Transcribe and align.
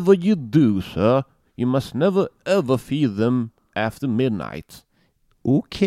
whatever 0.00 0.14
you 0.14 0.34
do, 0.34 0.80
sir, 0.80 1.22
you 1.56 1.66
must 1.66 1.94
never 1.94 2.28
ever 2.46 2.78
feed 2.78 3.16
them 3.16 3.50
after 3.76 4.08
midnight. 4.08 4.84
Ok. 5.44 5.82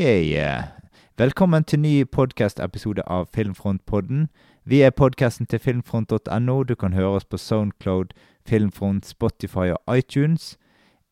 Velkommen 1.17 1.63
til 1.63 1.79
ny 1.79 2.03
podkast-episode 2.03 3.01
av 3.07 3.25
Filmfrontpodden. 3.33 4.27
Vi 4.65 4.81
er 4.81 4.89
podkasten 4.89 5.45
til 5.45 5.59
filmfront.no. 5.59 6.63
Du 6.63 6.75
kan 6.75 6.93
høre 6.93 7.17
oss 7.17 7.25
på 7.25 7.37
Soundcloud, 7.37 8.13
Filmfront, 8.45 9.05
Spotify 9.05 9.73
og 9.73 9.97
iTunes. 9.97 10.57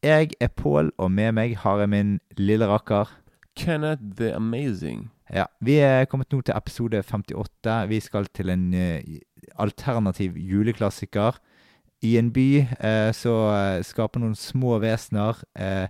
Jeg 0.03 0.29
er 0.39 0.47
Pål, 0.47 0.91
og 0.97 1.11
med 1.11 1.31
meg 1.31 1.57
har 1.57 1.79
jeg 1.79 1.89
min 1.89 2.19
lille 2.37 2.67
rakker. 2.67 3.09
Kenneth 3.55 4.01
the 4.17 4.33
Amazing. 4.35 5.09
Ja, 5.33 5.45
Vi 5.61 5.79
er 5.79 6.05
kommet 6.05 6.31
nå 6.31 6.41
til 6.41 6.53
episode 6.57 7.03
58. 7.03 7.89
Vi 7.89 7.99
skal 7.99 8.25
til 8.25 8.49
en 8.49 8.73
uh, 8.73 8.99
alternativ 9.57 10.37
juleklassiker. 10.37 11.37
I 12.01 12.15
en 12.17 12.31
by 12.33 12.47
eh, 12.61 13.11
så 13.13 13.33
eh, 13.53 13.83
skaper 13.85 14.21
noen 14.23 14.37
små 14.37 14.79
vesener 14.81 15.37
eh, 15.53 15.87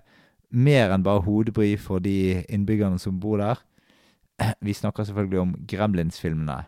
mer 0.52 0.92
enn 0.92 1.04
bare 1.06 1.24
hodebry 1.24 1.72
for 1.80 2.04
de 2.04 2.42
innbyggerne 2.52 3.00
som 3.00 3.20
bor 3.20 3.40
der. 3.40 3.62
Vi 4.66 4.74
snakker 4.76 5.08
selvfølgelig 5.08 5.40
om 5.40 5.54
Gremlins-filmene. 5.68 6.58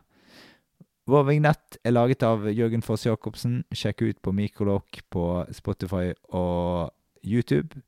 Vår 1.05 1.27
vignett 1.29 1.77
er 1.85 1.93
laget 1.93 2.25
av 2.25 2.47
Jørgen 2.49 2.81
Foss 2.85 3.05
Jacobsen. 3.05 3.59
Sjekk 3.77 4.07
ut 4.07 4.23
på 4.25 4.33
Mikrolokk 4.33 5.03
på 5.13 5.25
Spotify 5.53 6.15
og 6.33 6.89
YouTube. 7.21 7.83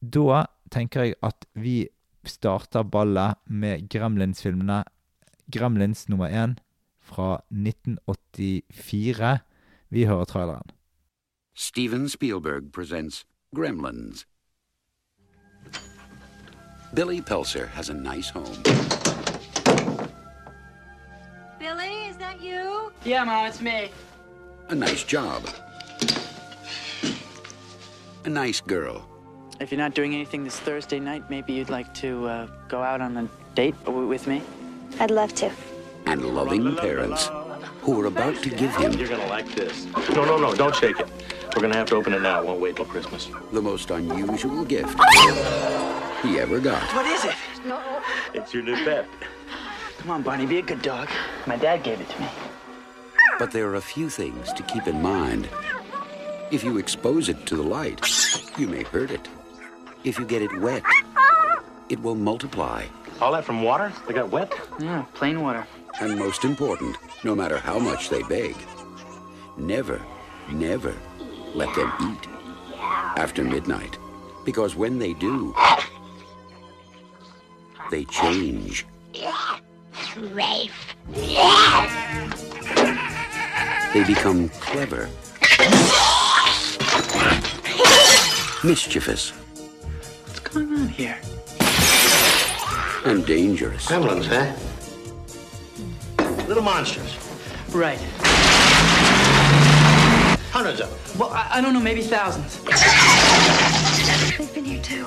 Da 0.00 0.46
tenker 0.72 1.04
jeg 1.04 1.18
at 1.20 1.44
vi 1.52 1.90
starter 2.24 2.88
ballet 2.88 3.36
med 3.44 3.84
Gremlins-filmene. 3.92 4.80
Gremlins 5.52 6.08
nummer 6.08 6.32
én 6.32 6.56
fra 7.04 7.42
1984. 7.52 9.44
Vi 9.90 10.04
hører 10.04 10.24
traileren. 10.24 10.62
Steven 11.56 12.08
Spielberg 12.08 12.72
presents 12.72 13.24
Gremlins. 13.56 14.26
Billy 16.94 17.20
Pelser 17.20 17.66
has 17.66 17.90
a 17.90 17.94
nice 17.94 18.30
home. 18.30 18.62
Billy, 21.58 22.08
is 22.10 22.16
that 22.16 22.40
you? 22.42 22.92
Yeah, 23.04 23.24
Mom, 23.24 23.46
it's 23.46 23.60
me. 23.60 23.90
a 24.68 24.74
nice 24.74 25.04
job, 25.04 25.42
a 28.24 28.28
nice 28.28 28.60
girl, 28.60 29.02
If 29.60 29.70
you're 29.72 29.82
not 29.82 29.94
doing 29.96 30.14
anything 30.14 30.44
this 30.44 30.60
Thursday 30.60 31.00
night, 31.00 31.28
maybe 31.30 31.52
you'd 31.52 31.70
like 31.70 31.92
to 31.94 32.26
uh, 32.28 32.46
go 32.68 32.80
out 32.82 33.00
on 33.00 33.16
a 33.16 33.28
date 33.54 33.74
with 33.86 34.26
me? 34.26 34.42
I'd 35.00 35.10
love 35.10 35.34
to. 35.34 35.50
and 36.06 36.24
loving 36.24 36.76
parents 36.76 37.30
who 37.82 38.00
are 38.00 38.06
about 38.06 38.36
to 38.42 38.50
give 38.50 38.74
him 38.76 38.92
You're 38.92 39.08
gonna 39.08 39.26
like 39.26 39.48
this. 39.54 39.86
No, 40.10 40.24
no, 40.24 40.36
no, 40.36 40.54
don't 40.54 40.74
shake 40.74 41.00
it. 41.00 41.08
We're 41.54 41.62
gonna 41.62 41.76
have 41.76 41.88
to 41.88 41.96
open 41.96 42.12
it 42.12 42.22
now. 42.22 42.40
It 42.42 42.46
won't 42.46 42.60
wait 42.60 42.76
till 42.76 42.84
Christmas. 42.84 43.28
the 43.52 43.62
most 43.62 43.90
unusual 43.90 44.64
gift 44.64 44.98
he 46.22 46.38
ever 46.38 46.60
got. 46.60 46.82
What 46.94 47.06
is 47.06 47.24
it? 47.24 47.34
No. 47.64 47.80
It's 48.34 48.54
your 48.54 48.62
new 48.62 48.76
pet. 48.84 49.06
Come 49.98 50.10
on, 50.10 50.22
Barney, 50.22 50.46
be 50.46 50.58
a 50.58 50.62
good 50.62 50.82
dog. 50.82 51.08
My 51.46 51.56
dad 51.56 51.82
gave 51.82 52.00
it 52.00 52.08
to 52.08 52.20
me. 52.20 52.28
But 53.38 53.50
there 53.52 53.66
are 53.68 53.76
a 53.76 53.80
few 53.80 54.08
things 54.08 54.52
to 54.52 54.62
keep 54.62 54.86
in 54.86 55.02
mind. 55.02 55.48
If 56.50 56.64
you 56.64 56.78
expose 56.78 57.28
it 57.28 57.46
to 57.46 57.56
the 57.56 57.62
light, 57.62 58.00
you 58.58 58.66
may 58.66 58.82
hurt 58.82 59.10
it. 59.10 59.28
If 60.04 60.18
you 60.18 60.24
get 60.24 60.42
it 60.42 60.60
wet, 60.60 60.82
it 61.88 62.00
will 62.02 62.14
multiply. 62.14 62.86
All 63.20 63.32
that 63.32 63.44
from 63.44 63.62
water? 63.62 63.92
They 64.06 64.14
got 64.14 64.30
wet? 64.30 64.52
Yeah, 64.78 65.04
plain 65.14 65.42
water. 65.42 65.66
And 65.98 66.18
most 66.18 66.44
important, 66.44 66.96
no 67.24 67.34
matter 67.34 67.58
how 67.58 67.78
much 67.78 68.08
they 68.08 68.22
beg, 68.22 68.56
never, 69.56 70.00
never 70.50 70.94
let 71.54 71.74
them 71.74 71.92
eat 72.02 72.28
after 73.16 73.42
midnight. 73.44 73.98
Because 74.44 74.76
when 74.76 74.98
they 74.98 75.12
do, 75.14 75.54
they 77.90 78.04
change. 78.06 78.86
They 83.92 84.04
become 84.04 84.48
clever, 84.60 85.08
mischievous, 88.62 89.30
What's 89.30 90.40
going 90.40 90.72
on 90.72 90.88
here? 90.88 91.18
and 93.04 93.24
dangerous. 93.26 93.86
Gremlins, 93.86 94.26
huh? 94.26 94.69
Little 96.50 96.64
monsters. 96.64 97.16
Right. 97.70 98.00
Hundreds 100.50 100.80
of 100.80 100.90
them. 100.90 100.98
Well, 101.20 101.30
I, 101.30 101.46
I 101.48 101.60
don't 101.60 101.72
know, 101.72 101.78
maybe 101.78 102.02
thousands. 102.02 102.58
They've 104.36 104.52
been 104.52 104.64
here 104.64 104.82
too. 104.82 105.06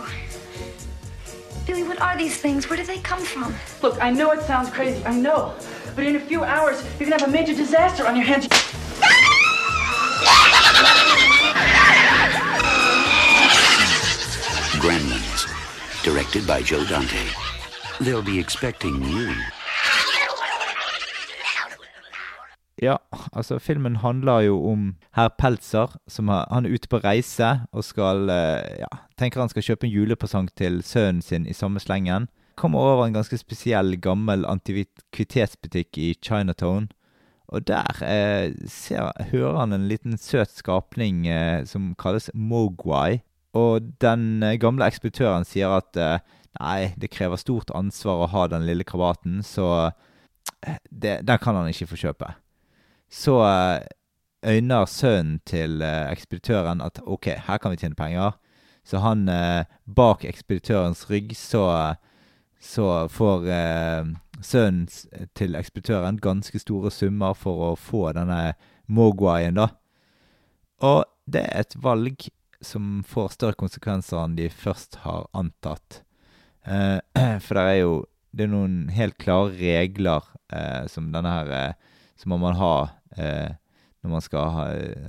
Billy, 1.67 1.83
what 1.83 1.99
are 1.99 2.17
these 2.17 2.37
things? 2.37 2.69
Where 2.69 2.77
did 2.77 2.85
they 2.85 2.99
come 2.99 3.19
from? 3.19 3.53
Look, 3.81 4.01
I 4.01 4.09
know 4.09 4.31
it 4.31 4.43
sounds 4.43 4.69
crazy, 4.69 5.03
I 5.05 5.19
know. 5.19 5.53
But 5.95 6.05
in 6.05 6.15
a 6.15 6.19
few 6.21 6.45
hours, 6.45 6.81
you're 6.97 7.09
gonna 7.09 7.21
have 7.21 7.27
a 7.27 7.33
major 7.33 7.53
disaster 7.53 8.07
on 8.07 8.15
your 8.15 8.23
hands. 8.23 8.47
Gremlins, 14.79 16.03
directed 16.03 16.47
by 16.47 16.61
Joe 16.61 16.85
Dante. 16.85 17.27
They'll 17.99 18.21
be 18.21 18.39
expecting 18.39 19.03
you. 19.03 19.35
Ja, 22.83 22.97
altså 23.31 23.59
filmen 23.63 23.95
handler 24.01 24.41
jo 24.43 24.57
om 24.67 24.95
herr 25.15 25.29
Peltzer, 25.39 25.93
som 26.07 26.27
har, 26.27 26.47
han 26.51 26.65
er 26.65 26.73
ute 26.75 26.89
på 26.91 26.99
reise 27.03 27.61
og 27.71 27.85
skal 27.87 28.27
eh, 28.33 28.81
Ja, 28.81 28.89
tenker 29.19 29.39
han 29.39 29.51
skal 29.51 29.63
kjøpe 29.63 29.87
en 29.87 29.93
julepresang 29.93 30.49
til 30.59 30.81
sønnen 30.83 31.21
sin 31.23 31.47
i 31.47 31.55
samme 31.55 31.79
slengen. 31.79 32.27
Kommer 32.59 32.83
over 32.83 33.05
en 33.05 33.15
ganske 33.15 33.39
spesiell 33.39 33.95
gammel 34.03 34.43
antikvitetsbutikk 34.45 35.97
i 35.97 36.11
Chinatown. 36.19 36.89
Og 37.53 37.63
der 37.69 38.03
eh, 38.03 38.51
ser, 38.67 39.13
hører 39.31 39.61
han 39.61 39.73
en 39.73 39.87
liten 39.87 40.17
søt 40.17 40.51
skapning 40.51 41.27
eh, 41.27 41.63
som 41.69 41.93
kalles 41.95 42.31
Mogwai. 42.33 43.21
Og 43.55 43.93
den 44.01 44.43
eh, 44.43 44.59
gamle 44.59 44.89
ekspeditøren 44.89 45.47
sier 45.47 45.77
at 45.77 45.97
eh, 45.97 46.19
nei, 46.59 46.93
det 46.99 47.13
krever 47.13 47.39
stort 47.39 47.71
ansvar 47.77 48.25
å 48.25 48.31
ha 48.33 48.47
den 48.51 48.65
lille 48.67 48.85
krabaten, 48.87 49.41
så 49.45 49.91
eh, 50.65 50.79
det, 50.89 51.21
den 51.27 51.41
kan 51.41 51.61
han 51.61 51.69
ikke 51.69 51.93
få 51.93 52.01
kjøpe. 52.07 52.33
Så 53.13 53.35
eh, 53.45 53.83
øyner 54.45 54.85
sønnen 54.89 55.39
til 55.45 55.81
eh, 55.85 56.09
ekspeditøren 56.11 56.81
at 56.81 56.97
ok, 57.05 57.29
her 57.45 57.57
kan 57.61 57.71
vi 57.71 57.77
tjene 57.77 57.95
penger. 57.95 58.39
Så 58.83 59.03
han 59.03 59.27
eh, 59.29 59.69
bak 59.85 60.25
ekspeditørens 60.25 61.05
rygg 61.09 61.35
så, 61.37 61.93
så 62.59 63.07
får 63.07 63.45
sønnen 64.41 64.87
til 65.37 65.55
ekspeditøren 65.55 66.17
ganske 66.17 66.59
store 66.59 66.91
summer 66.91 67.37
for 67.37 67.69
å 67.69 67.75
få 67.79 68.09
denne 68.17 68.55
mogwaien, 68.87 69.61
da. 69.61 69.69
Og 70.83 71.05
det 71.29 71.45
er 71.45 71.61
et 71.61 71.77
valg 71.79 72.25
som 72.63 73.03
får 73.07 73.37
større 73.37 73.59
konsekvenser 73.59 74.19
enn 74.23 74.35
de 74.39 74.49
først 74.49 75.03
har 75.05 75.29
antatt. 75.37 76.01
For 77.43 77.59
det 77.59 77.63
er 77.63 77.79
jo 77.81 77.95
det 78.31 78.45
er 78.45 78.51
noen 78.53 78.77
helt 78.95 79.17
klare 79.19 79.51
regler 79.59 80.27
som 80.89 81.09
denne 81.11 81.31
her 81.31 81.51
eh, 81.57 81.73
man 82.25 82.39
må 82.39 82.51
ha 82.55 82.75
eh, 83.17 83.53
når 84.03 84.15
man 84.15 84.23
skal 84.23 84.49
ha, 84.55 84.65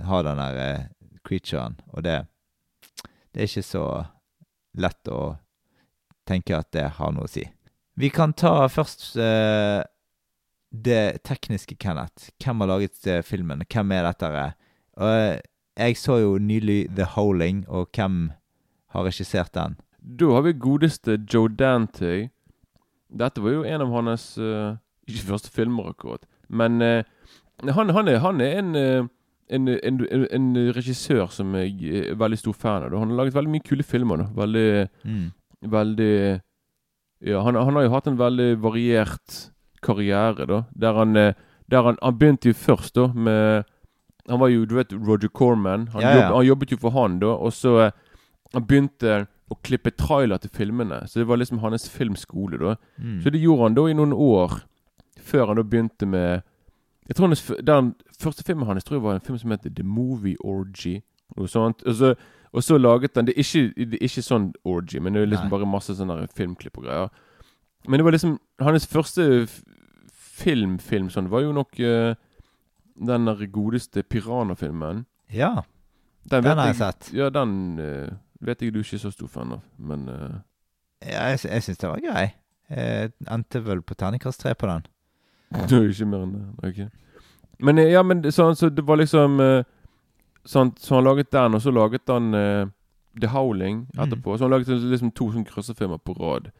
ha 0.08 0.20
den 0.26 0.42
der 0.42 0.60
eh, 0.64 0.84
creaturen. 1.24 1.78
Og 1.92 2.04
det, 2.06 2.20
det 3.32 3.42
er 3.42 3.50
ikke 3.50 3.66
så 3.66 3.86
lett 4.78 5.10
å 5.12 5.36
tenke 6.28 6.56
at 6.56 6.70
det 6.74 6.86
har 6.98 7.12
noe 7.14 7.28
å 7.28 7.30
si. 7.30 7.44
Vi 7.94 8.10
kan 8.10 8.34
ta 8.34 8.66
først 8.72 9.14
eh, 9.22 9.82
det 10.74 11.24
tekniske, 11.26 11.76
Kenneth. 11.78 12.32
Hvem 12.42 12.64
har 12.64 12.72
laget 12.72 13.06
eh, 13.06 13.22
filmen? 13.22 13.62
Hvem 13.70 13.92
er 13.94 14.08
dette? 14.08 14.46
Og, 14.98 15.08
eh, 15.08 15.42
jeg 15.74 15.98
så 15.98 16.20
jo 16.22 16.36
nylig 16.38 16.94
The 16.94 17.06
Howling, 17.16 17.64
og 17.68 17.90
hvem 17.94 18.28
har 18.94 19.06
regissert 19.06 19.54
den? 19.54 19.76
Da 19.98 20.30
har 20.36 20.44
vi 20.46 20.52
godeste 20.52 21.16
Joe 21.32 21.48
Dante. 21.48 22.28
Dette 23.10 23.42
var 23.42 23.56
jo 23.56 23.64
en 23.66 23.82
av 23.82 23.92
hans 23.94 24.34
uh, 24.38 24.76
Ikke 25.08 25.30
første 25.32 25.50
filmer, 25.54 25.90
akkurat. 25.94 26.22
Men 26.48 26.82
eh, 26.82 27.06
han, 27.62 27.88
han, 27.90 28.08
er, 28.08 28.18
han 28.18 28.40
er 28.40 28.58
en, 28.58 28.74
eh, 28.76 29.04
en, 29.48 29.68
en, 29.68 30.00
en, 30.30 30.46
regissør 30.74 31.30
som 31.30 31.54
jeg 31.54 31.74
er 32.10 32.14
veldig 32.18 32.38
stor 32.38 32.52
fan 32.58 32.82
av. 32.88 32.94
Han 32.98 33.12
har 33.12 33.16
laget 33.24 33.34
veldig 33.36 33.52
mye 33.52 33.64
kule 33.64 33.82
filmer. 33.86 34.16
da. 34.16 34.24
Veldig 34.34 34.88
Mm. 35.04 35.32
veldig 35.70 36.40
Ja, 37.24 37.40
han, 37.42 37.54
han 37.54 37.74
har 37.74 37.82
jo 37.86 37.90
hatt 37.94 38.06
en 38.06 38.18
veldig 38.18 38.58
variert 38.60 39.50
karriere, 39.82 40.46
da. 40.46 40.64
Der 40.76 40.92
han, 40.94 41.16
eh, 41.16 41.32
der 41.70 41.82
han, 41.82 41.96
han 42.02 42.18
begynte 42.18 42.48
jo 42.50 42.54
først, 42.54 42.94
da, 42.94 43.06
med 43.14 43.64
Han 44.28 44.40
var 44.40 44.48
jo, 44.48 44.64
du 44.64 44.74
vet, 44.74 44.92
Roger 44.92 45.28
Corman. 45.28 45.88
Han, 45.92 46.00
Ja, 46.02 46.10
ja. 46.16 46.28
Jobb, 46.30 46.44
jobbet 46.46 46.70
jo 46.72 46.76
for 46.80 46.90
han, 46.90 47.18
da. 47.20 47.26
Og 47.26 47.52
så 47.52 47.78
eh, 47.86 47.90
Han 48.54 48.64
begynte 48.66 49.26
å 49.50 49.56
klippe 49.62 49.90
trailer 49.90 50.38
til 50.38 50.50
filmene. 50.50 51.02
Så 51.06 51.20
det 51.20 51.26
var 51.28 51.36
liksom 51.36 51.58
hans 51.60 51.88
filmskole, 51.90 52.56
da. 52.58 52.76
Mm. 52.98 53.20
Så 53.22 53.30
det 53.30 53.40
gjorde 53.42 53.62
han 53.62 53.74
da 53.74 53.84
i 53.90 53.92
noen 53.94 54.12
år. 54.12 54.62
Før 55.20 55.46
han 55.50 55.56
da 55.56 55.62
begynte 55.62 56.06
med 56.06 56.42
Jeg 57.08 57.16
tror 57.16 57.26
hans, 57.28 57.42
den 57.66 57.94
første 58.20 58.44
filmen 58.46 58.66
hans 58.68 58.84
tror 58.84 58.96
jeg 58.98 59.04
var 59.04 59.14
en 59.18 59.24
film 59.26 59.38
som 59.38 59.50
heter 59.52 59.70
The 59.76 59.84
Movie 59.84 60.36
Orgy. 60.44 61.00
Og, 61.36 61.48
sånt. 61.50 61.82
Og 61.88 61.94
så, 61.98 62.14
og 62.52 62.62
så 62.62 62.76
laget 62.78 63.16
han 63.16 63.24
Det 63.26 63.32
er 63.34 63.40
ikke, 63.42 63.84
det 63.90 63.98
er 63.98 64.04
ikke 64.06 64.22
sånn 64.22 64.50
orgy, 64.64 65.00
men 65.02 65.14
det 65.16 65.22
er 65.24 65.26
liksom 65.32 65.48
Nei. 65.48 65.54
bare 65.56 65.66
masse 65.66 65.94
sånne 65.98 66.28
filmklipp 66.36 66.78
og 66.78 66.84
greier. 66.86 67.08
Men 67.88 67.98
det 67.98 68.04
var 68.06 68.14
liksom 68.14 68.36
Hans 68.62 68.86
første 68.86 69.24
f- 69.48 69.62
film-film 70.38 71.08
sånn 71.10 71.28
var 71.32 71.42
jo 71.44 71.52
nok 71.56 71.76
uh, 71.80 72.14
den 72.94 73.26
der 73.28 73.42
godeste 73.52 74.02
Piranha-filmen. 74.02 75.04
Ja, 75.32 75.62
Den, 76.30 76.44
den 76.46 76.56
har 76.58 76.70
jeg 76.70 76.76
sett. 76.78 77.10
Ja, 77.12 77.28
den 77.34 77.78
uh, 77.80 78.14
vet 78.40 78.62
jeg 78.62 78.72
du 78.72 78.80
ikke 78.80 78.96
er 78.96 79.02
så 79.02 79.10
stor 79.12 79.28
fan 79.28 79.52
av, 79.58 79.64
men 79.78 80.06
uh, 80.08 80.38
Ja, 81.04 81.26
jeg, 81.34 81.42
jeg 81.50 81.62
syns 81.66 81.78
det 81.82 81.90
var 81.90 82.00
grei. 82.04 82.26
Jeg 82.70 83.12
endte 83.28 83.60
vel 83.66 83.82
på 83.84 83.94
terningkast 83.98 84.40
tre 84.40 84.54
på 84.56 84.70
den. 84.70 84.86
Du 85.68 85.76
er 85.76 85.86
jo 85.86 85.94
ikke 85.94 86.08
mer 86.10 86.24
enn 86.26 86.34
det. 86.34 86.68
ok. 86.68 86.80
Men 87.64 87.78
eh, 87.78 87.92
ja, 87.94 88.02
men 88.02 88.24
sånn, 88.34 88.56
så 88.58 88.70
det 88.72 88.84
var 88.86 88.98
liksom 89.00 89.38
eh, 89.40 89.62
sånn, 90.44 90.74
Så 90.80 90.96
han 90.96 91.06
laget 91.06 91.30
den, 91.32 91.56
og 91.56 91.62
så 91.62 91.72
laget 91.72 92.10
han 92.10 92.34
uh, 92.34 92.66
The 93.20 93.30
Howling 93.32 93.86
etterpå. 93.96 94.36
Så 94.36 94.44
han 94.44 94.52
laget 94.52 94.72
liksom 94.74 95.14
to 95.14 95.30
sånne 95.32 95.48
krysserfilmer 95.48 96.02
på 96.02 96.16
rad. 96.18 96.50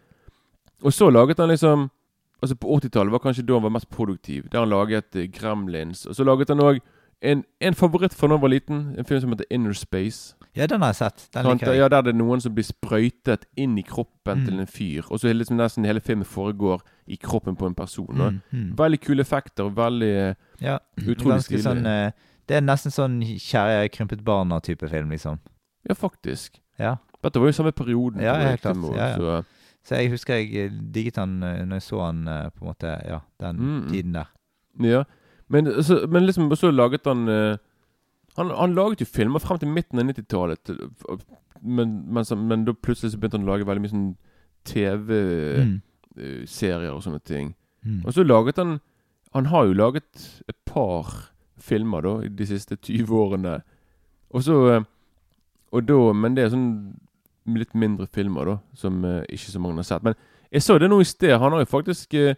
Og 0.84 0.94
så 0.94 1.10
laget 1.10 1.42
han 1.42 1.52
liksom 1.52 1.90
Altså 2.42 2.58
På 2.60 2.74
80-tallet 2.76 3.12
var 3.14 3.22
kanskje 3.24 3.42
da 3.48 3.54
han 3.56 3.62
var 3.64 3.72
mest 3.72 3.88
produktiv. 3.88 4.50
Der 4.52 4.60
han 4.60 4.68
laget 4.68 5.16
uh, 5.16 5.22
Gremlins. 5.32 6.04
Og 6.06 6.16
så 6.16 6.26
laget 6.28 6.50
han 6.52 6.60
òg 6.60 6.82
en, 7.22 7.44
en 7.60 7.74
favoritt 7.74 8.14
fra 8.14 8.28
da 8.28 8.34
jeg 8.34 8.42
var 8.42 8.48
liten. 8.48 8.94
En 8.98 9.04
film 9.04 9.20
som 9.20 9.30
heter 9.30 9.46
Inner 9.50 9.72
Space. 9.72 10.34
Ja, 10.56 10.66
den 10.66 10.80
har 10.82 10.88
jeg 10.92 10.96
sett. 10.96 11.28
Den 11.34 11.46
liker 11.46 11.72
jeg. 11.72 11.78
Ja, 11.78 11.88
Der 11.88 12.02
det 12.02 12.14
er 12.14 12.18
noen 12.18 12.40
som 12.40 12.54
blir 12.54 12.64
sprøytet 12.64 13.44
inn 13.56 13.78
i 13.78 13.82
kroppen 13.82 14.38
Mm. 14.38 14.44
til 14.46 14.60
en 14.60 14.66
fyr. 14.66 15.02
Og 15.10 15.18
så 15.20 15.32
liksom 15.32 15.56
nesten 15.56 15.84
hele 15.84 16.00
filmen 16.00 16.24
foregår 16.24 16.80
i 17.08 17.16
kroppen 17.16 17.56
på 17.56 17.66
en 17.66 17.74
person. 17.74 18.06
Mm, 18.16 18.40
mm. 18.52 18.76
Veldig 18.78 19.00
kule 19.00 19.20
effekter. 19.20 19.64
Veldig 19.74 20.12
eh, 20.28 20.34
Ja, 20.60 20.78
Utrolig 20.98 21.42
stilig. 21.42 21.62
sånn 21.64 21.86
eh, 21.86 22.10
Det 22.46 22.56
er 22.56 22.60
nesten 22.60 22.90
sånn 22.92 23.20
kjære 23.22 23.88
krympet 23.90 24.22
barna-type 24.24 24.88
film, 24.88 25.10
liksom. 25.10 25.38
Ja, 25.88 25.94
faktisk. 25.94 26.60
Ja. 26.78 26.96
Dette 27.22 27.40
var 27.40 27.46
jo 27.48 27.52
samme 27.52 27.72
perioden. 27.72 28.20
Ja, 28.20 28.34
helt 28.36 28.60
klart. 28.60 28.76
Ja, 28.96 29.08
ja. 29.08 29.16
Så, 29.16 29.44
Så 29.84 29.94
jeg 29.96 30.10
husker 30.10 30.34
jeg 30.34 30.54
eh, 30.56 30.70
digget 30.92 31.16
han 31.16 31.40
når 31.40 31.72
jeg 31.74 31.82
så 31.82 32.00
han 32.04 32.24
på 32.54 32.62
en 32.62 32.68
måte 32.68 33.06
Ja, 33.08 33.20
den 33.40 33.56
Mm. 33.56 33.88
tiden 33.90 34.12
der. 34.12 34.26
ja. 34.80 35.04
Men, 35.54 35.70
så, 35.86 36.00
men 36.10 36.26
liksom 36.26 36.50
så 36.58 36.72
laget 36.74 37.06
han 37.06 37.24
eh, 37.30 37.56
han, 38.36 38.50
han 38.50 38.74
laget 38.74 39.04
jo 39.04 39.06
filmer 39.06 39.38
frem 39.42 39.60
til 39.62 39.70
midten 39.70 40.00
av 40.02 40.08
90-tallet. 40.10 40.70
eh, 40.74 41.18
Men, 41.64 41.92
men, 42.12 42.24
men 42.48 42.64
da 42.66 42.74
plutselig 42.74 43.12
så 43.14 43.18
begynte 43.22 43.38
han 43.38 43.46
å 43.46 43.52
lage 43.54 43.66
veldig 43.70 43.84
mye 43.86 43.94
sånn 43.96 44.08
Mm. 44.64 45.80
TV-serier 46.16 46.92
og 46.94 47.02
sånne 47.04 47.20
ting. 47.28 47.50
Mm. 47.84 47.98
Og 48.06 48.14
så 48.16 48.22
laget 48.24 48.56
han 48.56 48.78
Han 49.34 49.46
har 49.50 49.66
jo 49.66 49.72
laget 49.74 50.42
et 50.48 50.56
par 50.64 51.10
filmer 51.58 52.00
da 52.06 52.12
i 52.24 52.28
de 52.28 52.46
siste 52.46 52.76
20 52.80 53.10
årene. 53.12 53.54
Og 54.30 54.42
så 54.46 54.56
eh, 54.72 54.84
Og 55.72 55.84
da 55.88 56.12
Men 56.12 56.34
det 56.36 56.44
er 56.44 56.52
sånn 56.54 56.94
litt 57.46 57.74
mindre 57.76 58.06
filmer, 58.08 58.44
da, 58.48 58.56
som 58.74 59.04
eh, 59.04 59.20
ikke 59.28 59.52
så 59.52 59.60
mange 59.60 59.76
har 59.76 59.84
sett. 59.84 60.02
Men 60.06 60.14
jeg 60.50 60.62
så 60.64 60.78
det 60.78 60.88
nå 60.88 61.00
i 61.00 61.04
sted. 61.04 61.34
Han 61.38 61.52
har 61.52 61.60
jo 61.60 61.68
faktisk 61.68 62.14
eh, 62.14 62.34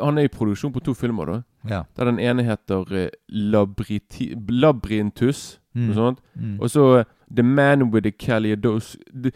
Han 0.00 0.18
er 0.18 0.22
i 0.24 0.28
produksjon 0.28 0.72
på 0.72 0.80
to 0.84 0.94
filmer, 0.94 1.26
da. 1.26 1.42
Ja. 1.68 1.82
Der 1.96 2.04
den 2.04 2.18
ene 2.18 2.42
heter 2.42 2.84
eh, 2.92 3.08
Labriti, 3.28 4.34
Labyrinthus, 4.48 5.60
Mm. 5.74 5.86
noe 5.88 5.94
sånt. 5.94 6.18
Mm. 6.38 6.60
Og 6.60 6.70
så 6.70 6.82
eh, 7.00 7.04
The 7.34 7.42
Man 7.42 7.82
with 7.90 8.02
the 8.04 8.12
Caliodos... 8.12 8.96
The 9.22 9.32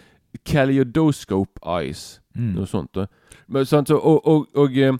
Caliodoscope 0.47 1.59
Eyes. 1.67 2.21
Mm. 2.37 2.53
Noe 2.55 2.67
sånt. 2.67 2.93
da 2.95 3.06
Men, 3.49 3.65
sant, 3.67 3.89
så, 3.89 3.97
Og, 3.99 4.27
og, 4.27 4.47
og 4.55 4.77
eh, 4.79 4.93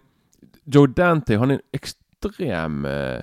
Joe 0.75 0.87
Dante 0.87 1.39
han 1.39 1.51
er 1.51 1.55
en 1.61 1.61
ekstrem 1.75 2.85
eh, 2.85 3.21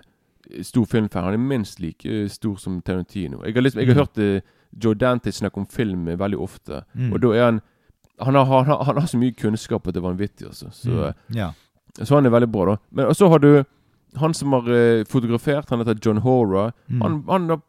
stor 0.63 0.85
filmfan. 0.85 1.23
Han 1.23 1.33
er 1.33 1.37
minst 1.43 1.79
like 1.79 2.05
eh, 2.09 2.27
stor 2.29 2.55
som 2.61 2.81
Tarantino. 2.81 3.41
Jeg 3.45 3.53
har, 3.55 3.61
liksom, 3.61 3.79
jeg 3.81 3.87
har 3.87 3.95
Mm. 3.95 4.05
hørt 4.05 4.43
Joe 4.83 4.93
Dante 4.93 5.31
snakke 5.31 5.57
om 5.57 5.65
film 5.67 6.05
veldig 6.19 6.37
ofte. 6.39 6.83
Mm. 6.93 7.13
Og 7.13 7.21
da 7.21 7.27
er 7.35 7.45
han 7.45 7.61
han 8.19 8.35
har, 8.35 8.45
han, 8.45 8.65
har, 8.65 8.83
han 8.83 8.97
har 8.97 9.07
så 9.07 9.17
mye 9.19 9.31
kunnskap 9.35 9.87
at 9.87 9.93
det 9.93 9.99
er 9.99 10.07
vanvittig. 10.07 10.47
Altså. 10.47 10.69
Så, 10.71 10.89
Mm. 10.89 11.35
Ja. 11.35 11.49
Så 12.03 12.15
han 12.15 12.25
er 12.25 12.33
veldig 12.33 12.51
bra, 12.51 12.65
da. 12.65 12.77
Men 12.91 13.13
så 13.15 13.29
har 13.31 13.39
du 13.39 13.63
han 14.15 14.33
som 14.33 14.53
har 14.55 14.69
eh, 14.71 15.03
fotografert. 15.07 15.69
Han 15.69 15.79
heter 15.79 15.99
John 16.05 16.17
Hora. 16.23 16.71
Mm. 16.87 17.01
Han, 17.01 17.23
han 17.27 17.49
har 17.49 17.61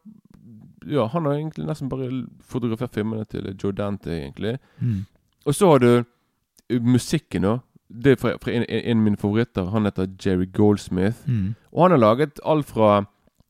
ja, 0.87 1.07
han 1.11 1.25
har 1.27 1.35
egentlig 1.35 1.67
nesten 1.67 1.89
bare 1.91 2.09
fotografert 2.47 2.95
filmene 2.95 3.25
til 3.27 3.49
Joe 3.63 3.73
Dante, 3.73 4.11
egentlig. 4.11 4.59
Mm. 4.81 5.05
Og 5.47 5.55
så 5.55 5.71
har 5.71 5.79
du 5.83 5.91
eh, 6.71 6.83
musikken, 6.83 7.43
da. 7.43 7.57
Det 7.89 8.13
er 8.13 8.17
fra, 8.17 8.37
fra 8.43 8.53
en, 8.53 8.65
en, 8.69 8.83
en 8.85 8.99
av 8.99 9.05
mine 9.05 9.17
favoritter. 9.19 9.71
Han 9.71 9.85
heter 9.87 10.07
Jerry 10.25 10.47
Goldsmith. 10.53 11.27
Mm. 11.27 11.55
Og 11.73 11.85
han 11.85 11.91
har 11.91 11.99
laget 11.99 12.41
alt 12.47 12.67
fra 12.67 13.05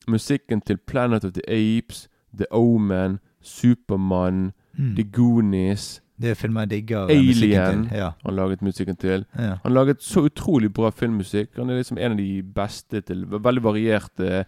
musikken 0.09 0.61
til 0.61 0.77
Planet 0.77 1.25
of 1.25 1.33
the 1.33 1.45
Apes, 1.49 2.09
The 2.37 2.47
Omen, 2.51 3.19
Supermann, 3.41 4.53
Mm. 4.79 4.97
The 4.97 5.05
Goonies. 5.05 6.03
Det 6.19 6.31
er 6.31 6.35
filmer 6.35 6.65
jeg 6.65 6.71
digger 6.71 7.11
eh, 7.11 7.19
Alien. 7.19 7.89
Ja. 7.93 8.13
Han 8.25 8.35
laget 8.37 8.63
musikken 8.65 8.97
til. 8.97 9.27
Ja. 9.37 9.59
Han 9.65 9.75
laget 9.77 10.01
så 10.03 10.23
utrolig 10.29 10.71
bra 10.73 10.91
filmmusikk. 10.91 11.51
Han 11.59 11.71
er 11.71 11.77
liksom 11.83 11.99
en 11.99 12.13
av 12.13 12.17
de 12.19 12.43
beste 12.43 13.03
til 13.05 13.27
Veldig 13.27 13.63
variert 13.63 14.21
eh, 14.25 14.45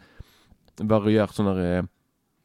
Variert 0.80 1.34
sånn 1.34 1.50
der, 1.50 1.60
eh, 1.80 1.82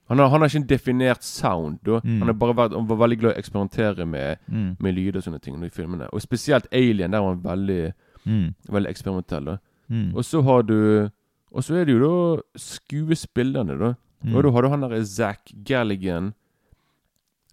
han, 0.10 0.20
har, 0.20 0.28
han 0.34 0.42
har 0.44 0.50
ikke 0.50 0.60
en 0.60 0.68
definert 0.68 1.24
sound. 1.24 1.80
Mm. 1.88 2.20
Han, 2.26 2.34
vært, 2.40 2.74
han 2.76 2.88
var 2.90 2.98
veldig 3.06 3.18
glad 3.22 3.32
i 3.32 3.36
å 3.38 3.40
eksperimentere 3.40 4.06
med, 4.06 4.38
Mm. 4.52 4.76
med 4.84 4.96
lyd 4.98 5.16
og 5.16 5.24
sånne 5.24 5.40
ting 5.42 5.56
i 5.64 5.70
filmene. 5.70 6.10
Og 6.12 6.22
spesielt 6.22 6.68
Alien, 6.74 7.12
der 7.12 7.22
var 7.24 7.36
han 7.36 7.44
veldig, 7.44 7.94
Mm. 8.26 8.54
veldig 8.72 8.90
eksperimentell. 8.90 9.58
Mm. 9.90 10.16
Og 10.16 10.24
så 10.26 10.42
har 10.44 10.64
du 10.64 11.10
Og 11.54 11.62
så 11.64 11.76
er 11.78 11.86
det 11.86 11.94
jo 11.94 12.00
da 12.02 12.42
skuespillerne, 12.58 13.78
da. 13.78 13.94
Mm. 14.26 14.36
Og 14.36 14.44
da 14.44 14.52
har 14.56 14.62
du 14.66 14.70
han 14.70 14.82
derre 14.82 15.06
Zack 15.06 15.52
Galligan, 15.68 16.32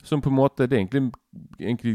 som 0.02 0.20
på 0.20 0.30
en 0.30 0.36
måte 0.36 0.66
Det 0.66 0.76
er 0.76 0.82
egentlig, 0.84 1.12
egentlig 1.60 1.94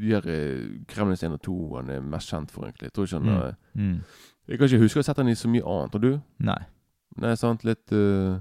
de 0.00 0.12
her 0.14 0.26
eh, 0.26 1.12
1 1.12 1.32
og 1.32 1.42
2 1.42 1.56
han 1.76 1.90
er 1.90 2.00
mest 2.00 2.30
kjent 2.30 2.50
for, 2.50 2.64
egentlig. 2.64 2.90
Jeg 2.90 2.92
tror 2.92 3.04
ikke 3.04 3.18
han 3.18 3.54
Mm. 3.74 3.82
Mm. 3.82 4.02
Jeg 4.48 4.58
kan 4.58 4.66
ikke 4.66 4.82
huske 4.82 4.98
å 4.98 5.02
ha 5.02 5.06
sett 5.06 5.16
han 5.16 5.28
i 5.28 5.34
så 5.34 5.48
mye 5.48 5.62
annet. 5.64 5.94
Og 5.94 6.02
du? 6.02 6.20
Nei. 6.38 6.58
Nei, 7.22 7.34
sant? 7.36 7.64
Litt 7.64 7.92
uh, 7.92 8.40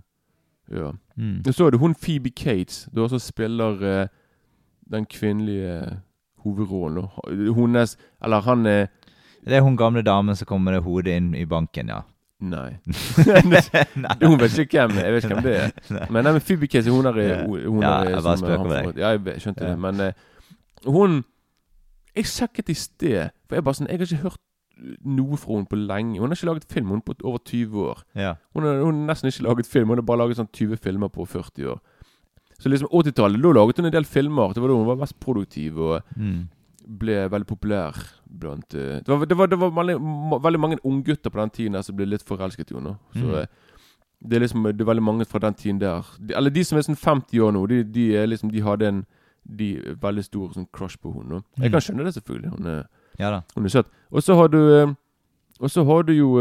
Ja. 0.72 0.94
Mm. 1.17 1.44
Så 1.44 1.67
er 1.67 1.72
det 1.72 1.79
hun 1.79 1.96
Phoebe 1.96 2.29
Cates, 2.29 2.88
du 2.94 3.08
som 3.08 3.20
spiller 3.20 3.84
uh, 3.84 4.08
den 4.91 5.06
kvinnelige 5.06 6.00
hovedrollen. 6.44 7.08
Hennes 7.56 7.96
er 7.96 8.25
Eller 8.25 8.41
han 8.41 8.65
er 8.65 8.88
Det 9.46 9.58
er 9.58 9.62
hun 9.62 9.77
gamle 9.77 10.01
damen 10.01 10.36
som 10.36 10.46
kommer 10.46 10.72
med 10.72 10.82
hodet 10.82 11.17
inn 11.17 11.36
i 11.36 11.46
banken, 11.46 11.89
ja. 11.89 12.01
Nei. 12.41 12.71
Hun 14.25 14.39
vet 14.41 14.57
ikke 14.63 14.88
hvem 14.88 14.98
Jeg 14.98 15.13
vet 15.13 15.24
ikke 15.24 15.36
hvem 15.36 15.43
det 15.45 15.55
er. 15.60 15.74
Men 16.13 16.24
nei, 16.25 16.31
men 16.33 16.41
Phoebe 16.41 16.67
Cates, 16.67 16.88
hun 16.89 17.05
er, 17.05 17.19
hun 17.45 17.83
Ja, 17.83 17.91
er 18.01 18.10
jeg 18.15 18.24
bare 18.25 18.38
spøker 18.41 18.63
med 18.65 18.77
deg. 18.77 19.01
Ja, 19.01 19.12
jeg 19.13 19.43
skjønte 19.43 19.65
Ja. 19.67 19.69
det. 19.75 19.79
Men 19.83 20.00
uh, 20.07 20.91
hun 20.91 21.19
Jeg 22.17 22.25
sjekket 22.31 22.69
i 22.74 22.77
sted, 22.77 23.29
for 23.48 23.55
jeg 23.60 23.63
bare 23.67 23.77
sånn 23.77 23.89
Jeg 23.91 24.01
har 24.01 24.10
ikke 24.10 24.24
hørt 24.25 24.39
noe 25.05 25.38
fra 25.38 25.53
henne 25.60 25.69
på 25.69 25.77
lenge. 25.77 26.17
Hun 26.17 26.31
har 26.31 26.39
ikke 26.39 26.48
laget 26.50 26.65
film 26.74 26.89
hun 26.89 27.01
på 27.05 27.13
over 27.21 27.38
20 27.45 27.83
år. 27.91 28.00
Ja. 28.17 28.31
Hun 28.55 28.63
har, 28.65 28.79
hun 28.81 28.95
har 29.03 29.12
nesten 29.12 29.29
ikke 29.29 29.43
laget 29.45 29.67
film. 29.69 29.91
Hun 29.93 30.00
har 30.01 30.07
bare 30.07 30.24
laget 30.24 30.39
sånn 30.39 30.50
20 30.57 30.79
filmer 30.81 31.12
på 31.13 31.27
40 31.29 31.67
år. 31.75 31.77
Så 32.57 32.69
liksom 32.71 32.89
80-tallet, 32.89 33.41
da 33.45 33.51
laget 33.60 33.77
hun 33.77 33.86
en 33.91 33.93
del 33.93 34.05
filmer. 34.10 34.55
Det 34.55 34.63
var 34.63 34.74
da 34.74 34.79
hun 34.79 34.88
var 34.89 34.98
mest 35.03 35.19
produktiv 35.21 35.77
og 35.77 36.01
Mm. 36.17 36.48
Ble 36.88 37.28
veldig 37.30 37.48
populær 37.48 37.94
blant 38.26 38.74
eh, 38.76 39.00
Det 39.06 39.08
var, 39.08 39.26
det 39.26 39.38
var, 39.38 39.48
det 39.48 39.60
var 39.60 39.70
veldig, 39.72 39.96
veldig 40.44 40.60
mange 40.60 40.78
unggutter 40.84 41.30
på 41.30 41.40
den 41.40 41.50
tiden 41.50 41.74
der 41.74 41.82
som 41.86 41.96
ble 41.96 42.06
litt 42.06 42.24
forelsket 42.26 42.72
i 42.72 42.76
henne. 42.76 42.98
Så 43.14 43.26
Mm. 43.26 43.36
eh, 43.36 43.46
det 44.24 44.36
er 44.38 44.40
liksom 44.42 44.64
Det 44.64 44.82
er 44.82 44.86
veldig 44.86 45.04
mange 45.04 45.26
fra 45.26 45.40
den 45.40 45.54
tiden 45.54 45.80
der. 45.80 46.02
De, 46.20 46.34
eller 46.36 46.50
de 46.50 46.64
som 46.64 46.78
er 46.78 46.82
sånn 46.82 46.96
50 46.98 47.40
år 47.42 47.52
nå, 47.54 47.68
de, 47.68 47.84
de 47.84 48.16
er 48.16 48.28
liksom 48.28 48.52
De 48.52 48.62
hadde 48.62 48.88
en 48.88 49.06
de 49.58 49.78
er 49.78 49.96
veldig 49.96 50.24
stor 50.24 50.52
sånn 50.54 50.68
crush 50.72 50.98
på 51.02 51.12
henne. 51.14 51.44
Jeg 51.58 51.70
Mm. 51.70 51.72
kan 51.72 51.82
skjønne 51.82 52.04
det, 52.06 52.14
selvfølgelig. 52.14 52.50
Hun 52.58 52.66
er, 52.68 52.84
ja 53.20 53.42
hun 53.56 53.66
er 53.66 53.70
søt. 53.70 53.88
Og 54.12 54.22
så 54.24 54.36
har 54.36 54.48
du 54.48 54.58
eh, 54.82 54.94
Og 55.60 55.70
så 55.70 55.84
har 55.86 56.04
du 56.04 56.14
jo 56.14 56.38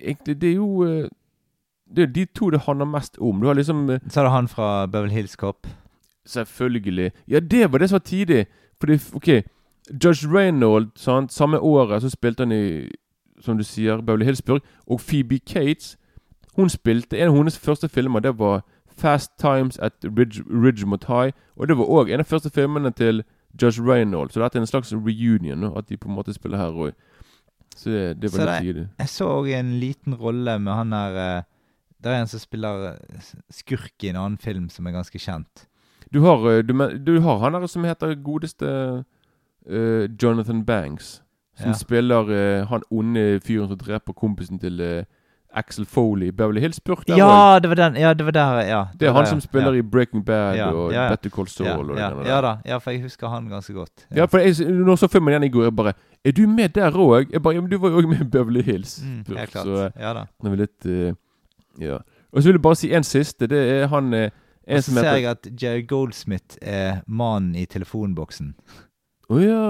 Egentlig, 0.00 0.40
det 0.40 0.48
er 0.50 0.54
jo 0.56 1.08
Det 1.94 2.02
er 2.02 2.06
de 2.12 2.24
to 2.26 2.50
det 2.50 2.60
handler 2.66 2.84
mest 2.86 3.18
om. 3.20 3.40
Du 3.40 3.46
har 3.46 3.54
liksom 3.54 3.98
Så 4.08 4.20
har 4.20 4.24
du 4.24 4.30
han 4.30 4.48
fra 4.48 4.86
Beverly 4.86 5.12
Hills 5.12 5.36
Cop. 5.36 5.66
Selvfølgelig. 6.26 7.12
Ja, 7.28 7.40
det 7.40 7.72
var 7.72 7.78
det 7.78 7.88
som 7.90 7.94
var 7.96 8.06
tidlig. 8.06 8.46
Fordi, 8.82 8.98
ok 9.14 9.28
Judge 10.04 10.26
Reynold, 10.26 10.90
sant? 10.96 11.32
samme 11.34 11.58
året 11.58 12.02
så 12.02 12.10
spilte 12.10 12.42
han 12.46 12.52
i 12.54 12.88
Som 13.42 13.58
du 13.58 13.64
sier, 13.66 13.98
Beverly 14.02 14.24
Hillsburg. 14.28 14.60
Og 14.86 15.00
Phoebe 15.00 15.38
Cates, 15.42 15.96
hun 16.56 16.68
spilte 16.70 17.18
En 17.18 17.28
av 17.32 17.36
hennes 17.36 17.56
første 17.58 17.88
filmer, 17.88 18.20
det 18.22 18.36
var 18.38 18.62
Fast 18.96 19.32
Times 19.40 19.78
at 19.82 19.92
Ridge, 20.04 20.42
Ridgemont 20.46 21.04
High. 21.08 21.32
Og 21.56 21.68
det 21.68 21.76
var 21.78 21.84
òg 21.90 22.10
en 22.12 22.20
av 22.20 22.26
de 22.26 22.30
første 22.30 22.50
filmene 22.54 22.90
til 22.94 23.22
Judge 23.62 23.82
Reynold. 23.82 24.30
Så 24.30 24.40
dette 24.42 24.58
er 24.58 24.62
en 24.62 24.66
slags 24.70 24.92
reunion, 24.94 25.64
at 25.76 25.88
de 25.88 25.96
på 25.96 26.08
en 26.08 26.14
måte 26.14 26.32
spiller 26.36 26.58
her 26.60 26.70
òg. 26.76 26.92
Så 27.76 27.90
det, 27.90 28.20
det 28.22 28.30
var 28.32 28.38
det- 28.46 28.48
litt 28.62 28.68
tidlig. 28.68 28.88
Jeg 28.98 29.08
så 29.08 29.28
òg 29.40 29.48
en 29.58 29.72
liten 29.80 30.14
rolle 30.14 30.58
med 30.60 30.72
han 30.74 30.90
der 30.90 31.16
eh, 31.38 31.42
Det 32.02 32.10
er 32.12 32.20
en 32.20 32.26
som 32.26 32.38
spiller 32.40 32.86
eh, 32.92 33.26
skurk 33.50 34.04
i 34.04 34.08
en 34.08 34.16
annen 34.16 34.38
film 34.38 34.68
som 34.68 34.86
er 34.86 34.92
ganske 34.92 35.18
kjent. 35.18 35.66
Du 36.12 36.20
har, 36.20 36.50
eh, 36.50 36.62
du, 36.62 36.74
du 37.06 37.20
har 37.20 37.38
han 37.38 37.52
der 37.52 37.66
som 37.66 37.84
heter 37.84 38.14
godeste 38.14 39.04
uh, 39.70 40.04
Jonathan 40.22 40.64
Banks. 40.64 41.22
Som 41.56 41.70
Ja. 41.70 41.72
spiller 41.76 42.22
uh, 42.22 42.66
han 42.68 42.82
onde 42.90 43.40
fyren 43.40 43.68
som 43.68 43.78
dreper 43.78 44.12
kompisen 44.12 44.58
til 44.58 44.80
uh, 44.80 45.04
Axel 45.54 45.86
Foley 45.86 46.26
i 46.26 46.30
Beverly 46.30 46.60
Hills. 46.60 46.80
Burk. 46.80 47.08
Ja, 47.08 47.58
det 47.62 47.68
var 47.68 47.74
den. 47.74 47.96
Ja, 47.96 48.14
det 48.14 48.24
var 48.24 48.32
der, 48.32 48.60
ja. 48.60 48.84
Det 49.00 49.08
er 49.08 49.12
han 49.12 49.24
der, 49.24 49.30
som 49.30 49.40
spiller 49.40 49.72
ja. 49.72 49.78
i 49.78 49.82
Breaking 49.82 50.24
Bad 50.24 50.56
Ja, 50.56 50.70
og 50.72 50.92
ja. 50.92 51.08
Better 51.08 51.30
Call 51.30 51.48
Saul 51.48 51.66
ja, 51.66 51.76
og 51.76 51.88
det 51.88 51.98
ja, 51.98 52.34
ja 52.34 52.40
da. 52.40 52.56
Ja, 52.64 52.76
for 52.76 52.90
jeg 52.90 53.02
husker 53.02 53.28
han 53.28 53.48
ganske 53.48 53.72
godt. 53.72 54.06
Ja, 54.16 54.24
for 54.24 54.38
jeg, 54.38 54.54
når 54.68 54.96
så 54.96 55.08
filmen 55.08 55.28
igjen 55.28 55.42
i 55.42 55.48
går, 55.48 55.62
jeg 55.64 55.76
bare 55.76 55.92
Er 56.24 56.32
du 56.32 56.48
med 56.48 56.68
der 56.68 56.90
òg? 56.90 57.32
Jeg 57.32 57.42
bare 57.42 57.54
Ja, 57.54 57.60
men 57.60 57.70
du 57.70 57.78
var 57.78 57.88
jo 57.88 57.96
òg 58.00 58.08
med 58.08 58.20
i 58.20 58.24
Beverly 58.24 58.62
Hills. 58.62 59.02
Mm, 59.04 59.24
helt 59.28 59.50
klart. 59.50 59.64
Så 59.64 59.90
ja 60.00 60.12
da. 60.12 60.24
det 60.42 60.50
var 60.50 60.56
litt 60.56 60.86
uh, 60.86 61.14
Ja. 61.80 61.98
Og 62.32 62.42
så 62.42 62.48
vil 62.48 62.54
jeg 62.54 62.62
bare 62.62 62.76
si 62.76 62.92
en 62.94 63.04
siste. 63.04 63.46
Det 63.46 63.70
er 63.70 63.86
han 63.86 64.14
en 64.14 64.30
Og 64.68 64.82
så 64.82 64.90
som 64.90 64.98
ser 65.00 65.16
jeg 65.16 65.26
at 65.30 65.48
Jerry 65.62 65.86
Goldsmith 65.88 66.58
er 66.62 67.02
mannen 67.06 67.56
i 67.58 67.64
telefonboksen. 67.66 68.52
Å 69.32 69.40
ja. 69.42 69.62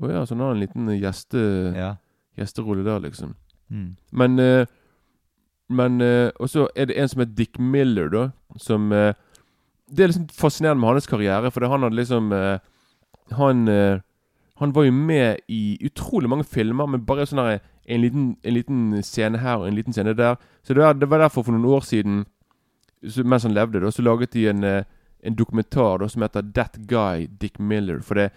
Oh, 0.00 0.08
ja, 0.10 0.22
så 0.26 0.34
han 0.34 0.40
har 0.46 0.54
en 0.54 0.62
liten 0.62 0.88
eh, 0.88 1.00
gjeste, 1.02 1.38
Ja. 1.76 1.96
gjesterolle 2.36 2.84
der, 2.84 3.02
liksom. 3.04 3.34
Mm. 3.70 3.96
Men 4.12 4.38
uh, 4.40 4.66
Men 5.68 6.00
uh, 6.00 6.30
Og 6.40 6.48
så 6.48 6.68
er 6.76 6.86
det 6.86 6.98
en 7.00 7.08
som 7.08 7.20
heter 7.20 7.34
Dick 7.36 7.58
Miller, 7.58 8.08
da. 8.08 8.30
Som 8.56 8.92
uh, 8.92 9.12
Det 9.88 10.00
er 10.04 10.10
liksom 10.12 10.28
fascinerende 10.28 10.80
med 10.80 10.88
hans 10.88 11.06
karriere, 11.06 11.50
for 11.50 11.60
det, 11.60 11.68
han 11.70 11.82
hadde 11.82 11.96
liksom 11.96 12.32
Han 13.32 13.68
Han 14.60 14.74
var 14.74 14.84
jo 14.84 14.92
med 14.92 15.36
i 15.48 15.78
utrolig 15.84 16.28
mange 16.28 16.44
filmer, 16.44 16.86
men 16.86 17.04
bare 17.06 17.26
sånn 17.26 17.40
en, 17.42 18.00
liten, 18.00 18.36
en 18.44 18.54
liten 18.54 19.02
scene 19.02 19.38
her 19.38 19.56
og 19.58 19.68
en 19.68 19.74
liten 19.74 19.92
scene 19.92 20.12
der. 20.14 20.36
Så 20.62 20.74
det 20.74 20.82
var, 20.82 20.92
det 20.92 21.08
var 21.10 21.18
derfor 21.18 21.42
for 21.42 21.52
noen 21.52 21.64
år 21.66 21.80
siden, 21.80 22.24
så, 23.08 23.24
mens 23.24 23.42
han 23.42 23.54
levde, 23.54 23.80
da, 23.80 23.90
så 23.90 24.02
laget 24.02 24.32
de 24.32 24.46
en, 24.48 24.64
eh, 24.64 24.84
en 25.22 25.34
dokumentar 25.34 25.98
da, 25.98 26.08
som 26.08 26.22
heter 26.22 26.42
'That 26.42 26.78
Guy 26.86 27.26
Dick 27.40 27.58
Miller'. 27.58 28.02
For 28.02 28.14
det 28.14 28.30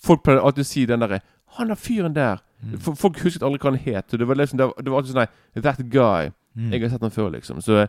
Folk 0.00 0.22
pleier 0.24 0.40
alltid 0.40 0.64
å 0.64 0.66
si 0.66 0.86
den 0.86 1.00
derre 1.00 1.20
'Han 1.58 1.70
er 1.70 1.74
fyren 1.74 2.14
der'. 2.14 2.40
Mm. 2.64 2.78
Folk 2.96 3.18
husket 3.20 3.42
aldri 3.42 3.58
hva 3.58 3.70
han 3.70 3.78
het. 3.78 4.08
Det 4.08 4.26
var 4.26 4.34
liksom 4.34 4.56
Det 4.58 4.66
var, 4.66 4.74
det 4.82 4.90
var 4.90 4.98
alltid 5.02 5.14
sånn 5.14 5.26
nei, 5.26 5.60
'That 5.60 5.78
guy'. 5.90 6.32
Mm. 6.56 6.72
Jeg 6.72 6.80
har 6.82 6.88
sett 6.88 7.02
han 7.02 7.10
før, 7.10 7.30
liksom. 7.32 7.60
Så 7.60 7.82
eh, 7.82 7.88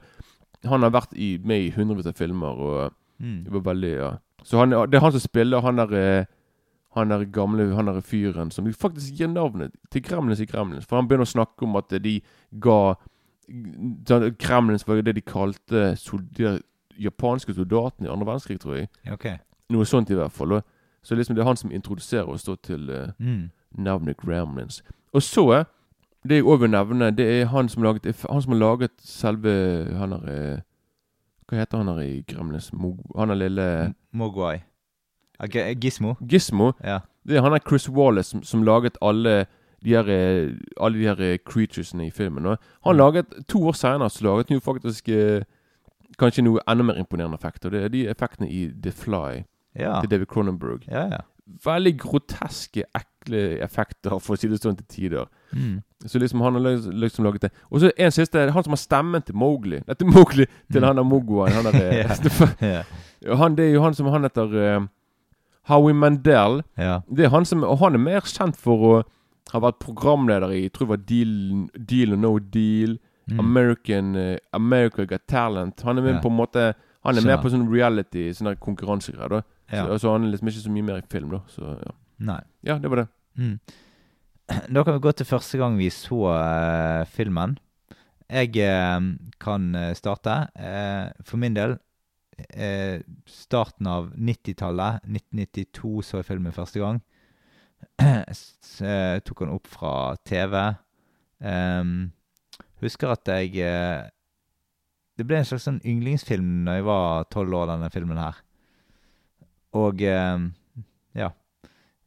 han 0.66 0.82
har 0.82 0.90
vært 0.92 1.14
i, 1.16 1.38
med 1.44 1.62
i 1.62 1.72
hundrevis 1.72 2.06
av 2.08 2.14
filmer, 2.16 2.48
og 2.60 2.94
Mm. 3.20 3.44
det 3.46 3.52
var 3.52 3.74
veldig 3.74 3.98
Ja. 3.98 4.18
Så 4.44 4.58
han, 4.60 4.70
det 4.70 4.94
er 4.96 5.00
han 5.00 5.12
som 5.12 5.20
spiller 5.20 5.62
han 5.62 5.76
der 5.78 5.94
eh, 5.94 6.26
Han 6.96 7.10
der 7.10 7.26
gamle 7.26 7.76
Han 7.76 7.86
der 7.86 8.02
fyren 8.02 8.52
som 8.52 8.66
faktisk 8.74 9.14
gir 9.20 9.28
navnet 9.28 9.72
til 9.92 10.02
Gremlins 10.02 10.40
i 10.40 10.46
Gremlins. 10.46 10.86
For 10.86 10.96
han 10.96 11.08
begynner 11.08 11.26
å 11.26 11.46
snakke 11.46 11.64
om 11.64 11.76
at 11.76 11.90
de 11.90 12.22
ga 12.60 12.96
sånn, 14.08 14.34
var 14.88 14.96
jo 14.96 15.01
det 15.01 15.16
de 15.16 15.22
kalte 15.22 15.96
sol, 15.98 16.22
de 16.38 16.60
japanske 17.00 17.54
soldatene 17.54 18.08
i 18.08 18.12
andre 18.12 18.25
verdenskrig, 18.27 18.60
tror 18.60 18.75
jeg. 18.75 18.89
Okay. 19.13 19.38
Noe 19.70 19.86
sånt 19.86 20.10
i 20.10 20.18
hvert 20.18 20.32
fall. 20.32 20.62
Så 21.04 21.16
liksom 21.16 21.36
det 21.36 21.44
er 21.44 21.48
han 21.48 21.60
som 21.60 21.72
introduserer 21.72 22.27
oss 22.27 22.44
til 22.63 22.89
uh, 22.89 23.08
Mm. 23.20 23.50
navnet 23.77 24.18
Gremlins. 24.18 24.84
Og 25.13 25.22
så 25.22 25.66
Det 26.27 26.36
jeg 26.42 26.44
òg 26.44 26.60
vil 26.60 26.70
nevne, 26.70 27.12
det 27.16 27.42
er 27.42 27.46
han 27.46 27.70
som, 27.70 27.84
laget, 27.84 28.25
han 28.30 28.42
som 28.42 28.51
har 28.51 28.60
laget 28.60 28.92
selve 29.00 29.50
Han 29.96 30.12
er 30.13 30.25
eh, 30.27 30.60
Hva 31.48 31.58
heter 31.58 31.77
han 31.77 31.88
her 31.88 32.00
i 32.04 32.24
Gremlins? 32.27 32.72
Han 33.16 33.30
er 33.30 33.36
lille 33.36 33.94
Mogwai. 34.12 34.58
Gismo. 35.80 36.16
Gizmo. 36.27 36.74
Ja. 36.84 37.00
Det 37.27 37.38
er 37.38 37.42
han 37.42 37.54
er 37.54 37.60
Chris 37.60 37.89
Wallace 37.89 38.30
som, 38.32 38.44
som 38.44 38.63
laget 38.63 38.98
alle 39.01 39.46
de 39.84 39.93
her, 39.93 40.07
eh, 40.10 40.51
alle 40.81 40.98
de 41.00 41.05
her 41.07 41.22
eh, 41.22 41.38
creaturesene 41.46 42.07
i 42.07 42.12
filmen. 42.12 42.46
Og 42.46 42.57
han 42.86 42.96
Mm. 42.96 42.98
laget 42.98 43.25
To 43.48 43.60
år 43.67 43.72
senere 43.75 44.10
så 44.10 44.24
laget 44.24 44.50
han 44.50 44.57
jo 44.57 44.62
faktisk 44.72 45.10
eh, 45.10 45.43
kanskje 46.19 46.43
noe 46.43 46.60
enda 46.67 46.84
mer 46.84 46.96
imponerende 46.98 47.38
effekter. 47.38 47.69
Det 47.69 47.84
er 47.84 47.88
de 47.89 48.07
effektene 48.10 48.50
i 48.50 48.72
The 48.84 48.91
Fly 48.91 49.43
Ja. 49.79 50.01
til 50.01 50.10
David 50.10 50.25
Cronenberg. 50.27 50.88
Ja, 50.88 51.07
ja. 51.07 51.17
Veldig 51.65 51.98
groteske, 52.00 52.84
ekle 52.96 53.62
effekter, 53.63 54.19
for 54.19 54.34
å 54.36 54.38
si 54.38 54.48
det 54.50 54.60
sånn, 54.60 54.75
til 54.75 54.86
tider. 54.89 55.25
Mm. 55.53 55.81
Så 56.05 56.19
liksom 56.19 56.41
han 56.41 56.53
har 56.53 56.62
liksom, 56.91 57.24
laget 57.24 57.41
det. 57.41 57.51
Og 57.72 57.79
så 57.81 57.91
en 57.98 58.12
siste. 58.12 58.51
Han 58.51 58.63
som 58.63 58.72
har 58.72 58.77
stemmen 58.77 59.22
til 59.22 59.36
Mowgli. 59.36 59.79
Dette 59.88 60.01
er 60.03 60.12
Mowgli 60.12 60.46
til 60.72 60.81
Mm. 60.81 60.88
han 60.88 60.96
der 60.96 61.03
Mogwai. 61.03 61.50
Han, 61.51 61.63
der, 61.63 61.93
Ja. 62.62 62.84
eh, 63.22 63.38
han, 63.38 63.55
det 63.55 63.65
er 63.69 63.74
jo 63.74 63.81
han 63.84 63.93
som 63.93 64.07
Han 64.07 64.24
heter 64.24 64.77
uh, 64.79 64.88
Howie 65.69 65.93
Mandel. 65.93 66.63
ja. 66.77 67.00
Det 67.15 67.25
er 67.25 67.29
han 67.29 67.46
som 67.46 67.63
Og 67.63 67.77
han 67.79 67.93
er 67.93 67.98
mer 68.00 68.19
kjent 68.22 68.55
for 68.57 68.77
å 68.77 69.03
ha 69.54 69.60
vært 69.63 69.80
programleder 69.80 70.51
i 70.51 70.63
Jeg 70.66 70.74
tror 70.75 70.88
det 70.88 70.94
var 70.96 71.04
Deal, 71.08 71.68
Deal 71.88 72.13
or 72.13 72.18
No 72.18 72.34
Deal. 72.39 72.98
Mm. 73.27 73.39
American 73.44 74.16
uh, 74.16 74.38
America 74.56 75.06
Got 75.06 75.25
Talent. 75.27 75.82
Han 75.84 75.98
er 75.98 76.01
med 76.01 76.13
Ja. 76.16 76.22
på 76.24 76.30
en 76.32 76.38
måte 76.38 76.74
Han 77.04 77.16
er 77.16 77.22
Skjønner. 77.22 77.36
med 77.36 77.44
på 77.44 77.50
sånn 77.51 77.68
reality, 77.72 78.30
sånn 78.34 78.56
konkurransegreier. 78.60 79.44
ja. 79.72 79.86
så, 79.86 79.98
så 80.00 80.12
han 80.12 80.25
er 80.25 80.32
liksom 80.32 80.48
ikke 80.48 80.63
så 80.63 80.72
mye 80.72 80.84
mer 80.84 80.98
i 80.98 81.08
film, 81.12 81.30
da. 81.32 81.39
Så 81.48 81.62
ja. 81.80 81.92
Nei. 82.20 82.42
ja, 82.63 82.77
det 82.80 82.89
var 82.89 83.04
det. 83.04 83.08
Mm. 83.38 83.60
Da 84.74 84.84
kan 84.84 84.94
vi 84.94 85.00
gå 85.04 85.12
til 85.16 85.25
første 85.27 85.58
gang 85.58 85.77
vi 85.77 85.89
så 85.89 86.20
uh, 86.32 87.06
filmen. 87.06 87.58
Jeg 88.30 88.50
uh, 88.60 89.00
kan 89.39 89.75
starte. 89.96 90.48
For 91.24 91.38
min 91.38 91.54
del 91.54 91.77
starten 93.25 93.88
av 93.88 94.12
90-tallet. 94.13 95.00
1992 95.08 96.04
så 96.06 96.20
jeg 96.20 96.25
filmen 96.27 96.54
første 96.54 96.80
gang. 96.80 97.00
Eh, 98.77 99.17
tok 99.25 99.39
den 99.41 99.55
opp 99.55 99.67
fra 99.72 99.91
TV. 100.27 100.53
Ehm, 101.41 102.12
husker 102.81 103.13
at 103.13 103.29
jeg 103.29 103.55
eh, 103.62 104.10
Det 105.17 105.25
ble 105.25 105.39
en 105.39 105.48
slags 105.50 105.65
sånn 105.65 105.79
yndlingsfilm 105.81 106.67
da 106.67 106.75
jeg 106.77 106.86
var 106.86 107.25
tolv 107.34 107.55
år, 107.57 107.72
denne 107.72 107.89
filmen 107.93 108.19
her. 108.22 108.38
Og 109.77 110.03
eh, 110.05 110.43
ja. 111.17 111.31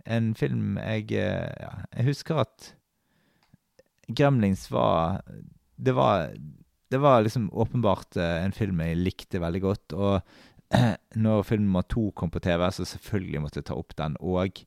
En 0.07 0.31
film 0.39 0.79
jeg 0.79 1.11
eh, 1.19 1.51
ja, 1.65 1.73
Jeg 1.97 2.07
husker 2.13 2.45
at 2.45 2.71
Gremlings 4.11 4.69
var 4.73 5.21
Det 5.77 5.93
var 5.95 6.31
Det 6.91 6.99
var 7.03 7.21
liksom 7.23 7.51
åpenbart 7.53 8.17
en 8.19 8.55
film 8.55 8.81
jeg 8.83 9.03
likte 9.03 9.43
veldig 9.43 9.63
godt. 9.63 9.93
Og 9.95 10.23
når 11.25 11.43
film 11.43 11.67
nummer 11.67 11.83
to 11.83 12.11
kom 12.15 12.31
på 12.31 12.43
TV, 12.43 12.63
så 12.71 12.87
selvfølgelig 12.87 13.43
måtte 13.43 13.59
jeg 13.59 13.69
ta 13.71 13.79
opp 13.79 13.95
den 13.99 14.17
òg. 14.23 14.63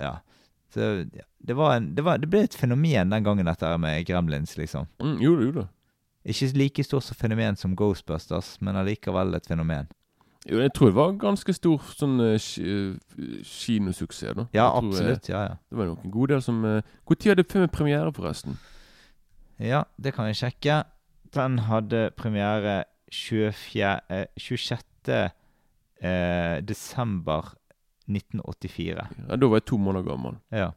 Ja. 0.00 0.18
Så 0.74 0.80
ja, 1.14 1.24
det 1.38 1.54
var 1.56 1.76
en 1.76 1.92
det, 1.94 2.04
var, 2.04 2.18
det 2.18 2.28
ble 2.30 2.44
et 2.44 2.56
fenomen 2.58 3.12
den 3.12 3.24
gangen, 3.24 3.46
dette 3.46 3.76
med 3.78 4.06
Gremlins, 4.06 4.56
liksom. 4.58 4.88
Mm, 5.02 5.18
jo, 5.22 5.34
jo 5.40 5.52
jo. 5.60 5.66
Ikke 6.24 6.48
like 6.56 6.84
stort 6.84 7.04
som 7.04 7.16
fenomen 7.20 7.56
som 7.56 7.76
Ghostbusters, 7.76 8.56
men 8.60 8.76
allikevel 8.80 9.34
et 9.36 9.46
fenomen. 9.46 9.90
Jo, 10.44 10.58
jeg 10.60 10.72
tror 10.76 10.90
det 10.90 10.96
var 10.96 11.12
ganske 11.20 11.52
stor 11.56 11.84
sånn 11.96 12.18
uh, 12.20 12.36
kinosuksess, 13.48 14.34
da. 14.36 14.46
Ja, 14.52 14.66
Jeg 14.76 14.90
tror, 14.90 15.10
eh. 15.12 15.20
Ja, 15.28 15.42
ja. 15.48 15.54
Det 15.70 15.78
var 15.78 15.88
nok 15.88 16.04
en 16.04 16.12
god 16.12 16.32
del 16.34 16.42
som 16.44 16.60
Når 16.64 16.82
uh, 17.08 17.28
hadde 17.28 17.44
filmen 17.48 17.72
premiere, 17.72 18.12
forresten? 18.12 18.58
Ja, 19.60 19.84
det 19.96 20.14
kan 20.16 20.28
jeg 20.28 20.36
sjekke. 20.36 20.82
Den 21.32 21.58
hadde 21.68 22.10
premiere 22.16 22.84
24, 23.12 24.00
eh, 24.10 24.26
26. 24.36 25.30
Eh, 26.04 26.60
desember 26.60 27.54
1984. 28.08 29.06
Ja, 29.28 29.36
Da 29.36 29.46
var 29.48 29.56
jeg 29.60 29.64
to 29.70 29.76
måneder 29.78 30.04
gammel. 30.08 30.36
Ja. 30.52 30.70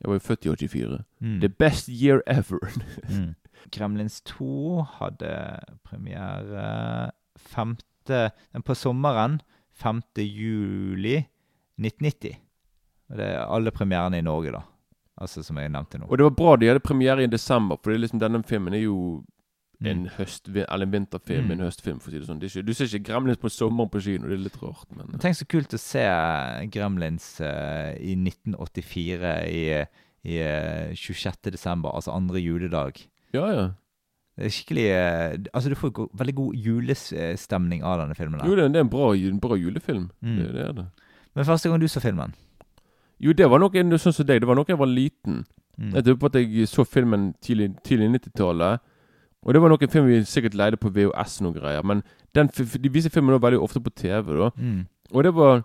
Jeg 0.00 0.08
var 0.10 0.14
jo 0.18 0.24
født 0.26 0.46
i 0.46 0.48
84. 0.68 0.98
Mm. 1.20 1.40
The 1.40 1.48
best 1.48 1.88
year 1.88 2.22
ever. 2.26 2.58
Mm. 3.10 3.34
Kremlins 3.72 4.20
2 4.20 4.82
hadde 5.00 5.30
premiere 5.84 7.10
5. 7.36 7.76
eh, 8.10 8.30
på 8.64 8.74
sommeren 8.74 9.40
5. 9.72 10.02
juli 10.22 11.16
1990. 11.80 12.36
Og 13.10 13.16
det 13.18 13.26
er 13.26 13.46
alle 13.46 13.70
premierene 13.70 14.18
i 14.18 14.22
Norge, 14.26 14.52
da. 14.52 14.60
Altså 15.20 15.42
som 15.42 15.56
jeg 15.56 15.70
nevnte 15.72 15.98
nå. 15.98 16.06
Og 16.10 16.18
det 16.18 16.24
var 16.26 16.36
bra 16.36 16.56
de 16.56 16.68
hadde 16.68 16.80
premiere 16.84 17.24
i 17.24 17.26
desember, 17.30 17.76
for 17.82 17.90
det 17.92 18.00
liksom 18.04 18.20
denne 18.20 18.42
filmen 18.44 18.74
er 18.74 18.84
jo. 18.84 19.24
En 19.84 20.06
høst, 20.16 20.48
eller 20.48 20.86
en 20.86 20.92
vinterfilm, 20.92 21.46
Mm. 21.46 21.50
en 21.52 21.64
høstfilm, 21.66 21.98
for 22.00 22.08
å 22.10 22.12
si 22.14 22.18
det 22.18 22.26
sånn. 22.28 22.38
Det 22.40 22.48
ikke, 22.50 22.64
du 22.64 22.72
ser 22.72 22.86
ikke 22.88 23.12
Gremlins 23.12 23.36
på 23.38 23.50
sommeren 23.52 23.90
på 23.90 24.00
kino, 24.00 24.26
det 24.28 24.38
er 24.38 24.44
litt 24.46 24.56
rart, 24.62 24.86
men 24.96 25.10
uh. 25.12 25.18
Tenk 25.20 25.36
så 25.36 25.44
kult 25.46 25.74
å 25.76 25.78
se 25.78 26.04
Gremlins 26.72 27.40
uh, 27.44 27.92
i 28.00 28.14
1984 28.16 29.34
i, 29.52 29.64
i 30.24 30.38
uh, 30.40 30.94
26. 30.94 31.50
desember, 31.52 31.90
altså 31.92 32.14
andre 32.16 32.40
juledag. 32.40 33.02
Ja, 33.34 33.46
ja. 33.52 33.66
Det 34.36 34.44
er 34.44 34.52
skikkelig 34.52 34.86
uh, 34.92 35.44
Altså, 35.52 35.68
du 35.72 35.74
får 35.76 35.92
go 35.96 36.08
veldig 36.12 36.34
god 36.36 36.54
julestemning 36.54 37.84
av 37.84 38.00
denne 38.00 38.14
filmen. 38.16 38.40
Jo, 38.44 38.56
det, 38.56 38.70
det 38.72 38.80
er 38.80 38.84
en 38.86 38.92
bra, 38.92 39.12
en 39.14 39.40
bra 39.40 39.56
julefilm. 39.56 40.10
Mm. 40.20 40.36
Det, 40.40 40.48
det 40.56 40.64
er 40.66 40.72
det. 40.72 40.86
Men 41.36 41.44
første 41.44 41.68
gang 41.68 41.80
du 41.80 41.88
så 41.88 42.00
filmen 42.00 42.32
Jo, 43.20 43.32
det 43.32 43.48
var 43.48 43.60
nok 43.60 43.76
sånn 44.00 44.12
som 44.12 44.26
deg, 44.28 44.40
det 44.40 44.48
var 44.48 44.56
nok 44.56 44.68
jeg 44.68 44.78
var 44.80 44.88
liten. 44.88 45.44
mm. 45.78 45.94
Jeg 45.94 46.04
tror 46.04 46.16
på 46.20 46.26
at 46.26 46.34
jeg 46.40 46.68
så 46.68 46.84
filmen 46.84 47.34
tidlig, 47.40 47.74
tidlig 47.84 48.10
90-tallet. 48.20 48.80
Og 49.46 49.54
det 49.54 49.60
var 49.62 49.70
nok 49.70 49.82
en 49.86 49.88
film 49.92 50.06
vi 50.10 50.18
sikkert 50.26 50.56
leide 50.58 50.76
på 50.76 50.90
VHS 50.90 51.38
og 51.40 51.46
noen 51.46 51.54
greier. 51.60 51.84
Men 51.86 52.02
den, 52.34 52.48
de 52.50 52.90
viser 52.90 53.12
filmen 53.14 53.30
nå 53.30 53.38
veldig 53.38 53.60
ofte 53.62 53.78
på 53.80 53.92
TV. 53.94 54.34
da 54.42 54.50
Mm. 54.58 54.86
Og 55.14 55.22
det 55.24 55.32
var, 55.34 55.62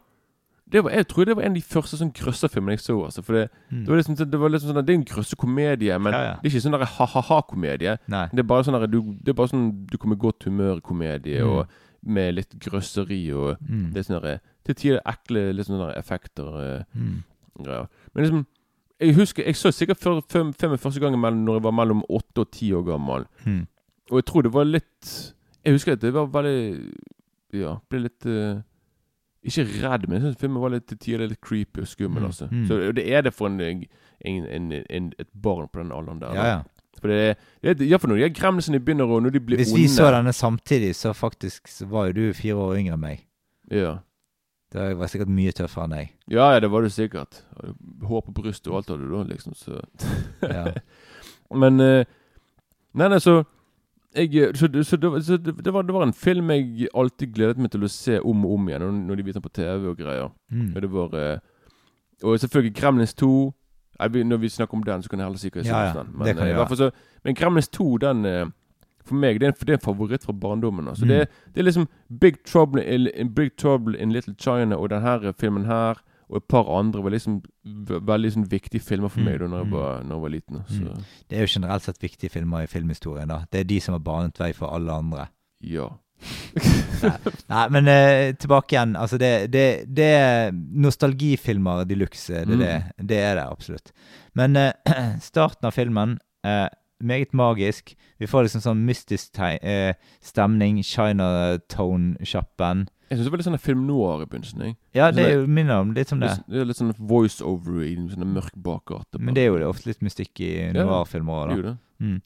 det 0.71 0.83
var 0.83 0.91
Jeg 0.91 1.07
tror 1.07 1.25
det 1.25 1.35
var 1.35 1.43
en 1.43 1.51
av 1.51 1.55
de 1.57 1.61
første 1.65 1.97
sånn 1.97 2.13
grøsserfilmene 2.13 2.77
jeg 2.77 2.79
så. 2.85 2.95
altså 3.03 3.23
For 3.25 3.33
det, 3.33 3.50
Mm. 3.71 3.79
det 3.85 3.89
var 3.89 3.97
liksom, 3.97 4.15
sånn- 4.17 4.29
det 4.31 4.39
var 4.39 4.50
liksom 4.50 4.69
sånn 4.71 4.85
Det 4.85 4.93
er 4.93 5.00
en 5.00 5.05
grøssekomedie, 5.05 6.00
men 6.00 6.13
Ja, 6.13 6.21
ja. 6.21 6.35
det 6.43 6.53
er 6.53 6.57
ikke 6.59 6.69
sånn 6.69 6.85
ha-ha-ha-komedie. 6.85 7.97
Det 8.07 8.39
er 8.39 8.43
bare 8.43 8.63
sånn 8.63 8.89
du, 8.91 9.01
det 9.01 9.29
er 9.29 9.33
bare 9.33 9.47
sånn 9.50 9.85
du 9.88 9.97
kommer 9.97 10.15
i 10.15 10.19
godt 10.19 10.43
humør-komedie, 10.45 11.41
Mm. 11.41 11.50
og 11.50 11.67
med 12.03 12.35
litt 12.35 12.59
grøsseri 12.59 13.33
og 13.33 13.57
Mm. 13.61 13.93
litt 13.93 14.05
sånn 14.05 14.21
der, 14.21 14.39
til 14.63 14.75
tider 14.75 15.01
ekle 15.05 15.53
litt 15.55 15.65
sånne 15.67 15.95
effekter. 15.97 16.85
Mm. 16.95 17.23
greier. 17.61 17.88
Men 18.15 18.23
liksom 18.23 18.45
Jeg 19.01 19.15
husker, 19.17 19.43
jeg 19.46 19.55
så 19.58 19.72
sikkert 19.74 19.98
før- 20.00 20.22
fem, 20.29 20.53
fem 20.53 20.77
første 20.77 21.00
gangen 21.01 21.22
når 21.46 21.58
jeg 21.58 21.63
var 21.63 21.72
mellom 21.74 22.03
åtte 22.10 22.43
og 22.46 22.51
ti 22.51 22.72
år 22.77 22.84
gammel. 22.86 23.25
Mm. 23.46 23.63
Og 24.12 24.20
jeg 24.20 24.25
tror 24.25 24.41
det 24.46 24.53
var 24.53 24.65
litt 24.67 25.34
Jeg 25.65 25.74
husker 25.74 25.93
at 25.93 26.01
det 26.01 26.13
var 26.13 26.27
veldig 26.34 26.91
Ja, 27.53 27.75
ble 27.89 28.00
litt 28.05 28.25
uh, 28.25 28.60
Ikke 29.43 29.65
redd, 29.65 30.08
men 30.08 30.17
jeg 30.17 30.22
synes 30.25 30.39
filmen 30.41 30.62
var 30.62 30.74
litt 30.74 30.86
til 30.89 30.98
tider 31.01 31.27
litt 31.27 31.41
creepy 31.41 31.81
og 31.81 31.88
skummel. 31.88 32.22
Mm, 32.22 32.25
altså. 32.27 32.48
mm. 32.51 32.65
Så 32.67 32.91
det 32.93 33.05
er 33.10 33.22
det 33.25 33.34
for 33.34 33.48
en, 33.50 33.86
en, 34.25 34.46
en, 34.89 35.13
et 35.17 35.31
barn 35.34 35.67
på 35.72 35.81
den 35.81 35.91
alderen 35.91 36.22
der. 36.22 36.36
Ja, 36.38 36.46
ja. 36.46 36.62
For 37.01 37.08
det, 37.08 37.38
det, 37.63 37.88
ja, 37.89 37.98
for 37.98 38.12
når 38.12 38.20
de 38.22 38.29
gremlene 38.36 38.79
begynner 38.84 39.10
og 39.10 39.24
Når 39.24 39.34
de 39.34 39.39
blir 39.39 39.58
Hvis 39.58 39.72
onde 39.72 39.81
vi 39.81 39.88
så 39.89 40.12
denne 40.13 40.34
samtidig, 40.34 40.93
så 40.96 41.13
faktisk 41.17 41.81
var 41.89 42.12
jo 42.12 42.13
du 42.13 42.34
fire 42.38 42.55
år 42.55 42.77
yngre 42.77 42.93
enn 42.93 43.01
meg. 43.01 43.24
Ja. 43.72 43.96
Det 44.72 44.98
var 44.98 45.10
sikkert 45.12 45.32
mye 45.36 45.51
tøffere 45.51 45.84
enn 45.88 45.96
deg. 45.98 46.12
ja, 46.32 46.46
ja, 46.54 46.60
det 46.63 46.70
var 46.72 46.86
det 46.86 46.94
sikkert. 46.96 47.42
Hår 48.08 48.22
på 48.28 48.36
brystet 48.38 48.70
og 48.72 48.78
alt 48.80 48.92
hadde 48.94 49.08
du 49.08 49.16
da, 49.18 49.24
liksom. 49.28 49.56
Så 49.58 49.82
Ja. 50.48 50.72
Men 51.62 51.80
eh, 51.84 52.06
Nei, 52.94 53.08
nei, 53.08 53.20
så 53.24 53.44
jeg, 54.16 54.50
så, 54.60 54.68
så, 54.84 54.98
det, 55.00 55.10
så 55.24 55.38
det, 55.38 55.74
var, 55.74 55.82
det 55.88 55.94
var 55.96 56.04
en 56.04 56.13
film 56.13 56.50
jeg 56.51 56.90
alltid 56.96 57.32
gledet 57.36 57.58
meg 57.63 57.72
til 57.72 57.86
å 57.88 57.90
se 57.92 58.18
om 58.20 58.46
og 58.46 58.58
om 58.58 58.66
igjen, 58.68 58.84
når, 59.08 59.16
de 59.16 59.24
viste 59.24 59.40
den 59.40 59.46
på 59.46 59.54
TV 59.56 59.86
og 59.88 59.96
greier. 60.00 60.34
Mm. 60.51 60.74
Og 60.75 60.82
det 60.84 60.90
var 60.92 61.16
eh, 61.16 61.38
Og 62.24 62.40
selvfølgelig 62.40 62.75
Gremlins 62.75 63.13
2. 63.13 63.30
Jeg, 64.01 64.24
når 64.28 64.38
vi 64.42 64.50
snakker 64.50 64.75
om 64.78 64.84
den, 64.84 65.04
så 65.04 65.10
kan 65.10 65.20
jeg 65.20 65.25
heller 65.30 65.40
si 65.40 65.50
hva 65.54 65.62
jeg 65.62 65.70
Ja, 65.70 65.78
synes 65.78 65.96
ja, 65.96 66.01
den. 66.04 66.12
Men, 66.18 66.28
eh, 66.28 66.44
jeg 66.44 66.56
i 66.56 66.60
hvert 66.60 66.68
fall 66.74 66.82
så, 66.82 66.90
men 67.24 67.36
Gremlins 67.40 67.70
2, 67.70 67.88
den 68.04 68.25
eh, 68.25 68.46
For 69.05 69.15
meg, 69.15 69.39
det 69.39 69.48
er, 69.48 69.51
en, 69.55 69.65
det 69.65 69.70
er 69.75 69.79
en 69.79 69.86
favoritt 69.86 70.24
fra 70.27 70.34
barndommen. 70.34 70.88
Altså. 70.88 71.05
Mm. 71.05 71.10
Det, 71.10 71.27
det 71.55 71.60
er 71.62 71.67
liksom 71.70 71.88
Big 72.22 72.43
Trouble 72.46 72.84
in, 72.86 73.34
Big 73.34 73.55
Trouble 73.58 73.98
in 74.00 74.12
Little 74.13 74.36
China 74.38 74.75
og 74.77 74.89
denne 74.89 75.34
filmen 75.39 75.65
her 75.65 76.01
og 76.31 76.38
et 76.38 76.46
par 76.48 76.70
andre 76.79 77.01
var 77.03 77.12
liksom 77.12 77.41
veldig 78.08 78.29
sånn 78.31 78.46
viktige 78.48 78.79
filmer 78.79 79.10
for 79.12 79.20
meg 79.20 79.39
da 79.41 79.48
når 79.51 79.65
jeg 79.65 79.67
Mm. 79.67 79.74
var, 79.75 80.03
når 80.03 80.15
jeg 80.15 80.22
var 80.22 80.29
liten. 80.29 80.62
Så 80.70 80.79
Mm. 80.86 81.01
Det 81.29 81.38
er 81.38 81.41
jo 81.41 81.48
generelt 81.60 81.84
sett 81.84 81.98
viktige 82.01 82.29
filmer 82.31 82.63
i 82.63 82.67
filmhistorien. 82.72 83.27
da. 83.27 83.41
Det 83.51 83.60
er 83.60 83.63
de 83.67 83.79
som 83.81 83.93
har 83.93 84.00
banet 84.00 84.39
vei 84.39 84.53
for 84.53 84.67
alle 84.74 84.91
andre. 84.93 85.27
ja. 85.62 85.89
Nei, 87.50 87.63
men 87.74 87.88
uh, 87.88 88.31
tilbake 88.38 88.75
igjen. 88.75 88.96
Altså, 88.96 89.17
det, 89.17 89.51
det, 89.51 89.65
det 89.89 90.05
er 90.15 90.51
nostalgifilmer 90.53 91.84
de 91.89 91.96
luxe. 91.98 92.43
Det, 92.46 92.53
er 92.53 92.62
det, 92.62 93.08
det 93.10 93.17
er 93.17 93.36
det 93.39 93.46
absolutt. 93.50 93.91
Men 94.38 94.55
uh, 94.55 94.72
starten 95.20 95.65
av 95.67 95.72
filmen 95.75 96.17
eh, 96.46 96.67
meget 97.01 97.34
magisk. 97.38 97.96
Vi 98.22 98.27
får 98.29 98.43
liksom 98.48 98.62
sånn 98.63 98.86
mystisk 98.88 99.39
eh, 99.39 99.93
stemning. 100.24 100.81
Chinatown-sjappen. 100.86 102.88
Jeg 103.12 103.17
syns 103.17 103.27
det 103.27 103.34
var 103.34 103.41
litt 103.41 103.50
sånn 103.50 103.60
film 103.60 103.81
noir 103.89 104.22
i 104.24 104.27
begynnelsen. 104.29 104.62
Jeg. 104.63 104.77
Ja, 104.96 105.10
det 105.12 105.25
er 105.27 105.34
jo 105.41 105.48
minner 105.51 105.81
om 105.84 105.89
litt 105.96 106.10
som 106.13 106.22
det. 106.22 106.29
Litt, 106.31 106.46
det 106.48 106.62
er 106.62 106.70
litt 106.70 106.79
sånn 106.79 106.93
voice-over 106.96 107.81
i 107.84 107.98
en 107.98 108.08
sånn 108.13 108.31
mørk 108.31 108.55
bakgate. 108.63 109.20
Men 109.20 109.36
det 109.36 109.43
er 109.43 109.50
jo 109.50 109.58
det 109.60 109.67
ofte 109.67 109.89
litt 109.89 110.05
mystikk 110.05 110.39
i 110.46 110.51
noir-filmer 110.77 111.51
òg, 111.51 111.63
da. 111.65 111.74
Mm. 112.00 112.22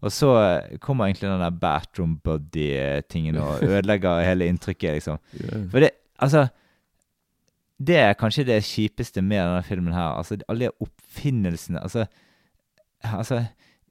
Og 0.00 0.14
så 0.16 0.30
eh, 0.40 0.78
kommer 0.80 1.10
egentlig 1.10 1.28
den 1.28 1.44
der 1.44 1.58
bathroom 1.60 2.14
buddy-tingen 2.24 3.36
og 3.42 3.60
ødelegger 3.68 4.24
hele 4.24 4.48
inntrykket, 4.48 4.96
liksom. 4.96 5.20
Yeah. 5.36 5.68
For 5.68 5.84
det, 5.84 5.92
altså 6.16 6.46
Det 7.80 7.96
er 7.96 8.12
kanskje 8.16 8.44
det 8.48 8.64
kjipeste 8.64 9.20
med 9.24 9.40
denne 9.40 9.62
filmen 9.64 9.92
her. 9.92 10.16
Altså, 10.16 10.36
alle 10.48 10.68
de 10.68 10.72
oppfinnelsene 10.84 11.80
Altså, 11.80 12.04
altså 13.04 13.44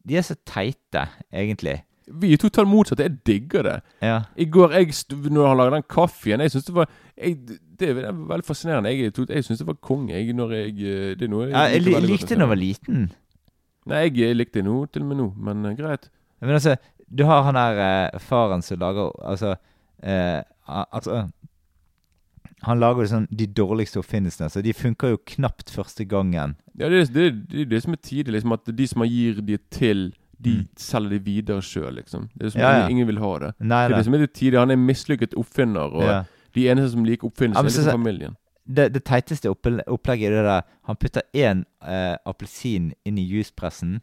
De 0.08 0.18
er 0.18 0.26
så 0.26 0.36
teite, 0.48 1.08
egentlig. 1.34 1.80
Vi 2.10 2.34
er 2.34 2.42
totalt 2.42 2.70
motsatte. 2.70 3.06
Jeg 3.06 3.18
digger 3.28 3.66
det. 3.68 3.76
Ja. 4.02 4.22
I 4.36 4.46
går, 4.50 4.74
jeg, 4.74 4.94
når 5.30 5.48
han 5.48 5.58
lagde 5.58 5.76
den 5.76 5.84
kaffen 5.90 6.42
Jeg 6.42 6.52
synes 6.52 6.66
det 6.66 6.76
var 6.76 6.90
jeg, 7.18 7.38
Det 7.80 7.90
er 7.90 8.12
veldig 8.12 8.46
fascinerende. 8.46 8.90
Jeg, 8.90 9.14
jeg 9.30 9.44
syns 9.46 9.60
det 9.60 9.68
var 9.68 9.78
konge. 9.82 10.14
Jeg, 10.14 10.34
når 10.34 10.52
jeg, 10.52 10.70
eh, 10.70 11.10
det 11.20 11.28
er 11.28 11.32
noe 11.32 11.50
ja 11.50 11.68
jeg 11.70 11.84
veldig 11.84 11.94
godt 11.94 12.10
likte 12.10 12.30
med 12.30 12.38
da 12.38 12.44
jeg 12.44 12.50
var 12.50 12.62
liten. 12.62 13.10
Nei, 13.90 14.04
jeg, 14.06 14.16
jeg 14.22 14.38
likte 14.38 14.60
det 14.60 14.66
nå, 14.68 14.78
til 14.94 15.06
og 15.06 15.12
med 15.12 15.20
nå, 15.22 15.28
men 15.38 15.66
uh, 15.66 15.76
greit. 15.78 16.10
Men 16.42 16.58
altså, 16.58 16.76
du 17.10 17.26
har 17.26 17.44
han 17.48 17.58
der 17.58 17.82
uh, 18.14 18.20
faren 18.22 18.62
som 18.62 18.80
lager 18.80 19.12
Altså 19.26 19.56
uh, 19.56 20.42
Altså 20.68 21.24
Han 22.68 22.80
lager 22.80 23.02
liksom 23.02 23.28
de 23.32 23.48
dårligste 23.48 24.00
oppfinnelsene, 24.02 24.50
så 24.50 24.62
de 24.62 24.74
funker 24.74 25.14
jo 25.14 25.22
knapt 25.26 25.72
første 25.72 26.06
gangen. 26.06 26.58
Ja, 26.80 26.90
det, 26.90 27.02
det, 27.14 27.26
det 27.52 27.66
det 27.70 27.82
som 27.84 27.94
er 27.94 27.98
tidlig, 28.02 28.34
liksom. 28.40 28.54
At 28.56 28.66
de 28.76 28.88
som 28.88 29.04
gir 29.04 29.42
de 29.42 29.58
til, 29.70 30.14
de 30.42 30.54
Mm. 30.62 30.68
selger 30.80 31.10
de 31.10 31.20
videre 31.20 31.62
sjøl, 31.62 31.96
liksom. 32.00 32.30
Det 32.38 32.46
er 32.46 32.50
som 32.54 32.62
Ja, 32.62 32.70
ja. 32.80 32.88
ingen, 32.88 33.06
vil 33.08 33.18
ha 33.20 33.38
det. 33.40 33.54
Nei, 33.60 33.88
Det 33.88 33.94
er 33.94 33.98
det 33.98 34.06
som 34.06 34.14
er 34.14 34.20
litt 34.20 34.34
tidlig. 34.34 34.60
Han 34.60 34.70
er 34.72 34.78
en 34.80 34.86
mislykket 34.88 35.34
oppfinner, 35.36 35.92
og 35.94 36.04
Ja. 36.04 36.24
de 36.56 36.68
eneste 36.70 36.92
som 36.92 37.04
liker 37.04 37.26
Ja, 37.28 37.30
oppfinnelser, 37.30 37.60
er 37.60 37.64
liksom 37.92 37.92
familien. 37.92 38.36
det, 38.66 38.94
det 38.94 39.04
teiteste 39.04 39.50
opplegget 39.50 40.32
er 40.32 40.36
det 40.38 40.46
der 40.46 40.62
Han 40.86 40.96
putter 40.96 41.22
én 41.34 41.66
eh, 41.86 42.16
appelsin 42.26 42.94
inn 43.06 43.18
i 43.18 43.26
juspressen, 43.28 44.02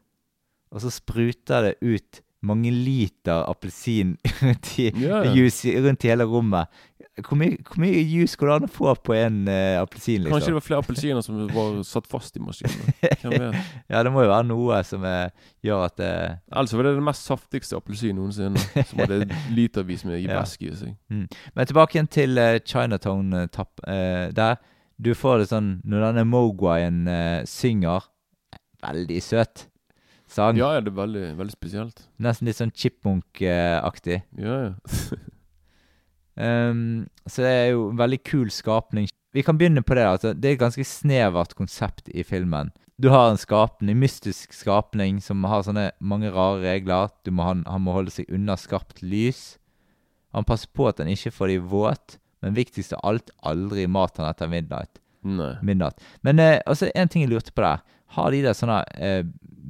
og 0.70 0.80
så 0.82 0.90
spruter 0.90 1.62
det 1.62 1.74
ut 1.80 2.20
mange 2.44 2.70
liter 2.70 3.46
appelsin 3.48 4.16
rundt 4.42 4.78
i, 4.82 4.90
juice 5.34 5.72
rundt 5.82 6.04
hele 6.06 6.26
rommet. 6.28 6.68
Hvor 7.16 7.38
mye, 7.40 7.56
hvor 7.64 7.80
mye 7.80 8.02
juice 8.04 8.36
går 8.36 8.50
det 8.50 8.56
an 8.56 8.66
å 8.66 8.72
få 8.74 8.92
på 9.06 9.14
en 9.16 9.38
uh, 9.48 9.80
appelsin, 9.80 10.26
liksom? 10.26 10.34
Kanskje 10.34 10.52
det 10.52 10.58
var 10.58 10.66
flere 10.66 10.80
appelsiner 10.84 11.24
som 11.24 11.38
var 11.48 11.78
satt 11.88 12.08
fast 12.12 12.36
i 12.36 12.42
maskinen. 12.44 12.92
Ja, 13.88 14.02
det 14.04 14.12
må 14.12 14.26
jo 14.26 14.30
være 14.30 14.44
noe 14.50 14.82
som 14.84 15.04
eh, 15.06 15.32
gjør 15.64 15.86
at 15.86 15.96
det 15.98 16.10
Altså 16.50 16.76
var 16.76 16.88
det 16.88 16.96
den 16.98 17.06
mest 17.06 17.24
saftigste 17.24 17.78
appelsinen 17.78 18.20
noensinne. 18.20 18.60
Som 18.84 19.00
hadde 19.00 19.24
litervis 19.56 20.04
med 20.04 20.26
væske 20.30 20.68
i 20.68 20.76
seg. 20.76 20.96
Men 21.08 21.68
tilbake 21.70 21.96
igjen 21.96 22.10
til 22.12 22.36
uh, 22.36 22.58
Chinatown-tapp. 22.60 23.86
uh, 23.88 24.28
der 24.36 24.58
du 24.96 25.12
får 25.16 25.42
det 25.42 25.48
sånn 25.50 25.70
Når 25.84 26.08
denne 26.08 26.26
Mogwayen 26.28 27.02
eh, 27.10 27.40
synger 27.48 28.08
Veldig 28.84 29.22
søt 29.24 29.66
sang. 30.36 30.58
Ja, 30.60 30.74
det 30.80 30.92
er 30.92 31.00
veldig, 31.00 31.24
veldig 31.40 31.54
spesielt. 31.54 32.06
Nesten 32.22 32.48
litt 32.48 32.60
sånn 32.60 32.74
chipmunk-aktig. 32.76 34.20
Ja, 34.40 34.56
ja. 34.68 35.20
um, 36.70 37.04
så 37.30 37.44
det 37.46 37.52
er 37.52 37.68
jo 37.72 37.90
en 37.90 38.00
veldig 38.00 38.20
kul 38.28 38.50
skapning. 38.54 39.08
Vi 39.36 39.44
kan 39.44 39.58
begynne 39.58 39.84
på 39.84 39.96
det. 39.98 40.06
Altså, 40.08 40.32
det 40.32 40.48
er 40.48 40.56
et 40.56 40.64
ganske 40.64 40.86
snevert 40.88 41.56
konsept 41.58 42.08
i 42.12 42.24
filmen. 42.24 42.72
Du 42.96 43.10
har 43.12 43.28
en 43.28 43.40
skapning, 43.40 43.92
en 43.92 44.00
mystisk 44.00 44.54
skapning 44.56 45.18
som 45.20 45.44
har 45.44 45.66
sånne 45.66 45.90
mange 46.00 46.30
rare 46.32 46.62
regler. 46.62 47.10
Du 47.26 47.32
må, 47.36 47.44
han, 47.44 47.64
han 47.68 47.84
må 47.84 47.92
holde 47.96 48.14
seg 48.14 48.30
unna 48.32 48.56
skarpt 48.56 49.02
lys. 49.04 49.58
Han 50.36 50.46
passer 50.48 50.70
på 50.72 50.88
at 50.88 51.02
han 51.02 51.10
ikke 51.12 51.34
får 51.34 51.52
de 51.52 51.58
våt, 51.72 52.16
men 52.44 52.56
viktigst 52.56 52.94
av 52.96 53.04
alt, 53.08 53.32
aldri 53.44 53.84
mat 53.88 54.16
han 54.20 54.28
etter 54.30 54.48
midnight. 54.52 55.00
Nei. 55.26 55.56
midnatt. 55.62 55.98
Men 56.22 56.38
eh, 56.38 56.60
altså, 56.70 56.86
en 56.94 57.08
ting 57.10 57.24
jeg 57.24 57.32
lurte 57.32 57.52
på 57.52 57.64
der. 57.64 57.80
Har 58.14 58.30
de 58.30 58.42
der 58.44 58.54
sånne 58.54 58.78
eh, 58.94 59.24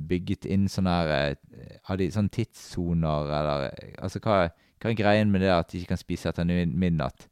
bygget 0.09 0.45
inn 0.45 0.69
sånne 0.71 0.93
her 0.93 1.13
eh, 1.17 1.79
Har 1.89 1.97
de 2.01 2.11
sånne 2.13 2.33
tidssoner, 2.33 3.31
eller 3.39 3.71
Altså, 3.99 4.21
hva, 4.21 4.51
hva 4.81 4.93
er 4.93 4.99
greien 4.99 5.33
med 5.33 5.45
det 5.45 5.53
at 5.55 5.73
de 5.73 5.81
ikke 5.81 5.95
kan 5.95 6.03
spise 6.03 6.31
etter 6.31 6.47
midnatt? 6.47 7.29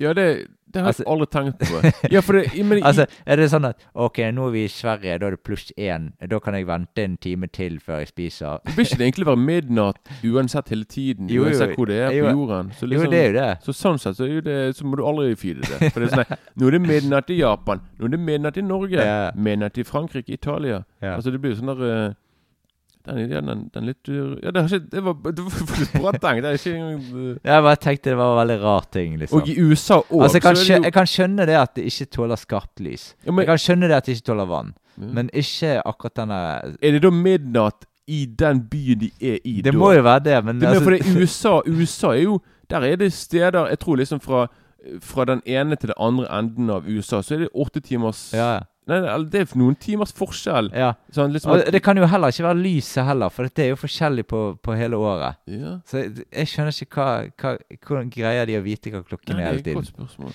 Ja, 0.00 0.12
det, 0.16 0.46
det 0.72 0.80
har 0.80 0.88
Altså- 0.88 1.02
jeg 1.04 1.10
aldri 1.12 1.26
tenkt 1.34 1.58
på. 1.68 2.10
Ja, 2.14 2.20
for 2.24 2.32
det, 2.38 2.64
men, 2.64 2.82
Altså, 2.88 3.04
er 3.26 3.36
det 3.36 3.48
sånn 3.52 3.66
at 3.68 3.76
OK, 3.94 4.18
nå 4.32 4.46
er 4.48 4.52
vi 4.54 4.62
i 4.64 4.68
Sverige, 4.72 5.18
da 5.20 5.26
er 5.26 5.34
det 5.36 5.40
pluss 5.44 5.66
én. 5.76 6.06
Da 6.30 6.38
kan 6.40 6.54
jeg 6.56 6.66
vente 6.68 7.04
en 7.04 7.16
time 7.20 7.46
til 7.52 7.76
før 7.84 7.98
jeg 8.00 8.08
spiser. 8.08 8.62
Vil 8.76 8.86
ikke 8.86 8.96
det 9.00 9.06
egentlig 9.10 9.26
være 9.28 9.42
midnatt 9.44 9.98
uansett 10.24 10.72
hele 10.72 10.84
tiden? 10.88 11.28
Jo, 11.28 11.42
jo, 11.44 11.50
uansett 11.50 11.74
hvor 11.76 11.90
det 11.90 11.98
er 12.06 12.14
jo, 12.16 12.24
på 12.24 12.32
jorden? 12.38 12.72
Så 12.78 12.86
Jo, 12.86 12.90
liksom- 12.94 13.10
det 13.10 13.20
er 13.20 13.26
jo 13.28 13.36
det. 13.40 13.50
Så 13.66 13.76
sånn 13.76 13.98
sett 14.00 14.16
så, 14.16 14.30
det, 14.48 14.58
så 14.76 14.86
må 14.86 14.96
du 14.96 15.04
aldri 15.04 15.34
feede 15.36 15.60
det. 15.68 15.92
For 15.92 16.00
det 16.00 16.08
er 16.08 16.16
sånn 16.16 16.24
at 16.30 16.38
Nå 16.56 16.66
er 16.66 16.78
det 16.78 16.82
midnatt 16.86 17.30
i 17.30 17.38
Japan. 17.42 17.80
Nå 17.98 18.04
er 18.08 18.08
det 18.16 18.20
midnatt 18.20 18.56
i 18.56 18.62
Norge. 18.62 18.96
Ja. 19.10 19.30
Midnatt 19.36 19.76
i 19.78 19.82
Frankrike, 19.84 20.32
Italia. 20.32 20.84
Ja. 21.02 21.16
Altså 21.16 21.30
det 21.32 21.40
blir 21.42 21.52
jo 21.54 21.60
sånn 21.60 21.74
der 21.76 21.86
eh, 22.08 22.14
den, 23.06 23.18
ideen, 23.18 23.46
den, 23.46 23.60
den 23.74 23.86
litt 23.88 24.08
Ja, 24.10 24.50
det, 24.50 24.62
har 24.62 24.74
ikke, 24.74 24.88
det 24.92 25.02
var, 25.04 25.14
det 25.32 25.44
var 25.46 25.78
litt 25.80 25.94
bra 25.94 26.12
tenkt. 26.12 26.44
Det 26.44 26.50
er 26.50 26.58
ikke 26.58 26.74
engang 26.76 27.00
uh, 27.14 27.36
Jeg 27.48 27.64
bare 27.66 27.80
tenkte 27.80 28.10
det 28.12 28.18
var 28.20 28.32
en 28.32 28.40
veldig 28.42 28.58
rar 28.64 28.88
ting, 28.92 29.16
liksom. 29.20 29.40
Og 29.40 29.48
i 29.48 29.56
USA 29.60 30.00
òg, 30.02 30.22
altså, 30.26 30.36
jeg, 30.36 30.44
kan 30.44 30.56
så 30.56 30.64
skjø 30.64 30.74
det 30.74 30.80
jo 30.80 30.88
jeg 30.90 30.96
kan 30.98 31.10
skjønne 31.14 31.46
det 31.48 31.56
at 31.60 31.74
det 31.76 31.86
ikke 31.90 32.08
tåler 32.16 32.40
skarpt 32.40 32.84
lys. 32.84 33.06
ja, 33.24 33.32
men, 33.32 33.42
Jeg 33.42 33.50
kan 33.52 33.62
skjønne 33.64 33.90
det 33.90 33.96
at 33.96 34.06
det 34.08 34.16
ikke 34.18 34.26
tåler 34.30 34.50
vann. 34.50 34.74
Ja. 35.00 35.12
Men 35.16 35.30
ikke 35.32 35.76
akkurat 35.88 36.16
denne 36.18 36.40
Er 36.82 36.96
det 36.96 37.02
da 37.02 37.10
midnatt 37.14 37.86
i 38.10 38.24
den 38.26 38.64
byen 38.68 38.98
de 39.00 39.10
er 39.20 39.38
i 39.44 39.60
Det 39.62 39.72
da? 39.72 39.78
må 39.78 39.92
jo 39.94 40.02
være 40.02 40.24
det, 40.26 40.44
men 40.44 40.60
Det 40.60 40.68
er 40.68 40.80
For 40.82 40.96
det 40.96 41.14
USA, 41.14 41.60
USA 41.66 42.10
er 42.16 42.24
jo 42.26 42.40
Der 42.70 42.84
er 42.84 42.96
det 42.96 43.12
steder 43.12 43.68
Jeg 43.70 43.78
tror 43.78 43.96
liksom 43.96 44.20
fra 44.20 44.46
Fra 45.00 45.24
den 45.24 45.42
ene 45.46 45.76
til 45.76 45.92
den 45.92 45.98
andre 46.00 46.26
enden 46.38 46.70
av 46.70 46.88
USA 46.88 47.22
Så 47.22 47.34
er 47.34 47.38
det 47.46 47.48
åtte 47.54 47.80
timers 47.80 48.32
ja, 48.34 48.52
Ja, 48.54 48.60
Nei, 48.90 49.16
det 49.30 49.40
er 49.44 49.56
noen 49.60 49.76
timers 49.78 50.12
forskjell 50.12 50.72
ja. 50.74 50.92
Sånn 51.14 51.32
liksom 51.32 51.54
at- 51.56 51.70
det 51.72 51.82
kan 51.82 51.96
jo 51.96 52.06
heller 52.10 52.28
ikke 52.34 52.44
være 52.48 52.62
lyset 52.64 53.04
heller, 53.06 53.30
for 53.30 53.46
det 53.48 53.58
er 53.64 53.68
jo 53.70 53.76
forskjellig 53.80 54.26
på, 54.26 54.42
på 54.60 54.76
hele 54.76 54.98
året. 54.98 55.36
Ja 55.46 55.78
Så 55.86 56.02
jeg, 56.02 56.26
jeg 56.32 56.46
skjønner 56.52 56.74
ikke 56.84 57.00
hva, 57.00 57.30
hva 57.38 57.56
Hvordan 57.86 58.10
greier 58.10 58.46
de 58.50 58.58
å 58.58 58.62
vite 58.62 58.90
hva 58.94 59.04
klokken 59.06 59.36
Nei, 59.36 59.42
er 59.42 59.52
hele 59.52 59.62
det 59.62 59.72
et 59.72 59.76
godt 59.80 59.86
tiden? 59.92 60.08
spørsmål 60.08 60.32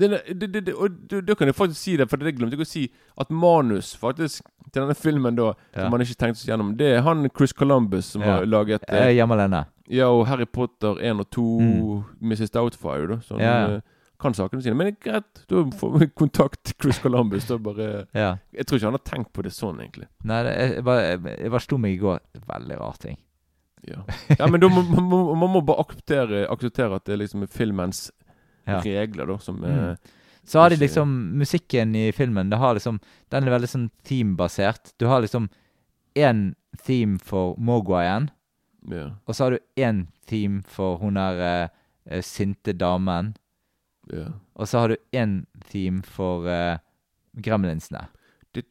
det, 0.00 0.08
det, 0.38 0.64
det, 0.64 0.72
og 0.74 0.94
da- 1.10 1.34
kan 1.34 1.48
jeg 1.50 1.54
faktisk 1.58 1.76
si 1.82 1.96
det, 1.98 2.06
for 2.08 2.16
det 2.16 2.30
glemte 2.38 2.56
jeg 2.56 2.62
å 2.62 2.66
si. 2.66 2.84
At 3.18 3.28
manus 3.30 3.90
faktisk 3.98 4.46
til 4.72 4.82
denne 4.86 4.94
filmen, 4.96 5.34
da 5.36 5.52
Ja. 5.74 5.82
som 5.82 5.90
man 5.90 6.00
ikke 6.00 6.16
tenkte 6.16 6.38
seg 6.40 6.52
gjennom, 6.54 6.76
det 6.78 6.86
er 6.96 7.02
han 7.02 7.28
Chris 7.36 7.52
Columbus 7.52 8.06
som 8.06 8.22
Ja. 8.22 8.36
har 8.36 8.46
laget 8.46 8.84
eh, 8.88 9.10
hjemme 9.18 9.32
alene. 9.34 9.66
Ja, 9.90 10.06
og 10.08 10.26
Harry 10.28 10.46
Potter 10.46 10.94
1 11.02 11.18
og 11.20 11.28
2, 11.30 11.60
Mm. 11.60 12.04
Mrs. 12.22 12.50
Doubtfire, 12.50 13.08
da. 13.08 13.16
Sånn, 13.16 13.40
Ja, 13.40 13.68
ja. 13.68 13.74
eh, 13.74 13.80
kan 14.20 14.34
sakene 14.36 14.62
sine. 14.62 14.76
Men 14.78 14.90
det 14.90 14.92
er 14.96 15.04
greit, 15.10 15.40
da 15.50 15.62
får 15.80 15.94
vi 15.98 16.06
kontakt 16.22 16.72
Chris 16.80 16.98
Columbus. 17.02 17.46
Da 17.48 17.58
bare 17.58 17.88
Ja. 18.16 18.36
Jeg 18.52 18.66
tror 18.68 18.78
ikke 18.80 18.90
han 18.90 18.98
har 18.98 19.06
tenkt 19.08 19.32
på 19.36 19.42
det 19.46 19.52
sånn, 19.56 19.80
egentlig. 19.82 20.08
Nei, 20.28 20.42
det, 20.46 20.54
jeg, 20.60 20.84
bare, 20.86 21.02
jeg, 21.08 21.36
jeg 21.46 21.50
bare 21.56 21.64
slo 21.66 21.78
meg 21.82 21.96
i 21.96 22.00
går. 22.04 22.20
Veldig 22.52 22.78
rar 22.80 23.00
ting. 23.02 23.18
Ja, 23.88 24.02
ja 24.36 24.46
men 24.52 24.60
da 24.60 24.68
må 24.68 24.82
man 24.84 25.06
må, 25.08 25.18
man 25.40 25.52
må 25.54 25.60
bare 25.64 25.80
akseptere, 25.86 26.42
akseptere 26.52 26.98
at 27.00 27.06
det 27.08 27.14
er 27.16 27.22
liksom 27.24 27.46
filmens 27.48 28.10
Ja. 28.68 28.82
regler, 28.84 29.26
da, 29.26 29.38
som 29.40 29.56
Mm. 29.56 29.64
er 29.72 29.96
Så 30.44 30.60
har 30.60 30.70
de 30.70 30.76
liksom 30.76 31.08
Musikken 31.38 31.94
i 31.96 32.10
filmen 32.12 32.50
det 32.50 32.58
har 32.60 32.74
liksom, 32.74 32.98
Den 33.30 33.44
er 33.48 33.50
veldig 33.56 33.68
sånn 33.68 33.90
theme-basert. 34.04 34.92
Du 34.98 35.06
har 35.06 35.20
liksom 35.24 35.48
én 36.14 36.54
theme 36.84 37.18
for 37.18 37.56
Mogwayen, 37.58 38.28
ja, 38.90 39.10
og 39.26 39.34
så 39.34 39.44
har 39.44 39.50
du 39.50 39.58
én 39.80 40.06
theme 40.26 40.62
for 40.66 40.98
hun 40.98 41.14
der 41.14 41.40
eh, 41.40 41.68
eh, 42.10 42.20
sinte 42.22 42.72
damen. 42.76 43.34
Ja. 44.12 44.30
Og 44.54 44.68
så 44.68 44.78
har 44.82 44.88
du 44.92 44.96
én 45.16 45.44
theme 45.70 46.02
for 46.06 46.48
uh, 46.48 46.76
gremlinsene. 47.36 48.06
Jeg 48.50 48.64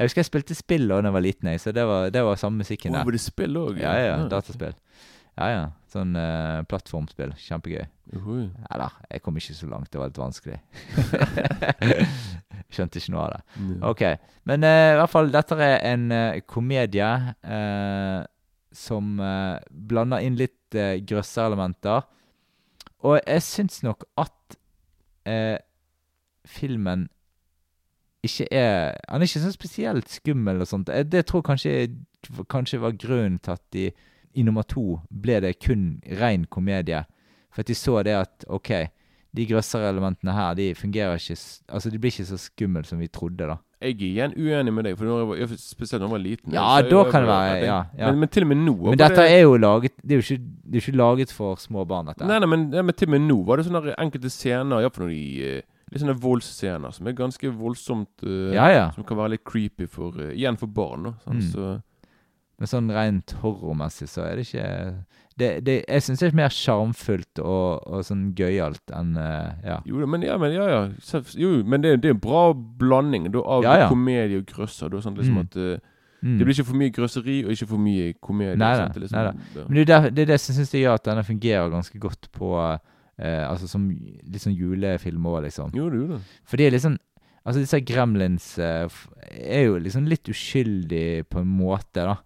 husker 0.00 0.20
jeg 0.22 0.28
spilte 0.30 0.56
spill 0.56 0.88
da 0.88 1.00
jeg 1.04 1.12
var 1.12 1.20
liten, 1.20 1.58
så 1.60 1.72
det 1.76 1.84
var, 1.84 2.08
det 2.08 2.22
var 2.24 2.40
samme 2.40 2.56
musikken 2.64 2.94
der. 2.94 3.02
Oh, 3.02 3.04
var 3.10 3.12
det 3.12 3.20
spill 3.20 3.56
også, 3.60 3.76
Ja, 3.82 3.92
ja, 4.00 4.16
dataspill. 4.32 4.74
Ja, 5.36 5.48
ja. 5.52 5.66
Sånn 5.90 6.14
uh, 6.14 6.62
plattformspill. 6.70 7.32
Kjempegøy. 7.40 7.84
Uhoi. 8.14 8.44
Eller, 8.70 8.96
jeg 9.10 9.22
kom 9.24 9.36
ikke 9.40 9.54
så 9.56 9.68
langt. 9.70 9.90
Det 9.92 10.00
var 10.00 10.10
litt 10.10 10.20
vanskelig. 10.20 10.58
Skjønte 12.74 13.00
ikke 13.00 13.14
noe 13.14 13.24
av 13.26 13.32
det. 13.34 13.40
Ok, 13.90 14.02
men 14.50 14.66
uh, 14.66 14.90
i 14.94 14.98
hvert 15.00 15.12
fall, 15.12 15.32
dette 15.34 15.58
er 15.66 15.78
en 15.90 16.04
uh, 16.14 16.40
komedie 16.46 17.10
eh, 17.42 18.20
som 18.72 19.18
eh, 19.20 19.58
blander 19.70 20.22
inn 20.22 20.38
litt 20.38 20.76
uh, 20.78 20.96
grøsserelementer. 21.02 22.04
Og 23.06 23.16
jeg 23.24 23.42
syns 23.42 23.80
nok 23.82 24.04
at 24.20 24.56
eh, 25.28 25.56
filmen 26.44 27.08
ikke 28.22 28.46
er 28.52 28.98
Han 29.08 29.22
er 29.22 29.28
ikke 29.28 29.40
så 29.40 29.52
spesielt 29.54 30.10
skummel 30.12 30.60
og 30.60 30.68
sånt. 30.68 30.88
Eh, 30.92 31.04
Det 31.04 31.26
tror 31.26 31.42
kanskje, 31.42 31.88
kanskje 32.48 32.80
var 32.80 32.92
grunnen 32.92 33.38
til 33.38 33.52
at 33.56 33.62
de 33.72 33.90
i 34.34 34.42
nummer 34.42 34.62
to 34.62 35.00
ble 35.10 35.40
det 35.40 35.58
kun 35.64 36.02
ren 36.20 36.44
komedie. 36.44 37.04
For 37.50 37.60
at 37.60 37.68
de 37.68 37.74
så 37.74 38.02
det 38.02 38.14
at 38.14 38.44
OK, 38.46 38.70
de 39.36 39.46
grøsserelementene 39.46 40.32
her, 40.32 40.54
de 40.54 40.74
fungerer 40.74 41.16
ikke 41.16 41.38
Altså, 41.68 41.90
de 41.90 41.98
blir 41.98 42.12
ikke 42.12 42.26
så 42.26 42.36
skumle 42.36 42.84
som 42.84 42.98
vi 42.98 43.08
trodde, 43.08 43.46
da. 43.46 43.56
Jeg 43.80 43.94
er 43.94 44.02
igjen 44.04 44.34
uenig 44.36 44.72
med 44.76 44.84
deg, 44.84 44.96
for 44.98 45.08
når 45.08 45.20
jeg 45.38 45.48
var, 45.48 45.56
spesielt 45.56 46.02
da 46.02 46.04
jeg 46.04 46.12
var 46.12 46.20
liten. 46.20 46.52
Ja, 46.52 46.64
da 46.84 47.04
kan 47.08 47.24
det 47.24 47.30
være, 47.30 47.54
ja, 47.64 47.78
ja. 47.96 48.10
Men, 48.10 48.18
men 48.20 48.28
til 48.28 48.44
og 48.44 48.50
med 48.50 48.60
nå 48.60 48.74
Men 48.90 49.00
dette 49.00 49.22
det, 49.22 49.38
er 49.38 49.40
jo 49.46 49.54
laget 49.56 49.94
Det 50.02 50.12
er 50.12 50.20
jo 50.20 50.26
ikke, 50.26 50.44
det 50.66 50.76
er 50.76 50.84
ikke 50.84 51.00
laget 51.00 51.32
for 51.32 51.62
små 51.62 51.86
barn, 51.88 52.10
dette. 52.12 52.28
Nei, 52.28 52.38
nei, 52.44 52.50
men, 52.52 52.66
ja, 52.76 52.84
men 52.84 52.96
til 52.96 53.08
og 53.08 53.14
med 53.16 53.24
nå 53.24 53.38
var 53.48 53.60
det 53.60 53.68
sånne 53.70 53.94
enkelte 53.96 54.32
scener, 54.34 54.84
iallfall 54.84 55.08
når 55.08 55.14
de 55.16 55.62
Litt 55.90 56.04
sånne 56.04 56.14
voldsscener 56.22 56.92
som 56.94 57.08
er 57.10 57.16
ganske 57.18 57.50
voldsomt 57.58 58.22
uh, 58.22 58.52
Ja, 58.54 58.68
ja. 58.70 58.84
Som 58.94 59.06
kan 59.08 59.18
være 59.18 59.34
litt 59.34 59.46
creepy 59.48 59.88
for 59.90 60.14
uh, 60.20 60.28
Igjen 60.30 60.58
for 60.60 60.70
barn, 60.70 61.08
da. 61.08 61.14
sant? 61.24 61.40
Mm. 61.40 61.48
Så 61.50 61.70
Men 62.60 62.68
sånn 62.68 62.90
rent 62.92 63.32
horrormessig 63.40 64.06
så 64.12 64.26
er 64.28 64.36
det 64.36 64.42
ikke 64.50 64.64
det, 65.40 65.48
det, 65.64 65.74
Jeg 65.88 66.02
syns 66.04 66.20
det 66.20 66.26
er 66.28 66.34
mer 66.36 66.52
sjarmfullt 66.52 67.40
og, 67.40 67.86
og 67.88 68.02
sånn 68.04 68.26
gøyalt 68.36 68.92
enn 68.92 69.14
uh, 69.16 69.54
Ja. 69.64 69.78
Jo 69.88 70.04
men 70.04 70.26
ja, 70.26 70.36
men, 70.36 70.52
ja, 70.52 70.66
ja. 70.68 71.22
Jo, 71.40 71.54
men 71.64 71.80
det, 71.80 71.94
det 72.02 72.10
er 72.10 72.16
en 72.18 72.20
bra 72.20 72.42
blanding 72.54 73.30
da, 73.32 73.40
av 73.40 73.64
Ja, 73.64 73.78
ja. 73.86 73.88
komedie 73.88 74.42
og 74.42 74.44
grøsser. 74.52 74.92
Da, 74.92 75.00
sånn, 75.00 75.16
liksom 75.16 75.40
Mm. 75.40 75.46
at 75.48 75.56
uh, 75.56 75.96
Mm. 76.20 76.34
Det 76.36 76.44
blir 76.44 76.52
ikke 76.52 76.66
for 76.68 76.76
mye 76.76 76.92
grøsseri 76.92 77.34
og 77.46 77.50
ikke 77.54 77.66
for 77.70 77.80
mye 77.80 78.10
komedie. 78.20 78.56
Nei 78.60 78.74
sant? 78.76 78.96
Liksom, 79.00 79.16
nei. 79.24 79.62
Men 79.64 79.78
det 79.88 79.94
er 79.96 80.10
det 80.12 80.26
det 80.28 80.36
som 80.44 80.52
syns 80.52 80.74
jeg 80.74 80.82
gjør 80.82 80.98
at 80.98 81.06
denne 81.08 81.22
fungerer 81.24 81.70
ganske 81.72 81.96
godt 81.98 82.28
på 82.36 82.50
uh, 82.60 82.76
Altså 83.48 83.64
som 83.70 83.86
litt 83.88 84.42
sånn 84.44 84.52
julefilm 84.52 85.24
òg, 85.32 85.46
liksom. 85.46 85.72
Jo, 85.72 85.86
det 85.88 85.96
gjorde 86.02 86.18
det. 86.18 86.42
For 86.44 86.60
de 86.60 86.66
er 86.68 86.74
liksom 86.76 86.98
Altså, 87.40 87.62
disse 87.64 87.80
gremlins 87.88 88.50
er 88.60 89.64
jo 89.64 89.78
liksom 89.80 90.04
litt 90.12 90.28
uskyldige 90.28 91.24
på 91.24 91.40
en 91.40 91.48
måte, 91.56 92.04
da. 92.04 92.18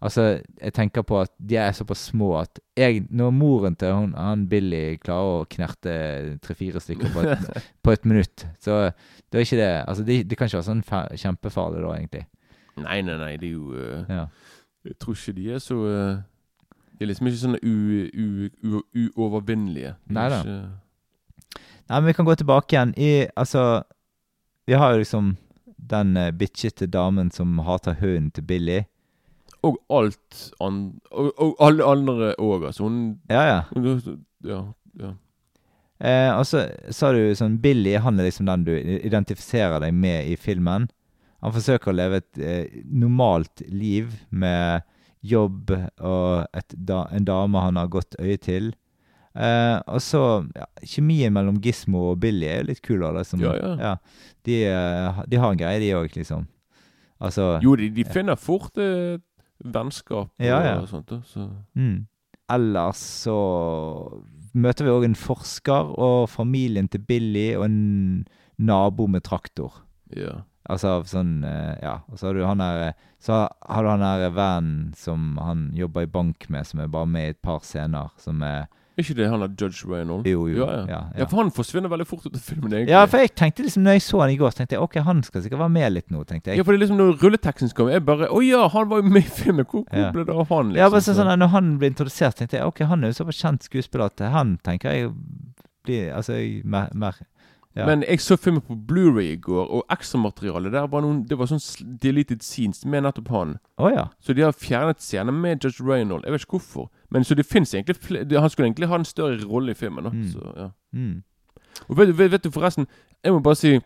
Altså, 0.00 0.40
jeg 0.62 0.72
tenker 0.76 1.02
på 1.02 1.16
at 1.20 1.32
de 1.42 1.56
er 1.58 1.72
såpass 1.74 2.04
små 2.12 2.36
at 2.38 2.60
jeg 2.78 3.00
Når 3.10 3.30
moren 3.34 3.74
til 3.76 3.90
hun, 3.92 4.12
han 4.14 4.44
Billy 4.48 4.96
klarer 5.02 5.40
å 5.40 5.46
knerte 5.50 6.38
tre-fire 6.44 6.78
stykker 6.80 7.10
på 7.12 7.24
et, 7.26 7.48
på 7.82 7.90
et 7.96 8.04
minutt, 8.06 8.44
så 8.62 8.92
det 9.32 9.40
er 9.40 9.46
ikke 9.46 9.58
det 9.58 9.70
Altså, 9.88 10.04
det 10.06 10.20
de 10.30 10.36
kan 10.38 10.46
ikke 10.46 10.60
være 10.60 10.68
sånn 10.70 10.84
fa- 10.86 11.08
kjempefarlig 11.18 11.82
da, 11.82 11.96
egentlig. 11.98 12.24
Nei, 12.78 13.00
nei, 13.02 13.16
nei, 13.18 13.32
det 13.42 13.48
er 13.48 13.56
jo 13.56 13.72
uh, 13.74 14.04
Ja. 14.08 14.26
Jeg 14.86 14.94
tror 15.02 15.14
ikke 15.18 15.34
de 15.40 15.48
er 15.56 15.58
så 15.58 15.74
uh, 15.82 16.20
De 16.94 17.02
er 17.04 17.10
liksom 17.10 17.26
ikke 17.26 17.42
sånne 17.42 17.62
uovervinnelige. 19.16 19.88
Er 19.96 20.12
Nei 20.14 20.28
da. 20.28 20.38
ikke- 20.42 21.58
Nei, 21.88 22.00
men 22.00 22.06
vi 22.06 22.12
kan 22.12 22.26
gå 22.26 22.34
tilbake 22.36 22.72
igjen 22.76 22.94
i 22.98 23.26
Altså, 23.36 23.82
vi 24.66 24.74
har 24.74 24.92
jo 24.92 24.98
liksom 24.98 25.36
den 25.78 26.16
uh, 26.16 26.30
bitchete 26.30 26.86
damen 26.86 27.30
som 27.30 27.58
hater 27.58 27.94
hunden 27.94 28.30
til 28.30 28.42
Billy. 28.44 28.80
Og 29.66 29.78
alt 29.90 30.52
an, 30.62 31.00
og, 31.10 31.32
og 31.38 31.56
alle 31.60 31.84
andre 31.84 32.34
òg, 32.38 32.66
altså. 32.68 32.84
Hun 32.86 33.18
Ja, 33.30 33.42
ja. 33.48 33.62
hun- 33.74 34.24
Ja. 34.44 34.60
ja. 35.00 35.12
Eh, 36.00 36.30
og 36.38 36.44
så 36.46 36.60
sa 36.94 37.10
du 37.12 37.34
sånn 37.34 37.56
Billy, 37.60 37.96
han 37.98 38.20
er 38.20 38.28
liksom 38.28 38.46
den 38.46 38.62
du 38.64 38.70
identifiserer 38.78 39.80
deg 39.82 39.94
med 39.94 40.28
i 40.30 40.36
filmen. 40.36 40.88
Han 41.42 41.52
forsøker 41.52 41.90
å 41.90 41.96
leve 41.96 42.16
et 42.22 42.38
eh, 42.38 42.82
normalt 42.86 43.62
liv 43.68 44.12
med 44.30 44.82
jobb 45.22 45.70
og 46.00 46.46
et 46.54 46.74
da, 46.86 47.04
en 47.10 47.24
dame 47.26 47.58
han 47.58 47.76
har 47.76 47.88
godt 47.90 48.14
øye 48.20 48.36
til. 48.38 48.70
Eh, 49.34 49.80
og 49.86 49.98
så 50.02 50.22
ja, 50.54 50.66
Kjemien 50.86 51.32
mellom 51.34 51.58
Gismo 51.62 52.12
og 52.12 52.20
Billy 52.20 52.46
er 52.46 52.62
jo 52.62 52.68
litt 52.70 52.82
kul. 52.82 53.02
Liksom. 53.18 53.40
Ja, 53.42 53.52
ja. 53.78 53.96
De, 54.46 54.62
eh, 54.70 55.20
de 55.28 55.36
har 55.42 55.50
en 55.50 55.58
greie, 55.58 55.80
de 55.82 55.90
òg, 55.98 56.14
liksom. 56.14 56.46
Altså 57.20 57.56
Jo, 57.62 57.74
de, 57.74 57.88
de 57.90 58.04
finner 58.04 58.36
fort 58.38 58.78
eh, 58.78 59.18
vennskap 59.64 60.30
Ja, 60.38 60.60
ja. 60.64 60.76
og 60.80 60.88
sånt. 60.88 61.12
Så. 61.26 61.48
Mm. 61.74 62.06
Ellers 62.50 63.00
så 63.24 63.36
møter 64.58 64.86
vi 64.86 64.92
òg 64.94 65.04
en 65.08 65.18
forsker 65.18 65.90
og 66.00 66.28
familien 66.32 66.88
til 66.88 67.02
Billy 67.04 67.50
og 67.56 67.66
en 67.66 68.26
nabo 68.58 69.06
med 69.10 69.26
traktor. 69.28 69.82
Ja. 70.16 70.40
Altså 70.68 70.98
sånn 71.08 71.42
eh, 71.48 71.76
Ja. 71.82 71.98
Og 72.08 72.18
så 72.20 72.28
har 72.28 72.34
du 72.36 72.42
han 72.44 72.60
der 72.60 72.92
Så 73.20 73.48
har 73.48 73.82
du 73.84 73.88
han 73.88 74.00
der 74.04 74.30
vennen 74.30 74.94
som 74.96 75.38
han 75.42 75.70
jobber 75.74 76.04
i 76.04 76.10
bank 76.12 76.48
med, 76.50 76.66
som 76.66 76.80
er 76.80 76.90
bare 76.92 77.06
med 77.06 77.26
i 77.26 77.30
et 77.34 77.40
par 77.42 77.60
scener, 77.64 78.12
som 78.20 78.42
er 78.42 78.68
Er 78.98 79.04
ikke 79.06 79.14
det 79.14 79.28
han 79.30 79.42
er 79.46 79.52
Judge 79.54 79.86
Reynolds? 79.86 80.26
Jo, 80.26 80.40
jo. 80.50 80.64
Ja, 80.66 80.72
ja. 80.80 80.86
Ja, 80.90 81.00
ja, 81.20 81.26
for 81.30 81.38
han 81.38 81.52
forsvinner 81.54 81.88
veldig 81.92 82.06
fort 82.10 82.24
ut 82.26 82.34
av 82.34 82.40
filmen, 82.42 82.72
egentlig. 82.72 82.90
Ja, 82.90 83.04
for 83.06 83.22
jeg 83.22 83.30
tenkte 83.38 83.62
liksom 83.62 83.84
når 83.86 83.94
jeg 83.94 84.02
så 84.08 84.18
han 84.24 84.32
i 84.32 84.38
går, 84.40 84.50
så 84.50 84.58
tenkte 84.58 84.74
jeg 84.74 84.82
ok, 84.82 84.96
han 85.06 85.22
skal 85.22 85.44
sikkert 85.44 85.60
være 85.62 85.74
med 85.76 85.92
litt 85.94 86.10
nå, 86.10 86.24
tenkte 86.26 86.50
jeg. 86.50 86.58
Ja, 86.58 86.64
for 86.66 86.74
det 86.74 86.80
er 86.80 86.82
liksom 86.88 86.98
når 86.98 87.12
rulleteksten 87.22 87.70
kom, 87.78 87.92
jeg 87.94 88.02
bare 88.08 88.26
Å 88.34 88.42
ja, 88.42 88.64
han 88.74 88.90
var 88.90 88.98
jo 89.04 89.06
med 89.14 89.22
i 89.22 89.30
filmen! 89.38 89.68
Hvor, 89.70 89.84
hvor 89.86 90.10
ble 90.18 90.24
det 90.26 90.34
av 90.34 90.50
han, 90.50 90.72
liksom? 90.74 90.82
Ja, 90.82 90.90
bare 90.90 91.06
så 91.06 91.14
sånn 91.14 91.30
Når 91.44 91.52
han 91.54 91.70
ble 91.78 91.92
introdusert, 91.94 92.40
tenkte 92.42 92.58
jeg 92.58 92.66
ok, 92.72 92.82
han 92.90 93.04
er 93.06 93.12
jo 93.14 93.18
såpass 93.22 93.38
kjent 93.44 93.62
skuespiller 93.70 94.10
at 94.10 94.24
han 94.34 94.56
tenker 94.66 94.90
jeg 94.98 95.12
blir 95.86 96.10
Altså 96.18 96.34
jeg- 96.40 96.64
mer, 96.66 96.90
mer 96.98 97.14
ja. 97.78 97.86
Men 97.86 98.02
jeg 98.02 98.20
så 98.20 98.36
filmen 98.36 98.60
på 98.66 98.74
Blu-ray 98.88 99.32
i 99.32 99.36
går, 99.40 99.68
og 99.70 99.84
ekstramaterialet 99.94 100.72
der 100.74 100.86
var 100.90 101.00
noen 101.04 101.20
Det 101.28 101.38
var 101.38 101.46
sånn 101.46 101.62
deleted 102.02 102.42
scenes 102.42 102.84
med 102.84 103.04
nettopp 103.06 103.28
han. 103.30 103.56
Oh, 103.78 103.88
ja. 103.92 104.08
Så 104.20 104.34
de 104.34 104.42
har 104.42 104.52
fjernet 104.52 104.98
scener 105.00 105.32
med 105.32 105.62
Judge 105.64 105.80
Reynold. 105.86 106.24
Jeg 106.26 106.32
vet 106.34 106.42
ikke 106.44 106.58
hvorfor. 106.58 106.90
Men 107.10 107.24
så 107.24 107.34
det 107.38 107.46
fins 107.46 107.72
egentlig 107.74 107.96
fl- 108.02 108.26
Han 108.40 108.50
skulle 108.50 108.66
egentlig 108.68 108.88
ha 108.90 108.96
en 108.98 109.04
større 109.04 109.38
rolle 109.46 109.70
i 109.72 109.78
filmen. 109.78 110.04
Da. 110.04 110.10
Mm. 110.10 110.26
Så, 110.32 110.52
ja. 110.56 110.68
Mm. 110.92 111.22
Og 111.88 111.96
vet, 111.98 112.18
vet, 112.18 112.30
vet 112.32 112.44
du 112.44 112.50
forresten 112.50 112.86
Jeg 113.24 113.32
må 113.32 113.38
bare 113.40 113.54
si 113.56 113.78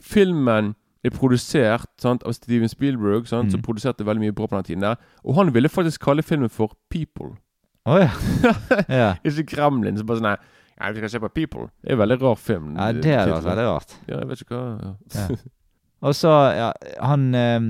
Filmen 0.00 0.74
er 1.04 1.10
produsert 1.12 1.86
sant, 2.00 2.22
av 2.24 2.32
Steven 2.32 2.68
Spielberg, 2.68 3.26
sant, 3.28 3.52
som 3.52 3.60
Mm. 3.60 3.64
produserte 3.64 4.04
veldig 4.06 4.20
mye 4.24 4.32
bra 4.34 4.46
på 4.46 4.56
den 4.56 4.64
tiden. 4.64 4.80
der 4.82 4.96
Og 5.24 5.34
han 5.36 5.52
ville 5.54 5.68
faktisk 5.68 6.00
kalle 6.00 6.22
filmen 6.22 6.48
for 6.50 6.72
People. 6.90 7.36
Å 7.86 7.98
ja. 8.00 8.10
ja. 8.88 9.14
Ikke 9.24 9.44
Kremlin. 9.46 9.96
Så 9.98 10.04
bare 10.06 10.18
sånn 10.18 10.38
ja, 10.80 10.90
Vi 10.92 11.02
skal 11.02 11.10
se 11.10 11.20
på 11.22 11.28
People. 11.34 11.68
Det 11.82 11.90
er 11.92 11.98
en 11.98 12.02
veldig 12.04 12.20
rar 12.22 12.38
film. 12.40 12.72
Ja, 12.76 12.92
det 12.92 13.04
hadde 13.04 13.30
vært 13.30 13.42
titlen. 13.42 13.50
veldig 13.50 13.66
rart. 13.68 13.98
Ja, 14.08 14.18
jeg 14.18 14.28
vet 14.32 14.40
ikke 14.44 14.56
hva 14.62 14.64
ja. 14.80 14.94
Ja. 15.14 15.36
Og 16.04 16.12
så, 16.12 16.30
ja, 16.52 16.66
han 17.00 17.22
um, 17.32 17.68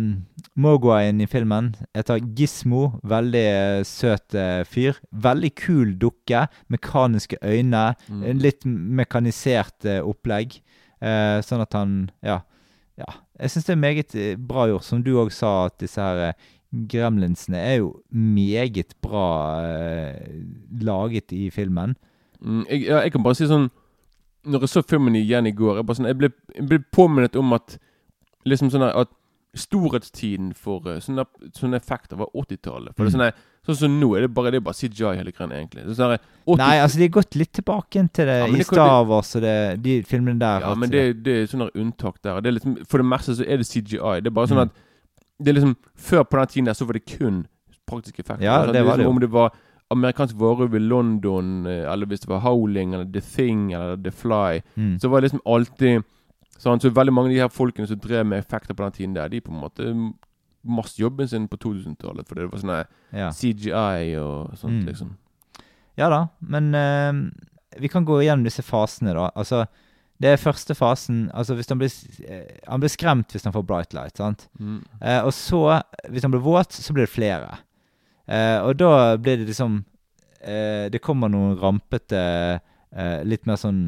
Mogwayen 0.59 1.21
i 1.23 1.27
filmen 1.31 1.69
heter 1.95 2.19
Gismo. 2.35 2.89
Veldig 3.07 3.43
eh, 3.47 3.83
søt 3.87 4.35
eh, 4.35 4.65
fyr. 4.67 4.99
Veldig 5.13 5.53
kul 5.55 5.93
dukke. 6.03 6.41
Mekaniske 6.73 7.39
øyne. 7.47 7.85
Mm. 8.09 8.25
Litt 8.43 8.67
mekanisert 8.67 9.87
eh, 9.87 10.01
opplegg. 10.03 10.57
Eh, 10.99 11.39
sånn 11.47 11.63
at 11.63 11.77
han 11.79 11.95
Ja. 12.27 12.41
ja. 12.99 13.13
Jeg 13.39 13.51
syns 13.55 13.69
det 13.69 13.75
er 13.77 13.83
meget 13.85 14.19
bra 14.51 14.67
gjort. 14.71 14.87
Som 14.89 15.05
du 15.07 15.13
òg 15.23 15.31
sa, 15.35 15.67
at 15.69 15.79
disse 15.83 16.03
her 16.03 16.33
eh, 16.33 16.51
gremlinsene 16.91 17.61
er 17.61 17.77
jo 17.85 17.93
meget 18.11 18.97
bra 19.05 19.29
eh, 19.63 20.43
laget 20.83 21.31
i 21.35 21.51
filmen. 21.55 21.95
Mm, 22.43 22.65
jeg, 22.69 22.81
ja, 22.89 23.01
jeg 23.05 23.13
kan 23.13 23.23
bare 23.23 23.35
si 23.39 23.47
sånn 23.47 23.69
Når 24.45 24.61
jeg 24.67 24.69
så 24.69 24.83
filmen 24.83 25.15
igjen 25.17 25.47
i 25.47 25.53
går 25.57 25.79
Jeg, 25.81 25.97
sånn, 25.97 26.07
jeg, 26.11 26.17
ble, 26.19 26.29
jeg 26.55 26.67
ble 26.69 26.79
påminnet 26.93 27.37
om 27.41 27.53
at 27.57 27.77
Liksom 28.45 28.71
sånn 28.75 28.83
at 28.91 29.09
storhetstiden 29.55 30.49
for 30.59 30.83
eh, 30.91 30.97
sånne, 31.03 31.25
sånne 31.55 31.79
effekter 31.79 32.19
var 32.19 32.27
80-tallet. 32.35 32.95
For 32.97 33.07
det 33.07 33.15
er 33.15 33.19
Mm. 33.19 33.21
sånn, 33.23 33.45
sånn 33.69 33.77
som 33.79 34.01
nå 34.01 34.09
er 34.17 34.21
det 34.27 34.35
bare, 34.35 34.51
det 34.51 34.59
er 34.59 34.65
bare 34.67 34.75
CGI 34.75 35.13
hele 35.17 35.31
greia, 35.33 35.49
egentlig. 35.61 35.85
Det 35.87 35.95
sånn 35.97 36.17
80 36.47 36.59
Nei, 36.59 36.79
altså 36.83 36.99
de 36.99 37.05
har 37.07 37.13
gått 37.15 37.37
litt 37.39 37.53
tilbake 37.53 37.95
igjen 37.95 38.09
til 38.13 38.27
det 38.27 38.39
Ja, 38.41 38.47
i 38.49 38.57
det 38.59 38.67
Star 38.67 39.05
Wars 39.07 39.31
og 39.37 39.43
de 39.83 40.03
filmene 40.03 40.39
der. 40.43 40.61
Ja, 40.67 40.75
men 40.75 40.91
det, 40.91 41.23
det 41.23 41.37
er 41.43 41.47
sånne 41.47 41.71
unntak 41.75 42.19
der. 42.23 42.41
Det 42.43 42.53
liksom, 42.59 42.75
for 42.85 42.99
det 42.99 43.07
meste 43.07 43.37
så 43.39 43.47
er 43.47 43.57
det 43.63 43.67
CGI. 43.71 44.21
Det 44.21 44.27
er 44.27 44.35
bare 44.35 44.51
sånn 44.51 44.59
Mm. 44.59 44.67
at 44.67 44.75
det 45.39 45.49
er 45.49 45.61
liksom, 45.61 45.77
Før 45.97 46.25
på 46.25 46.37
den 46.39 46.47
tiden 46.49 46.65
der 46.67 46.75
så 46.75 46.85
var 46.87 46.93
det 46.99 47.07
kun 47.07 47.47
praktiske 47.87 48.21
effekter. 48.27 48.43
Ja, 48.43 48.67
det, 48.67 48.73
det 48.75 48.81
er 48.83 48.85
var 48.85 48.97
det 48.99 49.07
liksom 49.07 49.13
jo. 49.13 49.15
Om 49.15 49.21
det 49.21 49.31
var 49.31 49.53
amerikansk 49.91 50.37
vårrubb 50.37 50.75
i 50.75 50.79
London, 50.79 51.67
eh, 51.67 51.93
eller 51.93 52.07
hvis 52.07 52.21
det 52.25 52.29
var 52.29 52.41
Howling, 52.41 52.95
eller 52.95 53.05
The 53.13 53.21
Thing, 53.21 53.73
eller 53.73 53.97
The 53.97 54.11
Fly, 54.11 54.63
mm. 54.77 54.99
så 55.01 55.09
var 55.09 55.21
det 55.21 55.31
liksom 55.31 55.45
alltid 55.47 56.03
sånn, 56.59 56.81
Så 56.81 56.91
veldig 56.91 57.13
mange 57.13 57.29
av 57.29 57.35
de 57.35 57.41
her 57.43 57.49
folkene 57.53 57.87
som 57.87 57.99
drev 57.99 58.27
med 58.27 58.39
effekter 58.39 58.75
på 58.75 58.83
den 58.83 58.93
tiden 58.93 59.15
der, 59.15 59.29
de 59.29 59.41
på 59.41 59.53
en 59.53 59.61
måte 59.61 60.13
masse 60.65 60.97
jobben 61.01 61.29
sin 61.29 61.49
på 61.49 61.59
2000-tallet, 61.61 62.27
fordi 62.29 62.41
det 62.41 62.53
var 62.53 62.63
sånn 62.63 62.87
ja. 63.13 63.31
CGI 63.31 64.17
og 64.17 64.55
sånt, 64.57 64.81
Mm. 64.81 64.87
liksom. 64.87 65.17
ja 65.97 66.09
da, 66.09 66.29
men 66.41 66.75
uh, 66.75 67.31
vi 67.79 67.89
kan 67.89 68.05
gå 68.05 68.23
igjennom 68.23 68.45
disse 68.45 68.63
fasene, 68.63 69.13
da. 69.15 69.31
Altså, 69.35 69.67
det 70.23 70.31
er 70.31 70.37
første 70.41 70.75
fasen 70.75 71.31
Altså, 71.35 71.55
hvis 71.59 71.69
han 71.69 71.79
blir, 71.79 71.91
eh, 72.29 72.59
han 72.69 72.81
blir 72.81 72.93
skremt 72.93 73.35
hvis 73.35 73.45
han 73.45 73.53
får 73.53 73.67
bright 73.67 73.95
light, 73.95 74.17
sant? 74.17 74.49
Mm. 74.59 74.85
Eh, 75.03 75.21
og 75.25 75.33
så, 75.35 75.81
hvis 76.09 76.23
han 76.23 76.31
blir 76.31 76.45
våt, 76.45 76.73
så 76.73 76.95
blir 76.95 77.05
det 77.05 77.13
flere. 77.13 77.59
Eh, 78.27 78.59
og 78.65 78.77
da 78.81 79.17
blir 79.21 79.43
det 79.43 79.51
liksom 79.51 79.83
eh, 80.41 80.87
Det 80.89 81.03
kommer 81.05 81.29
noen 81.29 81.59
rampete 81.61 82.21
eh, 82.57 83.19
Litt 83.21 83.45
mer 83.45 83.59
sånn 83.61 83.83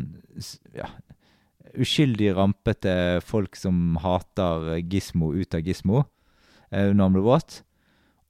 Ja. 0.77 0.91
Uskyldig 1.77 2.35
rampete 2.37 2.93
folk 3.25 3.57
som 3.57 3.97
hater 4.01 4.75
Gismo 4.85 5.31
ut 5.33 5.57
av 5.57 5.65
Gismo 5.65 6.03
eh, 6.71 6.89
når 6.93 7.03
han 7.03 7.17
blir 7.17 7.27
våt. 7.27 7.59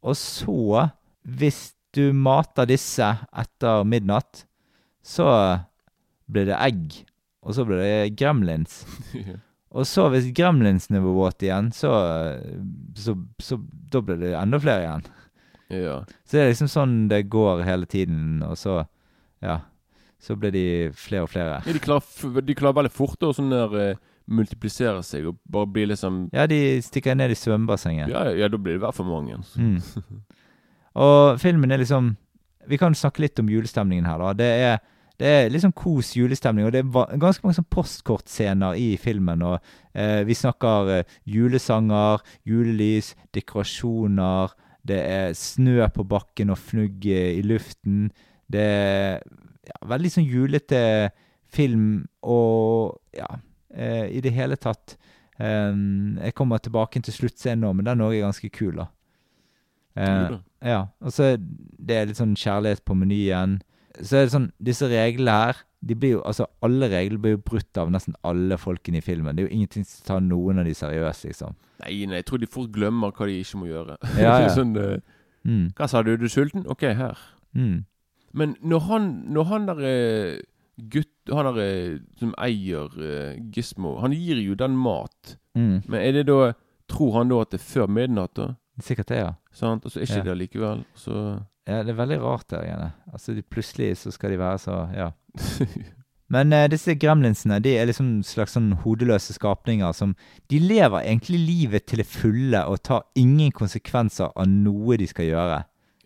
Og 0.03 0.17
så, 0.19 0.89
hvis 1.23 1.61
du 1.95 2.11
mater 2.11 2.67
disse 2.67 3.07
etter 3.31 3.87
midnatt, 3.87 4.45
så 4.99 5.29
blir 6.27 6.49
det 6.51 6.59
egg. 6.59 6.97
Og 7.47 7.55
så 7.55 7.67
blir 7.69 7.83
det 7.83 8.17
gremlins. 8.19 8.83
Og 9.77 9.87
så 9.87 10.07
hvis 10.13 10.31
gremlinsene 10.35 11.03
blir 11.03 11.17
våte 11.17 11.49
igjen, 11.49 11.71
så, 11.75 11.91
så, 12.97 13.17
så 13.43 13.59
Da 13.93 14.01
blir 14.03 14.21
det 14.23 14.35
enda 14.39 14.61
flere 14.63 14.85
igjen. 14.85 15.09
Ja. 15.71 15.97
Så 16.25 16.37
det 16.37 16.43
er 16.45 16.53
liksom 16.53 16.69
sånn 16.71 16.97
det 17.11 17.25
går 17.33 17.65
hele 17.67 17.87
tiden, 17.87 18.43
og 18.47 18.57
så 18.61 18.85
Ja. 19.43 19.61
Så 20.19 20.35
blir 20.41 20.51
de 20.51 20.91
flere 20.97 21.23
og 21.27 21.31
flere. 21.31 21.61
ja 21.67 21.73
de, 21.73 21.79
klarer, 21.79 22.41
de 22.43 22.55
klarer 22.57 22.75
veldig 22.79 22.91
fort 22.95 23.21
å 23.23 23.35
sånn 23.37 23.51
der 23.53 23.75
uh, 23.77 23.99
multiplisere 24.27 25.03
seg 25.07 25.27
og 25.29 25.37
bare 25.45 25.69
bli 25.71 25.85
liksom 25.93 26.31
Ja, 26.33 26.47
de 26.51 26.81
stikker 26.83 27.15
ned 27.15 27.31
i 27.31 27.37
svømmebassenget. 27.39 28.09
Ja, 28.11 28.25
ja, 28.33 28.49
da 28.49 28.59
blir 28.59 28.75
det 28.75 28.81
i 28.81 28.85
hvert 28.87 28.97
fall 28.97 29.07
mange. 29.07 29.37
altså. 29.37 29.61
Mm. 29.61 30.25
Og 31.05 31.39
filmen 31.41 31.71
er 31.71 31.83
liksom 31.83 32.15
Vi 32.67 32.79
kan 32.81 32.95
snakke 32.97 33.23
litt 33.23 33.39
om 33.39 33.51
julestemningen 33.53 34.09
her, 34.09 34.19
da. 34.19 34.33
Det 34.35 34.47
er, 34.65 34.79
det 35.21 35.27
er 35.31 35.51
liksom 35.53 35.71
kos 35.77 36.15
julestemning, 36.17 36.67
og 36.67 36.73
det 36.75 36.81
er 36.83 37.19
ganske 37.23 37.45
mange 37.45 37.61
sånn 37.61 37.69
postkortscener 37.71 38.75
i 38.75 38.97
filmen. 38.99 39.45
Og 39.47 39.61
eh, 39.95 40.25
vi 40.27 40.35
snakker 40.35 40.91
eh, 40.97 41.15
julesanger, 41.31 42.25
julelys, 42.49 43.13
dekorasjoner. 43.37 44.57
Det 44.87 44.99
er 45.03 45.37
snø 45.39 45.81
på 45.95 46.05
bakken 46.09 46.53
og 46.55 46.61
fnugg 46.61 47.07
i 47.11 47.43
luften. 47.45 48.11
Det 48.51 48.63
er 48.63 49.21
ja, 49.67 49.79
veldig 49.91 50.13
sånn 50.15 50.29
julete 50.29 50.83
film, 51.53 52.07
og 52.27 52.99
ja 53.17 53.29
eh, 53.71 54.11
I 54.19 54.21
det 54.25 54.33
hele 54.35 54.59
tatt 54.61 54.97
eh, 55.39 55.73
Jeg 55.73 56.35
kommer 56.37 56.63
tilbake 56.63 57.01
til 57.03 57.15
sluttscenen 57.15 57.65
nå, 57.67 57.73
men 57.77 57.89
den 57.89 58.05
òg 58.05 58.17
er 58.17 58.27
ganske 58.27 58.51
kul, 58.55 58.77
da. 58.83 58.89
Eh, 59.97 60.37
ja, 60.67 60.83
og 61.01 61.15
så 61.15 61.35
det 61.39 61.97
er 61.97 62.11
litt 62.11 62.21
sånn 62.21 62.37
kjærlighet 62.37 62.85
på 62.87 62.97
menyen. 62.99 63.61
Så 64.03 64.17
er 64.19 64.27
det 64.27 64.33
sånn, 64.35 64.51
disse 64.61 64.89
reglene 64.91 65.31
her 65.33 65.63
de 65.87 65.95
blir 65.95 66.11
jo, 66.17 66.23
altså 66.27 66.47
Alle 66.67 66.89
regler 66.91 67.19
blir 67.23 67.35
jo 67.37 67.43
brutt 67.47 67.79
av 67.79 67.91
nesten 67.95 68.17
alle 68.27 68.57
folkene 68.59 68.99
i 68.99 69.05
filmen. 69.05 69.37
Det 69.37 69.45
er 69.45 69.49
jo 69.49 69.55
ingenting 69.55 69.85
som 69.87 70.07
tar 70.09 70.21
noen 70.25 70.59
av 70.59 70.65
de 70.67 70.75
seriøst, 70.75 71.25
liksom. 71.29 71.55
Nei, 71.85 71.93
nei, 72.11 72.17
jeg 72.23 72.27
tror 72.27 72.41
de 72.43 72.49
fort 72.51 72.73
glemmer 72.75 73.13
hva 73.15 73.27
de 73.29 73.37
ikke 73.41 73.61
må 73.61 73.69
gjøre. 73.69 73.97
Ja, 74.19 74.33
ja. 74.47 74.49
sånn, 74.59 74.75
uh, 74.77 74.97
Mm, 75.47 75.69
hva 75.79 75.87
sa 75.87 76.01
du, 76.03 76.17
du 76.19 76.25
er 76.27 76.33
sulten? 76.33 76.65
Ok, 76.67 76.83
her. 76.99 77.21
mm. 77.55 77.85
Men 78.35 78.57
når 78.67 78.81
han, 78.89 79.05
når 79.31 79.45
han 79.49 79.67
der 79.69 79.79
eh, 79.87 80.41
gutt 80.91 81.31
Han 81.33 81.47
der 81.55 81.61
eh, 81.63 81.99
som 82.19 82.35
eier 82.43 82.91
uh, 82.99 83.37
Gizmo, 83.55 83.95
han 84.03 84.13
gir 84.13 84.41
jo 84.43 84.55
den 84.59 84.75
mat. 84.77 85.37
Mm. 85.55 85.85
Men 85.87 86.01
er 86.01 86.13
det 86.19 86.27
da 86.27 86.53
Tror 86.91 87.15
han 87.21 87.31
da 87.31 87.39
at 87.45 87.51
det 87.55 87.61
er 87.61 87.65
før 87.65 87.87
midnatt, 87.91 88.35
da? 88.37 88.49
Sikkert 88.83 89.09
det, 89.09 89.17
ja. 89.23 89.31
Sant? 89.55 89.87
Og 89.87 89.91
så 89.95 90.01
er 90.01 90.05
ikke 90.11 90.19
Ja. 90.19 90.27
det 90.33 90.37
likevel. 90.43 90.83
Så 90.99 91.15
ja. 91.67 91.83
Det 91.83 91.93
er 91.95 91.99
veldig 92.01 92.19
rart 92.23 92.49
der 92.51 92.65
igjen. 92.67 92.89
Altså, 93.13 93.35
de, 93.37 93.43
plutselig 93.43 93.93
så 94.03 94.13
skal 94.15 94.31
de 94.35 94.39
være 94.43 94.59
så 94.63 94.81
Ja. 94.97 95.11
Men 96.35 96.51
eh, 96.53 96.65
disse 96.67 96.97
gremlinsene 96.99 97.61
de 97.63 97.77
er 97.79 97.87
liksom 97.87 98.09
slags 98.27 98.57
sånn 98.57 98.73
hodeløse 98.83 99.37
skapninger 99.37 99.93
som 99.95 100.17
De 100.51 100.59
lever 100.59 101.05
egentlig 101.07 101.39
livet 101.39 101.85
til 101.87 102.01
det 102.03 102.07
fulle 102.11 102.65
og 102.67 102.81
tar 102.83 103.05
ingen 103.15 103.53
konsekvenser 103.55 104.33
av 104.35 104.49
noe 104.51 104.99
de 104.99 105.07
skal 105.07 105.29
gjøre. 105.29 105.61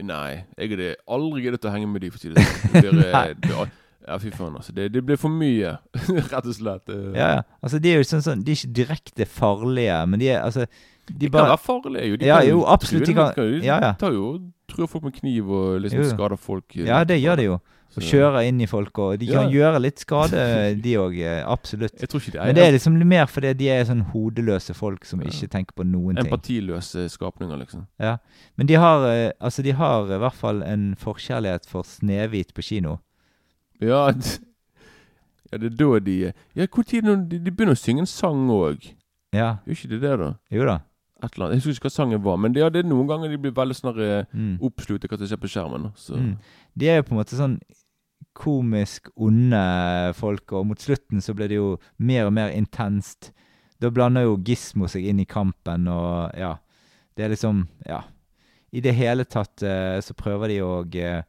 Nei, 0.04 0.42
jeg 0.56 0.74
hadde 0.74 0.90
aldri 1.12 1.46
giddet 1.46 1.64
å 1.68 1.72
henge 1.72 1.88
med 1.88 2.04
de, 2.04 2.10
for 2.12 2.20
å 2.20 2.24
si 2.24 2.34
det 2.34 2.44
sånn. 2.44 3.00
Eh, 4.00 4.12
ja, 4.14 4.16
fy 4.18 4.30
faen, 4.32 4.54
altså. 4.56 4.72
Det, 4.74 4.86
det 4.94 5.02
blir 5.04 5.18
for 5.20 5.30
mye, 5.32 5.74
rett 6.32 6.46
og 6.48 6.54
slett. 6.56 6.88
eh. 6.88 7.10
Ja, 7.14 7.26
ja. 7.36 7.42
Altså, 7.60 7.78
de 7.84 7.90
er 7.92 8.00
jo 8.00 8.06
sånn, 8.08 8.22
sånn 8.24 8.40
De 8.44 8.54
er 8.54 8.56
ikke 8.60 8.76
direkte 8.78 9.26
farlige, 9.28 9.98
men 10.08 10.22
de 10.22 10.30
er 10.32 10.40
altså 10.40 10.64
De, 11.10 11.18
De 11.18 11.30
kan 11.30 11.36
bare 11.40 11.50
være 11.50 11.58
farlige, 11.64 12.06
jo. 12.10 12.16
De 12.16 12.26
Ja, 12.26 12.40
jo, 12.46 12.62
absolutt, 12.66 13.06
de 13.06 13.14
kan- 13.14 13.34
jo- 13.36 13.60
ja, 13.64 13.80
ja. 13.82 13.92
tar 13.98 14.12
jo 14.12 14.38
truer 14.70 14.86
folk 14.88 15.04
med 15.04 15.14
kniv 15.14 15.50
og 15.50 15.80
liksom 15.82 16.00
Jo. 16.04 16.08
skader 16.10 16.36
folk. 16.38 16.76
eh, 16.76 16.86
Ja, 16.86 17.02
det 17.04 17.20
gjør 17.22 17.36
de 17.36 17.42
jo. 17.44 17.60
Og 17.96 18.02
kjører 18.06 18.46
inn 18.46 18.60
i 18.60 18.66
folk, 18.70 18.96
og 19.02 19.18
de 19.18 19.26
kan 19.26 19.50
Ja. 19.50 19.72
gjøre 19.72 19.80
litt 19.82 19.98
skade, 19.98 20.30
de 20.82 20.92
òg. 20.94 21.16
Absolutt. 21.44 21.98
Jeg 21.98 22.08
tror 22.08 22.20
ikke 22.20 22.32
de 22.32 22.38
Men 22.46 22.54
det 22.54 22.64
er 22.68 22.72
liksom 22.72 23.04
mer 23.04 23.26
fordi 23.26 23.52
de 23.58 23.68
er 23.68 23.84
sånn 23.84 24.04
hodeløse 24.12 24.74
folk 24.76 25.04
som 25.04 25.20
ikke 25.20 25.48
tenker 25.50 25.72
på 25.74 25.82
noen 25.84 26.14
ting. 26.14 26.26
empatiløse 26.30 27.08
skapninger, 27.10 27.58
liksom. 27.58 27.88
Ja. 27.98 28.18
Men 28.56 28.68
de 28.68 28.74
har 28.74 29.04
eh, 29.10 29.32
altså 29.40 29.62
de 29.64 29.72
har 29.72 30.04
i 30.06 30.18
hvert 30.18 30.34
fall 30.34 30.62
en 30.62 30.94
forkjærlighet 30.94 31.66
for 31.66 31.82
Snehvit 31.82 32.54
på 32.54 32.62
kino. 32.62 33.00
Ja, 33.80 34.06
ja, 35.50 35.58
det 35.58 35.72
er 35.72 35.76
da 35.76 35.98
de 35.98 36.32
Ja, 36.54 36.66
når 36.66 37.28
de, 37.28 37.38
de 37.40 37.50
begynner 37.50 37.74
å 37.74 37.80
synge 37.80 37.98
en 38.00 38.06
sang 38.06 38.46
òg? 38.48 38.92
Ja, 39.32 39.56
Gjør 39.66 39.74
ikke 39.76 39.90
det 39.90 40.00
det, 40.00 40.18
da? 40.18 40.34
jo 40.52 40.64
da. 40.66 40.78
Et 41.22 41.34
eller 41.34 41.46
annet. 41.46 41.58
Jeg 41.60 41.66
husker 41.68 41.80
ikke 41.86 41.90
hva 41.90 41.96
sangen 41.96 42.22
var, 42.24 42.36
men 42.40 42.52
det, 42.54 42.60
ja, 42.62 42.68
det 42.72 42.84
er 42.84 42.88
noen 42.88 43.06
ganger 43.10 43.28
de 43.28 43.36
blir 43.38 43.52
veldig 43.52 43.74
sånn 43.76 43.94
der, 43.96 44.02
eh, 44.20 44.24
Mm. 44.36 44.58
oppslukt 44.60 45.04
av 45.04 45.10
hva 45.10 45.18
som 45.18 45.26
skjer 45.28 45.40
på 45.42 45.50
skjermen. 45.52 45.92
Så. 45.96 46.16
Mm. 46.16 46.36
De 46.76 46.88
er 46.88 46.96
jo 46.96 47.02
på 47.02 47.12
en 47.12 47.18
måte 47.20 47.36
sånn 47.36 47.58
komisk 48.34 49.10
onde 49.16 50.14
folk, 50.16 50.52
og 50.52 50.66
mot 50.70 50.78
slutten 50.80 51.20
så 51.20 51.34
blir 51.36 51.48
det 51.50 51.58
jo 51.58 51.78
mer 51.98 52.26
og 52.28 52.32
mer 52.36 52.50
intenst. 52.54 53.32
Da 53.80 53.90
blander 53.90 54.22
jo 54.26 54.36
Gismo 54.44 54.88
seg 54.88 55.04
inn 55.08 55.20
i 55.20 55.24
kampen, 55.28 55.88
og 55.88 56.32
ja 56.38 56.56
Det 57.16 57.24
er 57.24 57.28
liksom 57.34 57.66
Ja. 57.86 58.02
I 58.72 58.80
det 58.80 58.94
hele 58.94 59.24
tatt 59.24 59.62
eh, 59.62 59.98
så 60.00 60.14
prøver 60.14 60.48
de 60.48 60.58
å 60.62 60.84
eh, 60.94 61.22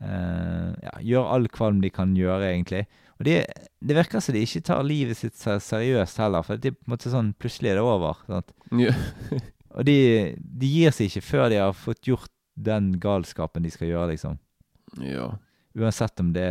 eh, 0.00 0.74
ja, 0.82 0.92
gjøre 1.02 1.30
all 1.34 1.48
kvalm 1.48 1.80
de 1.82 1.90
kan 1.90 2.14
gjøre, 2.14 2.52
egentlig. 2.54 2.86
Og 3.20 3.26
de, 3.28 3.34
det 3.80 3.94
virker 3.96 4.20
som 4.24 4.34
de 4.34 4.42
ikke 4.42 4.62
tar 4.66 4.82
livet 4.86 5.16
sitt 5.20 5.36
seriøst 5.38 6.18
heller, 6.18 6.42
for 6.42 6.58
det 6.58 6.72
er 6.72 6.76
på 6.78 6.88
en 6.88 6.94
måte 6.96 7.12
sånn 7.12 7.32
plutselig 7.38 7.70
er 7.70 7.78
det 7.78 7.84
over. 7.86 8.18
sant? 8.26 8.50
Ja. 8.80 8.94
Og 9.74 9.84
de, 9.86 9.96
de 10.38 10.70
gir 10.70 10.92
seg 10.94 11.08
ikke 11.10 11.22
før 11.26 11.48
de 11.50 11.60
har 11.62 11.72
fått 11.74 12.06
gjort 12.06 12.30
den 12.54 12.92
galskapen 13.02 13.64
de 13.66 13.70
skal 13.74 13.88
gjøre, 13.90 14.12
liksom. 14.14 14.38
ja. 15.02 15.32
Uansett 15.74 16.20
om 16.22 16.28
det 16.30 16.44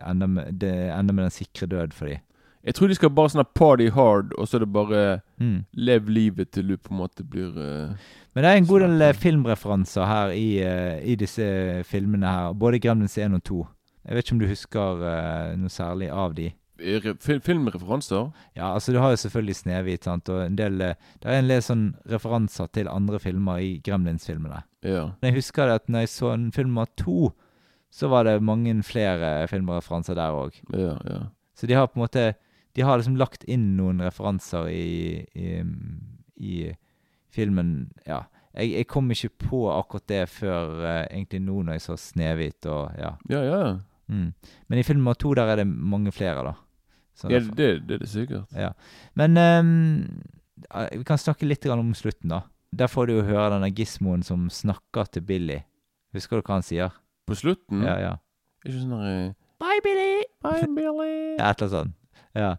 ender 0.00 0.30
med, 0.32 0.54
det 0.56 0.70
ender 0.94 1.12
med 1.12 1.26
den 1.26 1.34
sikre 1.34 1.66
død 1.68 1.92
for 1.92 2.08
dem. 2.08 2.22
Jeg 2.64 2.72
tror 2.78 2.88
de 2.88 2.94
skal 2.96 3.10
bare 3.12 3.28
sånn 3.34 3.44
party 3.52 3.90
hard, 3.92 4.30
og 4.40 4.46
så 4.48 4.56
er 4.56 4.62
det 4.64 4.70
bare 4.72 5.02
Mm. 5.36 5.64
lev 5.76 6.08
livet 6.08 6.50
til 6.54 6.68
du 6.70 6.76
på 6.78 6.94
en 6.94 7.00
måte 7.02 7.24
blir 7.28 7.50
uh, 7.58 7.92
Men 8.32 8.44
det 8.46 8.50
er 8.50 8.56
en 8.62 8.66
god 8.70 8.80
del 8.86 9.02
eh, 9.02 9.12
filmreferanser 9.20 10.06
her 10.08 10.32
i, 10.32 10.46
uh, 10.64 10.96
i 11.04 11.16
disse 11.20 11.44
filmene 11.84 12.24
her. 12.30 12.54
Både 12.56 12.78
Gremlins 12.80 13.18
1 13.18 13.34
og 13.36 13.42
2. 13.44 13.58
Jeg 14.04 14.16
vet 14.16 14.26
ikke 14.26 14.36
om 14.36 14.42
du 14.42 14.50
husker 14.50 15.08
eh, 15.08 15.56
noe 15.60 15.72
særlig 15.72 16.10
av 16.12 16.36
de? 16.36 16.50
fil 17.22 17.40
filmreferanser. 17.40 18.32
Ja, 18.56 18.74
altså 18.74 18.92
du 18.92 18.98
har 18.98 19.10
jo 19.10 19.16
selvfølgelig 19.16 19.56
Snehvit, 19.56 20.04
sant, 20.04 20.28
og 20.28 20.42
en 20.42 20.56
del 20.58 20.80
eh, 20.82 20.96
Det 21.22 21.30
er 21.30 21.38
en 21.38 21.48
del 21.48 21.62
sånn 21.62 21.84
referanser 22.10 22.66
til 22.74 22.90
andre 22.90 23.20
filmer 23.22 23.62
i 23.62 23.80
Gremlins-filmene. 23.84 24.64
Ja. 24.82 25.12
Men 25.20 25.30
jeg 25.30 25.38
husker 25.38 25.68
det 25.68 25.78
at 25.80 25.88
når 25.88 26.04
jeg 26.04 26.12
så 26.14 26.32
en 26.34 26.50
film 26.52 26.74
nummer 26.74 26.90
to, 26.98 27.32
så 27.94 28.10
var 28.10 28.26
det 28.26 28.42
mange 28.42 28.74
flere 28.82 29.46
filmreferanser 29.48 30.18
der 30.18 30.34
òg. 30.34 30.58
Ja, 30.74 30.98
ja. 31.06 31.20
Så 31.54 31.66
de 31.70 31.76
har 31.78 31.86
på 31.86 32.00
en 32.00 32.06
måte 32.08 32.34
De 32.74 32.82
har 32.82 32.98
liksom 32.98 33.14
lagt 33.14 33.44
inn 33.46 33.76
noen 33.76 34.00
referanser 34.02 34.66
i, 34.66 35.22
i, 35.38 35.62
i 36.42 36.72
filmen. 37.30 37.92
Ja. 38.02 38.24
Jeg, 38.54 38.72
jeg 38.72 38.88
kom 38.90 39.10
ikke 39.14 39.30
på 39.46 39.60
akkurat 39.70 40.08
det 40.10 40.24
før 40.28 40.82
eh, 40.82 41.04
egentlig 41.06 41.40
nå 41.44 41.62
når 41.62 41.78
jeg 41.78 41.84
så 41.86 41.96
Snehvit 41.96 42.66
og 42.66 42.90
ja. 42.98 43.12
Ja, 43.30 43.42
ja. 43.46 43.60
Mm. 44.08 44.32
Men 44.68 44.78
i 44.78 44.84
film 44.86 45.00
nummer 45.00 45.14
to 45.18 45.34
der 45.34 45.52
er 45.52 45.56
det 45.62 45.66
mange 45.68 46.12
flere, 46.12 46.44
da. 46.44 46.54
Så 47.14 47.30
ja 47.30 47.38
det, 47.38 47.86
det 47.88 47.94
er 47.94 48.02
det 48.02 48.08
sikkert. 48.10 48.50
ja. 48.58 48.72
Men 49.14 49.36
ehm, 49.38 50.22
eh, 50.74 50.88
Vi 50.98 51.04
kan 51.04 51.18
snakke 51.18 51.46
litt 51.46 51.66
om 51.70 51.94
slutten, 51.94 52.28
da. 52.30 52.42
Der 52.74 52.90
får 52.90 53.06
du 53.06 53.12
jo 53.14 53.22
høre 53.22 53.52
denne 53.54 53.70
Gismoen 53.70 54.22
som 54.26 54.48
snakker 54.50 55.06
til 55.12 55.22
Billy. 55.22 55.60
Husker 56.14 56.40
du 56.40 56.42
hva 56.42 56.58
han 56.58 56.66
sier? 56.66 56.90
På 57.26 57.34
slutten 57.38 57.82
Ja, 57.86 57.94
ja. 58.02 58.14
Ikke 58.64 58.80
sånn 58.80 58.96
der 58.96 59.06
eh, 59.12 59.32
Bye, 59.62 59.80
Billy! 59.84 60.24
Bye, 60.42 60.66
Billy. 60.74 61.36
Ja, 61.38 61.50
et 61.52 61.62
eller 61.62 61.68
annet 61.68 61.70
sånt. 61.70 61.94
Ja. 62.34 62.50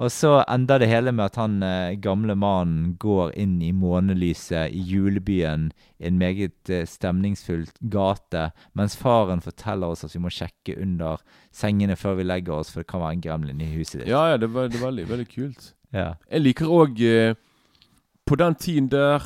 Og 0.00 0.08
så 0.12 0.38
ender 0.48 0.80
det 0.80 0.88
hele 0.88 1.12
med 1.12 1.26
at 1.26 1.36
han 1.36 1.58
eh, 1.64 1.98
gamle 2.00 2.32
mannen 2.38 2.94
går 3.00 3.34
inn 3.40 3.58
i 3.60 3.72
månelyset 3.76 4.72
i 4.72 4.80
julebyen 4.88 5.68
i 6.00 6.08
en 6.08 6.16
meget 6.20 6.72
eh, 6.72 6.86
stemningsfull 6.88 7.66
gate, 7.92 8.46
mens 8.72 8.96
faren 8.96 9.44
forteller 9.44 9.92
oss 9.92 10.06
at 10.06 10.14
vi 10.16 10.22
må 10.24 10.32
sjekke 10.32 10.78
under 10.80 11.20
sengene 11.52 11.98
før 12.00 12.16
vi 12.20 12.24
legger 12.30 12.62
oss, 12.62 12.72
for 12.72 12.80
det 12.80 12.88
kan 12.88 13.04
være 13.04 13.18
en 13.18 13.26
gremlin 13.26 13.60
i 13.60 13.68
huset 13.74 14.00
ditt. 14.00 14.08
Ja, 14.08 14.24
ja, 14.32 14.40
det 14.40 14.48
var, 14.54 14.72
det 14.72 14.80
var 14.80 14.88
veldig, 14.88 15.06
veldig 15.10 15.28
kult. 15.34 15.74
Ja. 15.92 16.14
Jeg 16.30 16.46
liker 16.46 16.70
òg 16.70 17.00
eh, 17.02 17.34
På 18.24 18.36
den 18.38 18.54
tiden 18.54 18.86
der 18.92 19.24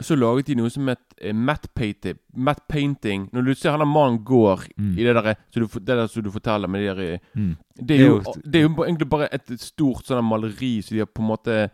så 0.00 0.16
laget 0.16 0.46
de 0.46 0.54
noe 0.54 0.68
som 0.70 0.88
het 0.88 0.98
eh, 1.20 1.32
matte, 1.32 1.68
painting, 1.74 2.18
matte 2.36 2.62
painting. 2.68 3.28
Når 3.32 3.44
du 3.46 3.54
ser 3.54 3.70
han 3.70 3.80
der 3.80 3.86
mannen 3.86 4.18
går 4.24 4.66
Mm. 4.76 4.98
i 4.98 5.04
det 5.04 5.14
der, 5.14 5.34
så 5.50 5.60
du, 5.60 5.66
det 5.66 5.86
der 5.86 6.06
som 6.06 6.22
du 6.22 6.30
forteller 6.30 6.68
med 6.68 6.80
de 6.80 6.86
der 6.94 7.14
eh, 7.14 7.18
Mm. 7.34 7.56
Det 7.86 8.00
er 8.00 8.06
jo, 8.06 8.20
det 8.44 8.54
er 8.60 8.62
jo 8.68 8.84
egentlig 8.84 9.08
bare 9.08 9.28
et 9.34 9.50
stort 9.60 10.04
sånn 10.06 10.24
maleri 10.24 10.80
som 10.82 10.94
de 10.94 10.98
har 11.00 11.06
på 11.06 11.22
en 11.22 11.28
måte 11.28 11.70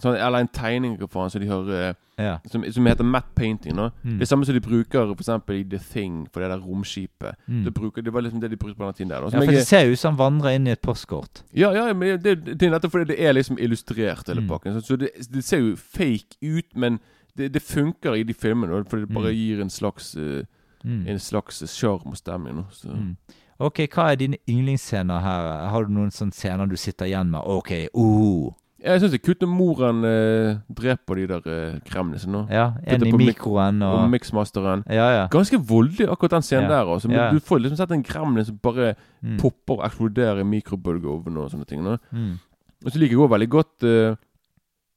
sånn, 0.00 0.14
Eller 0.16 0.38
en 0.40 0.48
tegning 0.48 0.96
faen, 1.10 1.30
som 1.30 1.40
de 1.40 1.46
har 1.48 1.68
eh, 1.70 1.94
ja. 2.18 2.38
som, 2.50 2.64
som 2.72 2.86
heter 2.86 3.04
matte 3.04 3.34
painting. 3.34 3.74
No? 3.76 3.90
Mm. 4.04 4.18
Det 4.18 4.28
samme 4.28 4.44
som 4.46 4.54
de 4.54 4.60
bruker 4.60 5.06
for 5.06 5.14
eksempel 5.20 5.56
i 5.60 5.64
The 5.64 5.78
Thing, 5.78 6.26
for 6.32 6.40
det 6.40 6.48
der 6.50 6.58
romskipet. 6.62 7.34
Mm. 7.48 7.64
Det, 7.64 7.74
bruker, 7.74 8.02
det 8.02 8.12
var 8.12 8.22
liksom 8.22 8.40
det 8.40 8.50
de 8.50 8.56
brukte 8.56 8.78
på 8.78 8.84
den 8.84 8.94
tiden 8.94 9.10
der. 9.10 9.20
da. 9.20 9.26
ja, 9.26 9.38
for 9.44 9.52
jeg- 9.52 9.54
det 9.60 9.66
ser 9.66 9.84
jo 9.86 9.92
ut 9.92 9.98
som 9.98 10.16
han 10.16 10.18
vandrer 10.18 10.54
inn 10.54 10.66
i 10.66 10.70
et 10.70 10.80
postkort. 10.82 11.42
ja, 11.54 11.70
ja, 11.72 11.92
men 11.92 12.20
det, 12.22 12.44
det 12.58 12.62
er 12.62 12.70
nettopp 12.70 12.92
fordi 12.92 13.04
det 13.14 13.20
er 13.20 13.32
liksom 13.32 13.58
illustrert, 13.58 14.26
hele 14.28 14.40
Mm. 14.42 14.48
pakken. 14.48 14.74
Så, 14.80 14.86
så 14.86 14.96
det, 14.96 15.10
det 15.32 15.44
ser 15.44 15.58
jo 15.58 15.76
fake 15.76 16.36
ut, 16.42 16.66
men 16.76 17.00
det, 17.36 17.52
det 17.52 17.62
funker 17.62 18.14
i 18.16 18.22
de 18.22 18.34
filmene. 18.34 18.84
for 18.88 18.96
det 18.98 19.08
bare 19.08 19.30
Mm. 19.32 19.36
gir 19.36 19.60
en 19.62 19.70
slags 19.70 20.16
eh, 20.16 20.44
Mm. 20.84 21.06
En 21.08 21.18
slags 21.18 21.58
sjarm 21.68 22.06
og 22.06 22.16
nå, 22.54 22.64
Så. 22.72 22.88
Mm. 22.88 23.16
Ok, 23.60 23.80
hva 23.92 24.10
er 24.12 24.16
dine 24.16 24.36
yndlingsscener 24.48 25.20
her? 25.20 25.68
Har 25.68 25.84
du 25.84 25.90
noen 25.92 26.08
sånne 26.10 26.32
scener 26.32 26.66
du 26.66 26.74
sitter 26.76 27.04
igjen 27.04 27.28
med? 27.30 27.40
Ok, 27.44 27.88
oh. 27.92 28.54
Jeg 28.82 29.00
syns 29.02 29.18
kult 29.20 29.40
når 29.44 29.48
moren 29.52 30.04
eh, 30.08 30.56
dreper 30.72 31.14
de 31.16 31.26
der 31.26 31.42
eh, 31.52 31.80
kremlisene. 31.84 32.32
nå. 32.32 32.46
Ja, 32.50 32.72
en 32.86 33.04
i 33.06 33.12
mikroen 33.12 33.82
Og 33.82 33.98
og 34.04 34.10
mixmasteren. 34.10 34.84
Ja, 34.88 35.10
ja. 35.12 35.26
Ganske 35.28 35.58
voldelig, 35.60 36.08
akkurat 36.08 36.30
den 36.30 36.42
scenen 36.42 36.70
der. 36.70 36.86
Altså. 36.88 37.08
Men. 37.08 37.34
Du 37.34 37.40
får 37.40 37.60
liksom 37.60 37.76
sett 37.76 37.90
en 37.92 38.02
gremlin 38.02 38.44
som 38.46 38.56
bare 38.62 38.94
Mm. 39.22 39.36
popper 39.38 39.74
og 39.80 39.84
eksploderer 39.84 40.40
i 40.40 40.44
mikrobølgeovnen 40.44 41.36
og 41.36 41.50
sånne 41.50 41.66
ting. 41.66 41.82
Mm. 42.10 42.38
Og 42.86 42.90
så 42.90 42.96
liker 42.98 43.10
jeg 43.12 43.20
òg 43.20 43.28
veldig 43.36 43.48
godt 43.50 43.84
eh, 43.84 44.16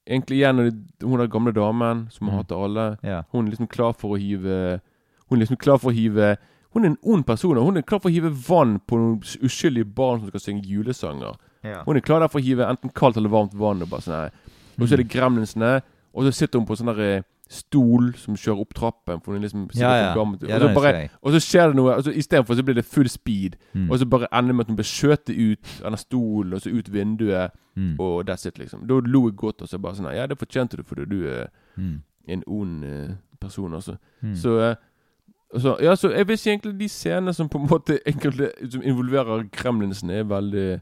Egentlig 0.07 0.37
igjen 0.41 0.57
hun 1.03 1.19
der 1.19 1.27
gamle 1.31 1.53
damen 1.55 2.07
som 2.11 2.27
Mm. 2.27 2.33
hater 2.37 2.55
alle. 2.65 2.97
Ja. 3.03 3.21
Hun 3.31 3.47
er 3.47 3.51
liksom 3.51 3.67
klar 3.69 3.93
for 3.93 4.15
å 4.15 4.19
hive 4.19 4.81
Hun 5.29 5.37
er 5.39 5.45
liksom 5.45 5.57
klar 5.57 5.77
for 5.79 5.91
å 5.91 5.95
hive 5.95 6.37
Hun 6.73 6.83
er 6.85 6.89
en 6.89 6.97
ond 7.03 7.25
person. 7.25 7.57
og 7.57 7.65
Hun 7.65 7.77
er 7.77 7.81
klar 7.81 7.99
for 8.01 8.09
å 8.09 8.13
hive 8.13 8.29
vann 8.49 8.79
på 8.79 8.97
noen 8.97 9.19
uskyldige 9.43 9.85
barn 9.95 10.19
som 10.19 10.27
skal 10.29 10.39
synge 10.39 10.65
julesanger. 10.65 11.35
Ja. 11.63 11.83
Hun 11.85 11.95
er 11.97 12.01
klar 12.01 12.19
der 12.19 12.27
for 12.27 12.39
å 12.39 12.43
hive 12.43 12.65
enten 12.67 12.89
kaldt 12.93 13.15
eller 13.17 13.29
varmt 13.29 13.53
vann. 13.53 13.81
Og 13.81 13.89
bare 13.89 14.01
sånn 14.01 14.13
her. 14.23 14.31
Og 14.79 14.87
så 14.89 14.93
er 14.93 14.97
det 14.97 15.07
gremlinsene, 15.09 15.81
og 16.15 16.23
så 16.25 16.33
sitter 16.33 16.59
hun 16.59 16.65
på 16.65 16.75
sånn 16.75 16.89
derre 16.89 17.17
eh, 17.17 17.23
stol 17.53 18.11
som 18.19 18.35
kjører 18.35 18.61
opp 18.63 18.73
trappen. 18.77 19.21
For 19.23 19.35
er 19.37 19.43
liksom 19.43 19.67
Ja, 19.77 19.91
ja. 19.99 20.11
og, 20.17 20.37
så 20.59 20.69
bare, 20.75 21.09
og 21.21 21.31
så 21.35 21.39
skjer 21.43 21.67
det 21.71 21.75
noe. 21.79 21.95
Og 21.95 22.03
så 22.03 22.11
Istedenfor 22.11 22.55
så 22.59 22.63
blir 22.65 22.75
det 22.75 22.85
full 22.85 23.09
speed. 23.09 23.55
Mm. 23.73 23.89
Og 23.91 23.99
så 23.99 24.05
bare 24.09 24.27
ender 24.33 24.51
det 24.51 24.55
med 24.55 24.65
at 24.65 24.71
hun 24.73 24.79
blir 24.79 24.89
skjøtet 24.89 25.35
ut 25.37 25.73
av 25.83 25.91
den 25.91 25.97
stolen 26.01 26.53
og 26.53 26.61
så 26.61 26.69
ut 26.73 26.89
vinduet. 26.93 27.51
Mm. 27.75 27.95
Og 27.99 28.23
that's 28.29 28.47
it, 28.47 28.57
liksom. 28.59 28.87
Da 28.87 28.99
lo 29.05 29.27
jeg 29.29 29.35
godt. 29.37 29.61
Og 29.61 29.69
så 29.69 29.77
bare 29.81 29.95
sånn 29.95 30.09
Ja, 30.15 30.25
det 30.27 30.37
fortjente 30.41 30.77
du 30.77 30.83
fordi 30.83 31.05
du 31.09 31.27
er 31.27 31.47
Mm. 31.77 32.01
en 32.27 32.43
ond 32.47 32.83
uh, 32.85 33.15
person, 33.41 33.73
altså. 33.73 33.95
Så, 34.35 34.49
uh, 34.59 35.59
så 35.59 35.77
Ja, 35.81 35.95
så 35.95 36.11
jeg 36.13 36.27
vil 36.27 36.37
si 36.37 36.49
egentlig 36.49 36.79
de 36.79 36.87
scenene 36.89 37.33
som 37.33 37.49
på 37.49 37.57
en 37.57 37.67
måte 37.69 37.99
egentlig 38.05 38.49
Som 38.71 38.81
involverer 38.83 39.43
gremlinsene, 39.51 40.13
er 40.13 40.23
veldig 40.23 40.81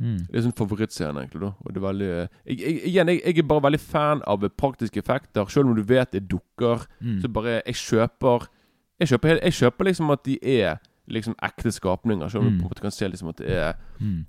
Mm. 0.00 0.16
Det 0.30 0.36
er 0.38 0.40
sånn 0.46 0.56
favorittscene, 0.56 1.20
egentlig. 1.20 1.40
da 1.42 1.52
Og 1.60 1.74
det 1.74 1.76
er 1.76 1.86
veldig 1.92 2.06
eh, 2.22 2.28
jeg, 2.46 2.58
jeg, 2.58 2.82
Igjen, 2.88 3.08
jeg, 3.08 3.20
jeg 3.26 3.38
er 3.38 3.42
bare 3.48 3.62
veldig 3.66 3.80
fan 3.80 4.22
av 4.26 4.46
praktiske 4.56 4.96
effekter. 5.02 5.44
Selv 5.52 5.66
om 5.68 5.74
du 5.76 5.82
vet 5.82 6.10
det 6.12 6.22
er 6.22 6.26
dukker, 6.26 6.86
Mm. 7.00 7.20
så 7.20 7.28
bare 7.28 7.62
Jeg 7.66 7.74
kjøper 7.74 8.46
Jeg 9.00 9.08
kjøper, 9.08 9.40
jeg 9.42 9.52
kjøper 9.52 9.84
liksom 9.84 10.10
at 10.12 10.24
de 10.24 10.38
er 10.42 10.78
liksom 11.08 11.34
ekte 11.42 11.70
skapninger. 11.72 12.28
Selv 12.30 12.44
om 12.44 12.48
du 12.48 12.50
Mm. 12.54 12.58
på 12.60 12.64
en 12.64 12.68
måte 12.70 12.80
kan 12.82 12.90
se 12.90 13.08
liksom 13.08 13.28
at 13.28 13.36
det 13.36 13.50
er 13.50 13.72
Mm. 14.00 14.24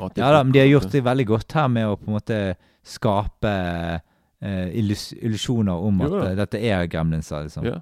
at 0.00 0.14
det 0.14 0.22
er 0.22 0.26
Ja 0.26 0.32
da, 0.36 0.42
men 0.42 0.52
de 0.52 0.58
har 0.58 0.66
gjort 0.80 0.90
det 0.92 1.04
veldig 1.04 1.26
godt 1.26 1.52
her 1.52 1.68
med 1.68 1.84
å 1.86 1.96
på 1.96 2.06
en 2.08 2.14
måte 2.14 2.56
skape 2.82 4.00
eh, 4.42 4.68
illus 4.78 5.12
illusjoner 5.22 5.72
om 5.72 6.00
at 6.02 6.10
Jo 6.10 6.20
da. 6.20 6.26
eh, 6.30 6.34
dette 6.36 6.54
er 6.60 6.86
gremlinser, 6.86 7.42
liksom. 7.44 7.64
Ja. 7.64 7.80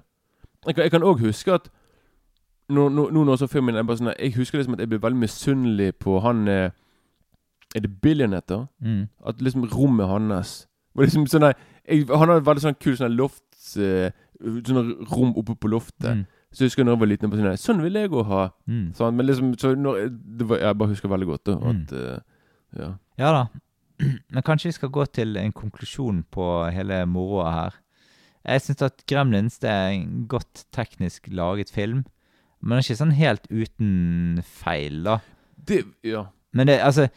Jeg 0.67 0.91
kan, 0.91 1.01
også 1.03 1.25
huske 1.25 1.53
at 1.53 1.69
Nå 2.69 2.87
nå- 2.89 3.11
nå 3.11 3.23
når 3.25 3.33
jeg 3.37 3.39
så 3.39 3.47
filmen 3.51 3.75
jeg, 3.75 3.85
bare 3.85 3.97
sånn, 3.97 4.13
jeg 4.17 4.33
husker 4.35 4.57
liksom 4.57 4.73
at 4.73 4.79
jeg 4.79 4.89
ble 4.89 4.99
veldig 4.99 5.19
misunnelig 5.19 5.91
på 5.99 6.21
han 6.21 6.47
eh, 6.47 6.69
Er 7.75 7.81
det 7.81 8.01
Billy 8.01 8.27
heter? 8.27 8.67
Mm. 8.81 9.07
At 9.25 9.41
liksom 9.41 9.65
rommet 9.71 10.07
hans 10.07 10.67
var 10.95 11.05
liksom 11.05 11.25
sånn 11.27 11.41
der- 11.41 11.55
jeg, 11.89 12.05
Han 12.07 12.29
hadde 12.29 12.45
veldig 12.45 12.61
sånn 12.61 12.79
kul 12.79 12.95
sånn 12.95 13.15
lofts 13.17 13.77
eh, 13.77 14.11
Sånne 14.43 15.07
rom 15.09 15.33
oppe 15.39 15.55
på 15.55 15.69
loftet. 15.71 16.09
Mm. 16.17 16.25
Så 16.51 16.59
jeg 16.59 16.67
husker 16.69 16.83
da 16.83 16.91
jeg 16.91 16.99
var 16.99 17.07
liten. 17.07 17.29
på 17.31 17.37
sånn, 17.37 17.57
sånn 17.57 17.81
vil 17.81 17.93
jeg 17.93 18.09
òg 18.11 18.25
ha. 18.27 18.49
Mm. 18.67 18.93
Sånn, 18.93 19.15
men 19.15 19.25
liksom 19.25 19.53
så 19.57 19.73
når, 19.75 20.09
det 20.37 20.47
var, 20.49 20.57
Jeg 20.59 20.77
bare 20.77 20.89
husker 20.89 21.09
veldig 21.09 21.27
godt 21.27 21.43
da 21.45 21.55
Mm. 21.55 21.81
at 21.83 21.93
eh, 21.93 22.19
Ja. 22.77 22.89
Ja 23.17 23.31
da. 23.31 23.47
Men 24.33 24.43
kanskje 24.43 24.65
vi 24.69 24.71
skal 24.71 24.89
gå 24.89 25.05
til 25.13 25.37
en 25.37 25.51
konklusjon 25.53 26.23
på 26.31 26.71
hele 26.73 27.05
moroa 27.05 27.51
her. 27.53 27.73
Jeg 28.45 28.61
syns 28.61 28.81
at 28.81 29.03
Gremlins 29.07 29.59
det 29.59 29.69
er 29.69 29.89
en 29.93 30.25
godt 30.27 30.65
teknisk 30.73 31.27
laget 31.31 31.69
film. 31.71 32.03
Men 32.61 32.79
ikke 32.79 32.97
sånn 32.97 33.13
helt 33.13 33.45
uten 33.51 34.41
feil, 34.43 35.03
da. 35.03 35.19
Det 35.63 35.85
Ja. 36.03 36.25
Men 36.53 36.67
det, 36.67 36.79
altså 36.81 37.07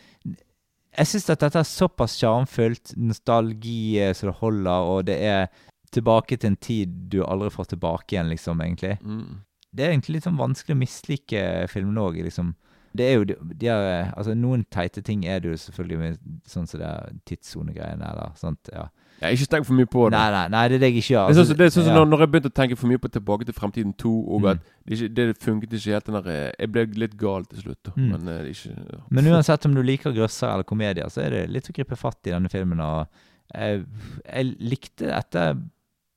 Jeg 0.97 1.11
syns 1.11 1.31
at 1.33 1.43
dette 1.45 1.61
er 1.61 1.69
såpass 1.69 2.17
sjarmfullt, 2.21 2.95
nostalgi 2.97 3.99
som 4.15 4.17
så 4.17 4.31
det 4.31 4.37
holder, 4.41 4.91
og 4.93 5.09
det 5.09 5.17
er 5.29 5.49
tilbake 5.93 6.37
til 6.37 6.53
en 6.53 6.61
tid 6.61 6.95
du 7.13 7.21
aldri 7.25 7.51
får 7.53 7.73
tilbake 7.75 8.15
igjen, 8.15 8.31
liksom, 8.33 8.61
egentlig. 8.65 8.97
Mm. 9.03 9.43
Det 9.77 9.85
er 9.85 9.93
egentlig 9.93 10.17
litt 10.17 10.29
sånn 10.29 10.41
vanskelig 10.41 10.77
å 10.77 10.81
mislike 10.81 11.43
filmen 11.73 12.01
òg, 12.01 12.21
liksom. 12.25 12.55
Det 12.97 13.07
er 13.07 13.19
jo 13.19 13.27
de, 13.29 13.37
de 13.61 13.69
er, 13.69 14.13
Altså, 14.17 14.33
noen 14.39 14.65
teite 14.73 15.03
ting 15.05 15.27
er 15.29 15.43
det 15.43 15.53
jo 15.53 15.59
selvfølgelig 15.67 15.99
med 16.01 16.23
sånn 16.49 16.69
som 16.71 16.81
det 16.81 16.89
er 16.89 17.19
tidssonegreiene, 17.29 18.13
eller 18.13 18.37
sånt, 18.41 18.73
ja. 18.73 18.89
Jeg 19.21 19.25
har 19.27 19.33
ikke 19.37 19.49
tenkt 19.55 19.67
for 19.67 19.77
mye 19.79 19.89
på 19.89 20.03
det. 20.11 20.13
Nei, 20.19 20.31
nei, 20.35 20.49
nei, 20.53 20.63
det 20.69 20.75
er 20.77 20.81
det 20.83 20.89
jeg 20.91 20.97
ikke 21.01 21.13
gjør. 21.15 21.29
Det 21.31 21.39
Altså, 21.41 21.55
det 21.57 21.65
er 21.67 21.71
sånn 21.73 21.87
som 21.87 21.93
ja. 21.95 21.99
når, 22.01 22.09
når 22.13 22.21
jeg 22.25 22.31
begynte 22.35 22.51
å 22.53 22.57
tenke 22.59 22.77
for 22.77 22.91
mye 22.91 23.01
på 23.01 23.09
Tilbake 23.15 23.47
til 23.49 23.55
fremtiden 23.57 23.95
2, 24.03 24.13
og 24.29 24.43
Mm. 24.43 24.49
at 24.51 24.59
det, 24.87 24.99
ikke, 24.99 25.09
det 25.17 25.25
funket 25.41 25.73
ikke 25.79 25.93
helt 25.95 26.07
den 26.11 26.19
der 26.19 26.29
eh, 26.35 26.53
Jeg 26.61 26.73
ble 26.73 26.85
litt 27.01 27.17
gal 27.17 27.47
til 27.49 27.63
slutt. 27.65 27.93
Mm. 27.97 28.11
Men 28.13 28.29
eh, 28.29 28.43
det 28.43 28.51
er 28.51 28.51
ikke 28.53 28.75
ja. 28.93 29.01
Men 29.11 29.31
uansett 29.33 29.67
om 29.67 29.75
du 29.75 29.83
liker 29.83 30.13
grøsser 30.13 30.53
eller 30.53 30.69
komedier, 30.69 31.09
så 31.09 31.23
er 31.25 31.31
det 31.31 31.43
litt 31.51 31.71
å 31.71 31.77
gripe 31.79 31.97
fatt 31.97 32.29
i 32.29 32.35
denne 32.37 32.49
filmen. 32.53 32.81
Og 32.85 33.07
jeg, 33.55 33.85
jeg 34.27 34.57
likte 34.61 35.09
dette 35.13 35.47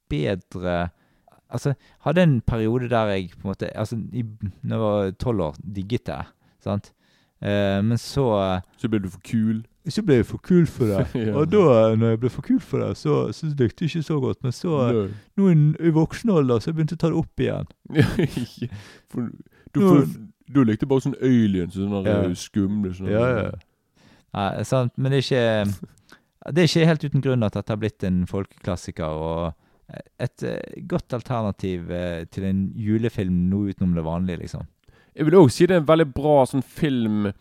bedre 0.10 0.90
Altså, 1.50 1.74
hadde 2.06 2.22
en 2.22 2.42
periode 2.46 2.90
der 2.92 3.08
jeg 3.16 3.32
på 3.34 3.48
en 3.48 3.52
måte 3.56 3.72
Altså, 3.74 3.96
i, 4.14 4.22
når 4.62 4.76
jeg 4.76 4.80
var 4.84 5.12
tolv 5.24 5.42
år, 5.48 5.56
digget 5.76 6.06
det, 6.06 6.20
sant? 6.62 6.92
Uh, 7.42 7.80
men 7.82 7.98
så 7.98 8.26
Så 8.78 8.90
ble 8.92 9.00
du 9.00 9.10
for 9.10 9.22
kul. 9.26 9.64
Så 9.88 10.02
ble 10.04 10.20
jeg 10.20 10.26
for 10.28 10.38
kul 10.44 10.66
for 10.68 10.86
det. 10.92 11.06
Ja. 11.30 11.36
Og 11.40 11.48
da, 11.52 11.96
når 11.96 12.10
jeg 12.16 12.20
ble 12.20 12.30
for 12.34 12.46
kul 12.46 12.60
for 12.60 12.84
det, 12.84 12.98
så, 13.00 13.32
så 13.34 13.48
likte 13.48 13.86
jeg 13.86 13.94
ikke 13.94 14.04
så 14.10 14.18
godt. 14.20 14.42
Men 14.44 14.52
så, 14.52 14.74
nå 15.40 15.48
i, 15.50 15.56
i 15.88 15.94
voksen 15.96 16.34
alder, 16.36 16.60
så 16.60 16.70
jeg 16.70 16.76
begynte 16.80 16.98
jeg 16.98 17.00
å 17.00 17.04
ta 17.06 17.12
det 17.14 17.22
opp 17.22 17.44
igjen. 17.46 17.72
for, 19.12 19.30
du, 19.74 19.80
Nå- 19.80 19.88
for, 19.88 20.12
du 20.50 20.60
likte 20.68 20.90
bare 20.90 21.06
sånn 21.08 21.18
aliens 21.22 21.78
og 21.78 21.86
sånne 21.88 22.04
Ja. 22.10 22.20
ja. 22.28 22.36
skumle 22.38 22.92
sånne 22.98 23.14
Ja, 23.16 23.26
ja. 23.38 23.50
Nei, 24.36 24.50
sant, 24.68 24.94
men 24.98 25.10
det 25.14 25.24
er 25.24 25.26
ikke 25.26 25.90
Det 26.54 26.62
er 26.64 26.68
ikke 26.70 26.90
helt 26.90 27.06
uten 27.08 27.24
grunn 27.26 27.46
at 27.48 27.56
dette 27.58 27.74
har 27.74 27.80
blitt 27.82 28.06
en 28.06 28.24
folkeklassiker 28.30 29.24
og 29.30 29.98
et 30.22 30.44
eh, 30.46 30.82
godt 30.86 31.16
alternativ 31.18 31.88
eh, 31.90 32.26
til 32.30 32.44
en 32.46 32.60
julefilm 32.78 33.40
noe 33.50 33.72
utenom 33.74 33.96
det 33.98 34.04
vanlige, 34.06 34.44
liksom. 34.44 34.68
Jeg 35.18 35.26
vil 35.26 35.38
òg 35.40 35.50
si 35.50 35.66
det 35.66 35.80
er 35.80 35.82
en 35.82 35.88
veldig 35.90 36.06
bra 36.14 36.36
sånn 36.46 36.62
film 36.62 37.32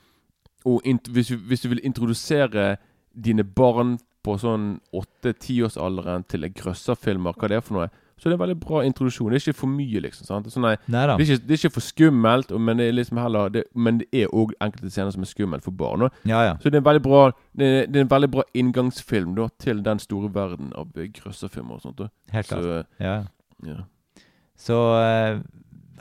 og 0.64 0.82
hvis, 0.84 1.30
du, 1.30 1.36
hvis 1.36 1.60
du 1.60 1.68
vil 1.68 1.84
introdusere 1.86 2.76
dine 3.14 3.44
barn 3.44 3.96
på 4.26 4.34
sånn 4.40 4.78
åtte-tiårsalderen 4.96 6.26
til 6.28 6.48
grøsserfilmer, 6.54 7.36
hva 7.38 7.50
det 7.50 7.58
er 7.58 7.64
for 7.64 7.78
noe, 7.78 7.88
så 8.18 8.26
det 8.26 8.34
er 8.34 8.36
en 8.36 8.40
veldig 8.40 8.60
bra 8.60 8.80
introduksjon. 8.82 9.30
Det 9.30 9.38
er 9.38 9.44
ikke 9.46 9.60
for 9.60 9.70
mye, 9.70 10.00
liksom. 10.02 10.26
sant? 10.26 10.48
Sånn, 10.50 10.64
nei, 10.66 10.74
Nei 10.90 11.04
det, 11.06 11.14
er 11.14 11.20
ikke, 11.22 11.42
det 11.46 11.54
er 11.54 11.60
ikke 11.60 11.76
for 11.76 11.86
skummelt, 11.86 12.50
men 12.66 12.80
det 12.80 12.88
er 12.88 12.96
liksom 12.96 13.20
heller 13.22 13.52
det, 13.54 13.62
Men 13.78 14.00
det 14.00 14.08
er 14.10 14.34
òg 14.34 14.56
enkelte 14.64 14.90
scener 14.90 15.14
som 15.14 15.22
er 15.22 15.30
skummelt 15.30 15.66
for 15.66 15.76
barn. 15.78 16.08
Ja, 16.26 16.42
ja. 16.48 16.56
så 16.58 16.72
det 16.72 16.80
er 16.80 16.82
en 16.82 16.88
veldig 16.88 17.04
bra 17.04 17.20
Det 17.30 17.68
er, 17.68 17.86
det 17.86 18.00
er 18.00 18.06
en 18.08 18.10
veldig 18.10 18.30
bra 18.34 18.44
inngangsfilm 18.58 19.36
da 19.38 19.46
til 19.62 19.84
den 19.86 20.02
store 20.02 20.32
verden 20.34 20.74
av 20.74 20.98
eh, 20.98 21.12
grøsserfilmer 21.14 21.78
og 21.78 21.86
sånt. 21.86 22.02
Da. 22.02 22.10
Helt 22.34 22.50
Så 22.50 22.58
klart. 22.58 22.90
Ja. 22.98 23.14
ja. 23.66 23.78
Så 24.58 24.80
uh, 24.98 25.38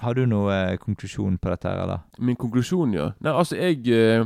har 0.02 0.18
du 0.18 0.26
noe 0.26 0.58
uh, 0.74 0.78
konklusjon 0.82 1.38
på 1.38 1.54
dette 1.54 1.70
her, 1.70 1.84
eller? 1.86 2.02
Min 2.18 2.40
konklusjon, 2.40 2.98
ja. 2.98 3.12
Nei, 3.22 3.34
altså, 3.34 3.60
jeg 3.62 3.86
eh, 3.94 4.26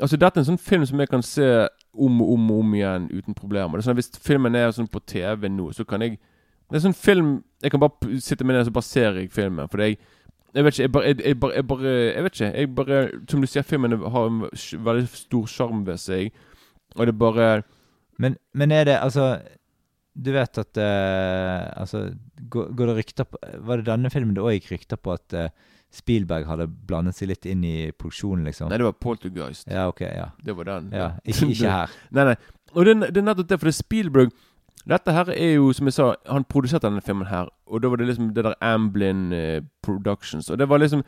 Altså, 0.00 0.16
dette 0.16 0.38
er 0.38 0.44
en 0.44 0.50
sånn 0.52 0.64
film 0.64 0.86
som 0.88 1.00
jeg 1.02 1.10
kan 1.10 1.22
se 1.22 1.46
om 1.92 2.20
og 2.22 2.32
om, 2.34 2.50
og 2.50 2.60
om 2.64 2.74
igjen 2.74 3.08
uten 3.12 3.36
problemer. 3.36 3.76
Det 3.76 3.84
er 3.84 3.88
sånn 3.90 3.98
Hvis 3.98 4.12
filmen 4.22 4.56
er 4.56 4.70
sånn 4.72 4.88
på 4.90 5.02
TV 5.06 5.48
nå, 5.50 5.72
så 5.76 5.84
kan 5.84 6.02
jeg 6.04 6.18
Det 6.70 6.78
er 6.78 6.86
sånn 6.86 6.96
film 6.96 7.42
Jeg 7.62 7.74
kan 7.74 7.82
bare 7.82 8.20
sitte 8.22 8.46
med 8.46 8.56
den, 8.56 8.64
så 8.64 8.72
bare 8.72 8.86
ser 8.86 9.18
jeg 9.18 9.32
filmen. 9.34 9.68
Fordi 9.68 9.90
jeg 9.90 9.98
jeg 10.54 10.64
vet 10.64 10.74
ikke, 10.74 10.82
jeg 10.82 10.92
bare, 10.92 11.04
jeg, 11.06 11.16
jeg, 11.24 11.40
bare, 11.40 11.54
jeg 11.54 11.66
bare 11.66 11.90
Jeg 11.90 12.24
vet 12.24 12.40
ikke. 12.40 12.58
Jeg 12.58 12.74
bare 12.74 13.00
Som 13.30 13.40
du 13.42 13.46
sier, 13.46 13.66
filmen 13.66 13.94
har 14.14 14.26
en 14.26 14.42
veldig 14.86 15.06
stor 15.12 15.46
sjarm 15.50 15.84
ved 15.86 16.00
seg. 16.02 16.30
Og 16.96 17.06
det 17.06 17.18
bare 17.18 17.62
Men, 18.18 18.36
men 18.54 18.72
er 18.74 18.84
det 18.84 18.98
altså 18.98 19.38
Du 20.14 20.32
vet 20.34 20.58
at 20.58 20.80
uh, 20.80 21.80
Altså, 21.80 22.10
går, 22.50 22.72
går 22.74 22.90
det 22.90 22.96
rykter 22.96 23.24
på 23.30 23.38
Var 23.68 23.76
det 23.76 23.86
denne 23.86 24.10
filmen 24.10 24.34
det 24.34 24.42
òg 24.42 24.58
gikk 24.58 24.72
rykter 24.72 24.98
på 24.98 25.14
at 25.14 25.36
eh, 25.38 25.52
Spielberg 25.90 26.46
hadde 26.46 26.68
blandet 26.86 27.16
seg 27.18 27.32
litt 27.32 27.46
inn 27.50 27.64
i 27.66 27.90
produksjonen, 27.98 28.44
liksom? 28.46 28.68
Nei, 28.70 28.78
det 28.78 28.86
var 28.86 28.94
Poltergeist. 29.02 29.66
Ja, 29.66 29.88
ok, 29.90 30.00
ja. 30.06 30.28
Det 30.44 30.54
var 30.56 30.68
den. 30.68 30.92
ja 30.94 31.08
ikke, 31.24 31.48
ikke 31.50 31.72
her. 31.74 31.96
Nei, 32.14 32.28
nei. 32.30 32.36
Og 32.74 32.86
det, 32.86 32.94
det 33.10 33.18
er 33.18 33.26
nettopp 33.26 33.48
det, 33.50 33.58
for 33.58 33.66
det 33.70 33.74
er 33.74 33.80
Spielberg 33.82 34.30
Dette 34.88 35.12
her 35.12 35.28
er 35.34 35.50
jo, 35.58 35.72
som 35.76 35.90
jeg 35.90 35.92
sa, 35.98 36.06
han 36.30 36.46
produserte 36.48 36.86
denne 36.86 37.02
filmen 37.04 37.26
her, 37.28 37.50
og 37.68 37.82
da 37.82 37.90
var 37.92 38.00
det 38.00 38.06
liksom 38.08 38.30
det 38.34 38.46
der 38.46 38.54
Amblin 38.64 39.26
eh, 39.36 39.58
Productions, 39.84 40.48
og 40.50 40.56
det 40.58 40.68
var 40.70 40.80
liksom 40.80 41.02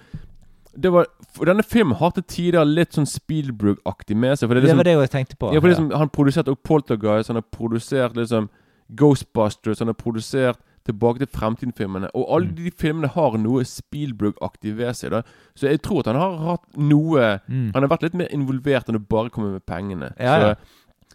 det 0.72 0.88
var, 0.92 1.06
for 1.36 1.44
Denne 1.44 1.62
filmen 1.62 1.96
har 2.00 2.10
til 2.16 2.24
tider 2.28 2.64
litt 2.64 2.94
sånn 2.96 3.04
Spielberg-aktig 3.08 4.16
med 4.16 4.38
seg. 4.40 4.48
For 4.48 4.56
det 4.56 4.62
er 4.62 4.64
Det 4.64 4.68
liksom, 4.70 4.78
var 4.80 4.88
det 4.88 4.94
jeg 4.94 5.10
tenkte 5.12 5.36
på. 5.36 5.50
ja, 5.52 5.60
for 5.60 5.68
liksom, 5.68 5.90
Han 6.00 6.08
produserte 6.08 6.52
også 6.54 6.62
Poltergeist, 6.64 7.28
han 7.28 7.36
har 7.36 7.44
produsert 7.52 8.16
liksom 8.16 8.48
Ghostbusters, 8.96 9.78
han 9.84 9.88
har 9.92 9.98
produsert 9.98 10.60
Tilbake 10.84 11.18
til 11.18 11.28
fremtiden-filmene. 11.28 12.08
Og 12.14 12.26
alle 12.34 12.48
Mm. 12.48 12.54
de 12.56 12.70
filmene 12.70 13.08
har 13.08 13.36
noe 13.38 13.62
Spielberg-aktig 13.64 14.76
ved 14.76 14.94
seg. 14.96 15.10
da 15.10 15.22
Så 15.54 15.68
jeg 15.68 15.80
tror 15.82 16.00
at 16.00 16.06
han 16.06 16.16
har 16.16 16.36
hatt 16.38 16.76
noe 16.76 17.40
Mm. 17.48 17.72
Han 17.74 17.82
har 17.82 17.88
vært 17.88 18.02
litt 18.02 18.14
mer 18.14 18.28
involvert 18.32 18.88
enn 18.88 18.96
å 18.96 19.08
bare 19.08 19.30
komme 19.30 19.52
med 19.52 19.64
pengene. 19.66 20.12
Ja, 20.18 20.38
ja. 20.48 20.54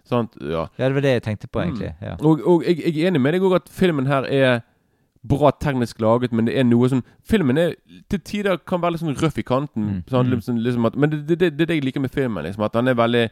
Sant, 0.05 0.37
ja. 0.41 0.67
Ja, 0.79 0.87
det 0.87 0.93
var 0.93 1.01
det 1.01 1.21
jeg 1.21 1.23
tenkte 1.23 1.47
på, 1.51 1.59
Mm. 1.59 1.67
egentlig. 1.73 1.95
Ja. 2.01 2.15
Og, 2.21 2.39
og 2.47 2.63
jeg, 2.63 2.77
jeg 2.77 3.03
er 3.03 3.11
enig 3.11 3.21
med 3.21 3.33
deg 3.33 3.41
òg 3.41 3.55
at 3.55 3.67
filmen 3.69 4.05
her 4.07 4.23
er 4.23 4.61
bra 5.27 5.51
teknisk 5.51 5.99
laget, 5.99 6.31
men 6.31 6.45
det 6.45 6.55
er 6.55 6.63
noe 6.63 6.87
sånn 6.87 7.03
Filmen 7.27 7.57
er 7.57 7.73
til 8.09 8.19
tider 8.19 8.57
kan 8.65 8.79
være 8.79 8.91
litt 8.91 9.01
sånn 9.01 9.17
røff 9.19 9.37
i 9.37 9.43
kanten. 9.43 9.83
Mm. 9.83 10.03
Mm. 10.09 10.29
liksom, 10.31 10.57
liksom 10.63 10.85
at, 10.85 10.95
men 10.95 11.09
det, 11.09 11.27
det, 11.27 11.37
det, 11.39 11.57
det 11.57 11.61
er 11.61 11.65
det 11.65 11.75
jeg 11.75 11.83
liker 11.83 11.99
med 12.01 12.11
filmen. 12.11 12.43
Liksom, 12.45 12.63
at 12.63 12.71
den 12.73 12.87
er 12.87 12.93
veldig 12.95 13.29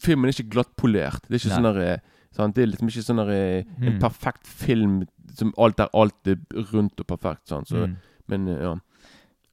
Filmen 0.00 0.26
er 0.28 0.32
ikke 0.32 0.50
glattpolert. 0.50 1.22
Det 1.28 1.34
er 1.34 1.38
ikke 1.40 1.48
Nei. 1.48 1.56
sånn 1.58 1.74
der, 1.74 1.80
eh, 1.94 1.98
sant? 2.32 2.54
Det 2.54 2.62
er 2.62 2.66
liksom 2.70 2.88
ikke 2.88 3.04
sånn 3.04 3.16
der, 3.26 3.30
eh, 3.30 3.64
en 3.80 3.92
Mm. 3.94 4.00
perfekt 4.00 4.46
film 4.46 5.06
som 5.34 5.52
alt 5.58 5.80
er 5.80 5.88
alt 5.94 6.26
er 6.26 6.36
rundt 6.72 7.00
og 7.00 7.06
perfekt. 7.06 7.46
Sånn. 7.48 7.66
Så, 7.66 7.86
Mm. 7.86 7.96
Men 8.28 8.48
eh, 8.48 8.62
ja. 8.62 8.74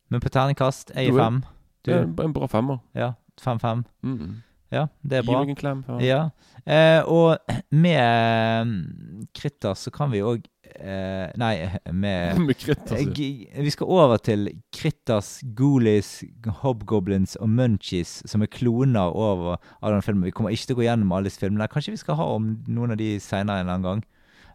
Men 0.10 0.20
på 0.22 0.30
terningkast, 0.30 0.92
er 0.96 1.04
jeg 1.04 1.14
fem. 1.16 1.44
Det 1.84 1.94
er 1.94 2.06
Du? 2.06 2.22
en- 2.24 2.34
bra 2.34 2.48
femmer. 2.48 2.80
Ja, 2.96 3.14
fem-fem. 3.42 3.86
Mm. 4.04 4.42
Ja, 4.72 4.88
det 5.04 5.14
er 5.20 5.22
Gi 5.22 5.28
bra. 5.32 5.40
meg 5.46 5.50
en 5.50 5.56
klem. 5.56 5.84
Ja. 5.88 6.00
Ja. 6.00 6.30
Eh, 6.66 7.04
og 7.06 7.38
med 7.72 8.68
mm, 8.68 9.28
kritter 9.36 9.74
så 9.78 9.92
kan 9.92 10.10
vi 10.12 10.22
òg 10.22 10.46
eh, 10.80 11.32
Nei, 11.38 11.70
med 11.92 12.40
med 12.40 12.58
kritt, 12.58 12.92
Eh. 12.92 13.62
Vi 13.64 13.70
skal 13.70 13.86
over 13.88 14.18
til 14.18 14.50
Kritters, 14.74 15.44
Ghoulies, 15.56 16.24
Hobgoblins 16.64 17.36
og 17.40 17.50
Munchies, 17.50 18.24
som 18.26 18.42
er 18.42 18.48
kloner 18.48 19.14
over 19.14 19.58
av 19.82 19.92
den 19.92 20.02
filmen. 20.02 20.24
Vi 20.24 20.32
kommer 20.32 20.50
ikke 20.50 20.66
til 20.68 20.76
å 20.76 20.80
gå 20.82 20.88
gjennom 20.88 21.12
alle 21.14 21.30
disse 21.30 21.40
filmene. 21.44 21.68
Kanskje 21.70 21.92
vi 21.94 21.98
skal 22.02 22.16
ha 22.16 22.26
om 22.36 22.64
noen 22.68 22.92
av 22.92 22.98
de 22.98 23.20
seinere 23.20 23.60
en 23.62 23.68
eller 23.68 23.74
annen 23.78 23.84
gang. 23.84 24.04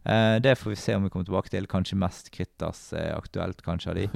Eh, 0.04 0.36
det 0.40 0.56
får 0.58 0.70
vi 0.70 0.76
se 0.76 0.94
om 0.94 1.02
vi 1.04 1.10
kommer 1.10 1.24
tilbake 1.24 1.50
til. 1.52 1.66
Kanskje 1.66 1.98
mest 1.98 2.30
Kritters 2.34 2.92
er 2.92 3.14
aktuelt, 3.16 3.62
kanskje, 3.62 3.90
av 3.90 3.96
de. 3.96 4.08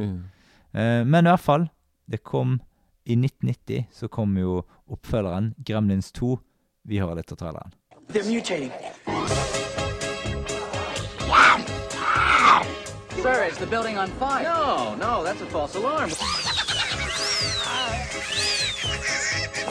Eh, 0.73 1.05
men 1.05 1.27
i 1.27 1.31
hvert 1.31 1.41
fall, 1.45 1.69
det 2.11 2.23
kom 2.25 2.61
i 3.05 3.17
1990 3.19 3.87
så 3.93 4.09
kom 4.09 4.37
jo 4.39 4.63
oppfølgeren, 4.89 5.55
Gremlins 5.59 6.13
2. 6.13 6.37
Vi 6.85 6.99
hører 7.03 7.17
litt 7.21 7.33
av 7.33 7.39
traileren. 7.39 7.73
They're 8.13 8.25
mutating. 8.27 8.71
Sir, 13.23 13.45
is 13.45 13.57
the 13.59 13.67
building 13.67 13.99
on 13.99 14.09
fire? 14.19 14.43
No, 14.43 14.95
no, 14.97 15.23
that's 15.25 15.41
a 15.43 15.47
false 15.47 15.77
alarm. 15.77 16.11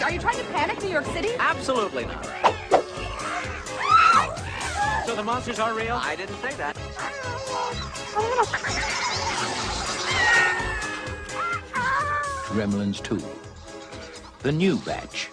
Are 0.04 0.12
you 0.12 0.20
trying 0.20 0.38
to 0.38 0.44
panic 0.54 0.82
New 0.82 0.90
York 0.90 1.06
City? 1.14 1.30
Absolutely 1.38 2.06
not. 2.06 2.51
So 5.06 5.16
the 5.16 5.24
monsters 5.24 5.60
are 5.60 5.74
real? 5.74 5.96
I 5.96 6.16
didn't 6.16 6.36
say 6.42 6.54
that. 6.56 6.76
Gremlins 12.54 13.02
2. 13.04 13.20
The 14.44 14.52
new 14.52 14.78
batch. 14.78 15.30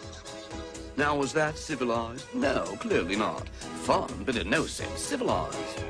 Now, 0.96 1.16
was 1.16 1.32
that 1.32 1.56
civilized? 1.56 2.26
No, 2.34 2.64
clearly 2.80 3.16
not. 3.16 3.48
Fun, 3.84 4.08
but 4.26 4.36
in 4.36 4.50
no 4.50 4.66
sense 4.66 5.00
civilized. 5.00 5.84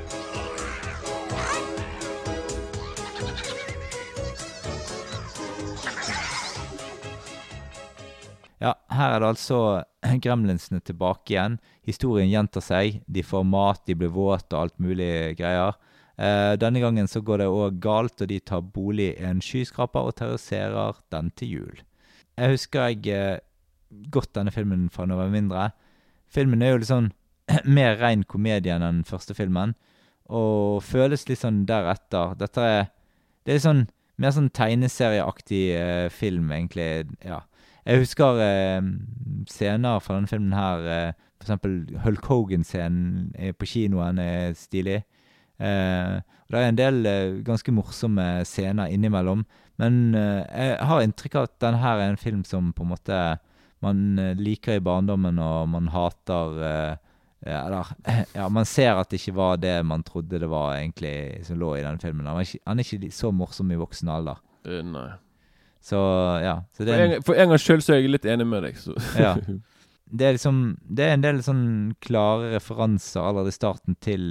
Ja, 8.60 8.74
her 8.90 9.10
er 9.14 9.20
det 9.20 9.26
altså 9.26 9.84
gremlinsene 10.22 10.80
tilbake 10.80 11.34
igjen. 11.34 11.58
Historien 11.88 12.28
gjentar 12.28 12.64
seg. 12.64 13.00
De 13.08 13.24
får 13.24 13.46
mat, 13.48 13.80
de 13.88 13.96
blir 13.96 14.12
våte 14.12 14.52
og 14.52 14.66
alt 14.66 14.76
mulig 14.82 15.38
greier. 15.38 15.78
Eh, 16.18 16.54
denne 16.60 16.82
gangen 16.82 17.08
så 17.08 17.22
går 17.24 17.42
det 17.42 17.48
òg 17.48 17.78
galt, 17.82 18.20
og 18.20 18.28
de 18.28 18.40
tar 18.40 18.64
bolig 18.74 19.12
i 19.14 19.26
en 19.28 19.40
skyskraper 19.44 20.10
og 20.10 20.16
terroriserer 20.18 20.98
den 21.14 21.30
til 21.38 21.54
jul. 21.54 21.84
Jeg 22.38 22.54
husker 22.54 22.90
jeg 22.90 23.14
eh, 23.14 23.40
godt 24.12 24.34
denne 24.36 24.52
filmen 24.54 24.88
fra 24.92 25.06
var 25.08 25.32
mindre. 25.32 25.70
Filmen 26.28 26.62
er 26.62 26.74
jo 26.74 26.80
litt 26.82 26.90
sånn 26.92 27.12
mer 27.78 27.96
ren 28.02 28.26
komedie 28.28 28.74
enn 28.74 28.84
den 28.84 29.04
første 29.08 29.36
filmen, 29.38 29.76
og 30.28 30.82
føles 30.84 31.24
litt 31.30 31.40
sånn 31.40 31.64
deretter. 31.66 32.36
Dette 32.36 32.60
er 32.60 32.82
Det 33.48 33.54
er 33.54 33.62
sånn 33.64 33.86
mer 34.18 34.34
sånn 34.34 34.50
tegneserieaktig 34.52 35.62
eh, 35.78 36.08
film, 36.12 36.50
egentlig. 36.52 37.06
Ja. 37.24 37.44
Jeg 37.86 38.02
husker 38.02 38.40
eh, 38.42 38.82
scener 39.48 40.02
fra 40.04 40.18
denne 40.18 40.30
filmen 40.30 40.56
her. 40.56 40.88
Eh, 40.92 41.27
for 41.38 41.46
eksempel 41.46 42.00
Hulk 42.04 42.26
Hogan-scenen 42.26 43.30
på 43.58 43.68
kinoen 43.70 44.18
er 44.22 44.56
stilig. 44.58 44.98
Eh, 45.58 46.18
og 46.48 46.54
det 46.54 46.60
er 46.60 46.70
en 46.70 46.78
del 46.78 47.06
eh, 47.06 47.38
ganske 47.46 47.72
morsomme 47.74 48.26
scener 48.48 48.90
innimellom. 48.94 49.44
Men 49.78 50.14
eh, 50.14 50.42
jeg 50.46 50.88
har 50.90 51.04
inntrykk 51.04 51.36
av 51.38 51.48
at 51.48 51.58
denne 51.62 51.82
her 51.82 52.00
er 52.00 52.12
en 52.12 52.20
film 52.20 52.40
som 52.46 52.72
på 52.74 52.86
en 52.86 52.92
måte 52.94 53.18
man 53.84 54.18
eh, 54.18 54.34
liker 54.38 54.78
i 54.78 54.82
barndommen, 54.84 55.38
og 55.42 55.68
man 55.74 55.92
hater 55.94 56.58
eh, 56.70 56.96
Eller 57.46 57.92
Ja, 58.38 58.48
man 58.50 58.66
ser 58.66 58.98
at 58.98 59.10
det 59.10 59.20
ikke 59.20 59.36
var 59.38 59.60
det 59.62 59.76
man 59.86 60.02
trodde 60.02 60.40
det 60.40 60.50
var 60.50 60.74
egentlig 60.74 61.44
som 61.46 61.60
lå 61.60 61.76
i 61.76 61.84
denne 61.84 62.02
filmen. 62.02 62.26
Han 62.26 62.40
er 62.40 62.48
ikke, 62.48 62.64
han 62.66 62.78
er 62.78 62.88
ikke 62.88 63.14
så 63.14 63.30
morsom 63.30 63.70
i 63.70 63.78
voksen 63.78 64.10
alder. 64.10 64.40
Uh, 64.66 64.82
nei. 64.82 65.10
Så 65.80 65.98
ja. 66.42 66.56
Så 66.74 66.82
en, 66.82 67.20
for 67.22 67.38
en 67.38 67.52
gangs 67.52 67.62
skyld 67.62 67.84
så 67.86 67.94
er 67.94 68.02
jeg 68.02 68.10
litt 68.10 68.26
enig 68.26 68.46
med 68.46 68.66
deg. 68.66 68.80
Så. 68.82 68.96
Ja. 69.18 69.36
det 70.10 70.24
er 70.26 70.32
liksom 70.36 70.58
Det 70.88 71.04
er 71.04 71.12
en 71.16 71.24
del 71.24 71.42
sånn 71.44 71.64
klare 72.00 72.54
referanser 72.54 73.20
allerede 73.20 73.48
i 73.52 73.58
starten 73.58 73.96
til 74.00 74.22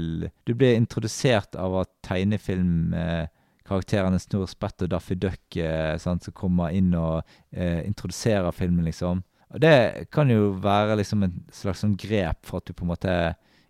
Du 0.48 0.54
blir 0.58 0.74
introdusert 0.78 1.56
av 1.56 1.76
at 1.84 1.90
tegnefilmkarakterene 2.08 4.20
Snor 4.22 4.48
Spett 4.50 4.82
og 4.86 4.90
Daffy 4.94 5.16
Duck 5.20 5.58
eh, 5.60 5.98
sant, 6.02 6.24
som 6.26 6.34
kommer 6.38 6.68
inn 6.76 6.94
og 6.98 7.22
eh, 7.52 7.82
introduserer 7.88 8.52
filmen, 8.56 8.86
liksom. 8.88 9.22
Og 9.54 9.60
det 9.64 10.08
kan 10.12 10.30
jo 10.32 10.54
være 10.64 10.98
liksom 11.00 11.24
en 11.24 11.36
slags 11.56 11.80
sånn 11.86 11.96
grep 12.00 12.40
for 12.48 12.58
at 12.60 12.68
du 12.68 12.74
på 12.76 12.84
en 12.88 12.92
måte 12.92 13.14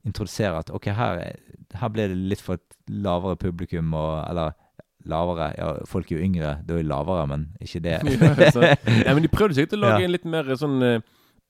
introduserer 0.07 0.57
at 0.61 0.71
OK, 0.73 0.85
her, 0.95 1.13
er- 1.27 1.39
her 1.77 1.89
ble 1.93 2.07
det 2.09 2.17
litt 2.31 2.41
for 2.41 2.53
et 2.57 2.77
lavere 2.89 3.35
publikum, 3.37 3.91
og 3.97 4.23
Eller 4.29 4.49
lavere 5.07 5.51
Ja, 5.57 5.67
folk 5.87 6.09
er 6.11 6.17
jo 6.17 6.23
yngre, 6.25 6.55
da 6.65 6.73
er 6.75 6.81
jo 6.81 6.87
lavere, 6.89 7.27
men 7.29 7.41
ikke 7.61 7.79
det. 7.83 7.99
Ja, 9.05 9.13
men 9.13 9.21
de 9.23 9.29
prøvde 9.31 9.55
sikkert 9.59 9.77
å 9.77 9.81
lage 9.83 10.01
Ja. 10.01 10.05
en 10.07 10.11
litt 10.15 10.25
mer 10.25 10.43
sånn 10.59 10.81
eh, 10.83 10.99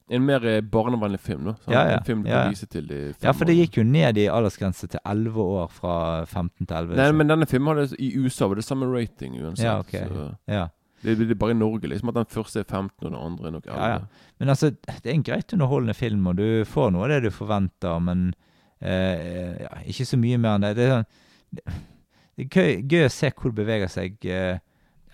En 0.09 0.23
mer 0.23 0.45
eh, 0.47 0.61
barnevennlig 0.63 1.19
film, 1.19 1.43
da. 1.49 1.53
Sant? 1.59 1.73
Ja, 1.75 1.81
ja, 1.89 1.97
En 1.97 2.05
film 2.07 2.21
du 2.23 2.29
ja. 2.29 2.43
kan 2.45 2.53
vise 2.53 2.65
til 2.71 2.91
i 2.95 2.99
Ja, 3.25 3.33
for 3.35 3.43
det 3.49 3.57
gikk 3.57 3.77
jo 3.81 3.83
ned 3.83 4.17
i 4.21 4.27
aldersgrense 4.31 4.87
til 4.87 5.01
11 5.03 5.41
år, 5.43 5.67
fra 5.73 5.95
15 6.25 6.65
til 6.65 6.75
11. 6.77 6.95
Nei, 6.95 7.07
så- 7.09 7.15
men 7.15 7.27
denne 7.27 7.45
filmen 7.45 7.75
hadde 7.77 7.95
i 7.99 8.13
USA 8.17 8.47
var 8.47 8.55
det 8.55 8.63
samme 8.63 8.87
rating 8.87 9.35
uansett. 9.41 9.65
Ja, 9.65 9.79
okay. 9.79 10.05
Så 10.07 10.29
ja. 10.47 10.67
det, 11.03 11.17
det 11.19 11.31
er 11.31 11.35
bare 11.35 11.51
i 11.51 11.59
Norge, 11.59 11.87
liksom. 11.91 12.09
At 12.09 12.15
den 12.21 12.25
første 12.31 12.59
er 12.59 12.63
15, 12.63 12.91
og 13.01 13.11
den 13.11 13.19
andre 13.19 13.47
er 13.47 13.51
nok 13.57 13.65
11. 13.67 13.81
Ja, 13.81 13.89
ja. 13.89 13.99
Men 14.39 14.49
altså, 14.49 14.69
det 14.69 15.05
er 15.05 15.13
en 15.13 15.23
greit 15.23 15.53
underholdende 15.53 15.93
film, 15.93 16.27
og 16.27 16.37
du 16.37 16.63
får 16.65 16.91
noe 16.95 17.03
av 17.03 17.09
det 17.09 17.23
du 17.27 17.29
forventer, 17.35 17.99
men 17.99 18.33
eh, 18.81 19.57
ja, 19.65 19.73
ikke 19.85 20.05
så 20.07 20.17
mye 20.21 20.37
mer 20.39 20.55
enn 20.55 20.61
det. 20.69 20.75
Det 20.77 20.85
er, 20.87 20.95
sånn, 20.95 21.83
det 22.37 22.45
er 22.45 22.49
gøy, 22.53 22.71
gøy 22.87 23.05
å 23.07 23.11
se 23.11 23.31
hvor 23.35 23.51
det 23.51 23.59
beveger 23.59 23.91
seg. 23.91 24.17
Eh, 24.25 24.59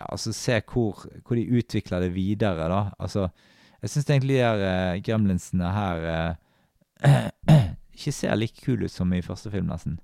altså 0.04 0.34
Se 0.36 0.62
hvor, 0.68 1.06
hvor 1.24 1.36
de 1.40 1.48
utvikler 1.50 2.02
det 2.06 2.14
videre, 2.14 2.68
da. 2.70 2.82
Altså, 3.00 3.30
jeg 3.84 3.92
syns 3.92 4.10
egentlig 4.10 4.38
de 4.38 4.42
her 4.42 4.64
eh, 4.64 5.02
gremlinsene 5.04 5.72
her 5.76 6.08
eh, 7.04 7.30
ikke 7.96 8.12
ser 8.16 8.36
like 8.40 8.64
kule 8.64 8.88
ut 8.88 8.92
som 8.92 9.12
i 9.14 9.22
første 9.22 9.52
film, 9.52 9.68
nesten. 9.68 10.00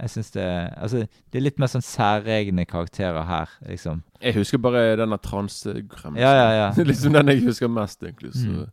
Jeg 0.00 0.10
synes 0.10 0.30
det 0.30 0.42
Altså, 0.76 0.96
det 1.32 1.38
er 1.38 1.44
litt 1.44 1.58
mer 1.58 1.70
sånn 1.70 1.84
særegne 1.84 2.64
karakterer 2.68 3.24
her, 3.28 3.52
liksom. 3.68 4.02
Jeg 4.22 4.36
husker 4.38 4.60
bare 4.62 4.96
denne 4.96 5.18
transegremsen. 5.20 6.20
Ja, 6.20 6.32
ja, 6.36 6.48
ja. 6.56 6.82
liksom 6.90 7.16
den 7.16 7.28
jeg 7.34 7.44
husker 7.44 7.68
mest, 7.68 8.02
egentlig. 8.02 8.32
Så. 8.32 8.48
Mm. 8.48 8.66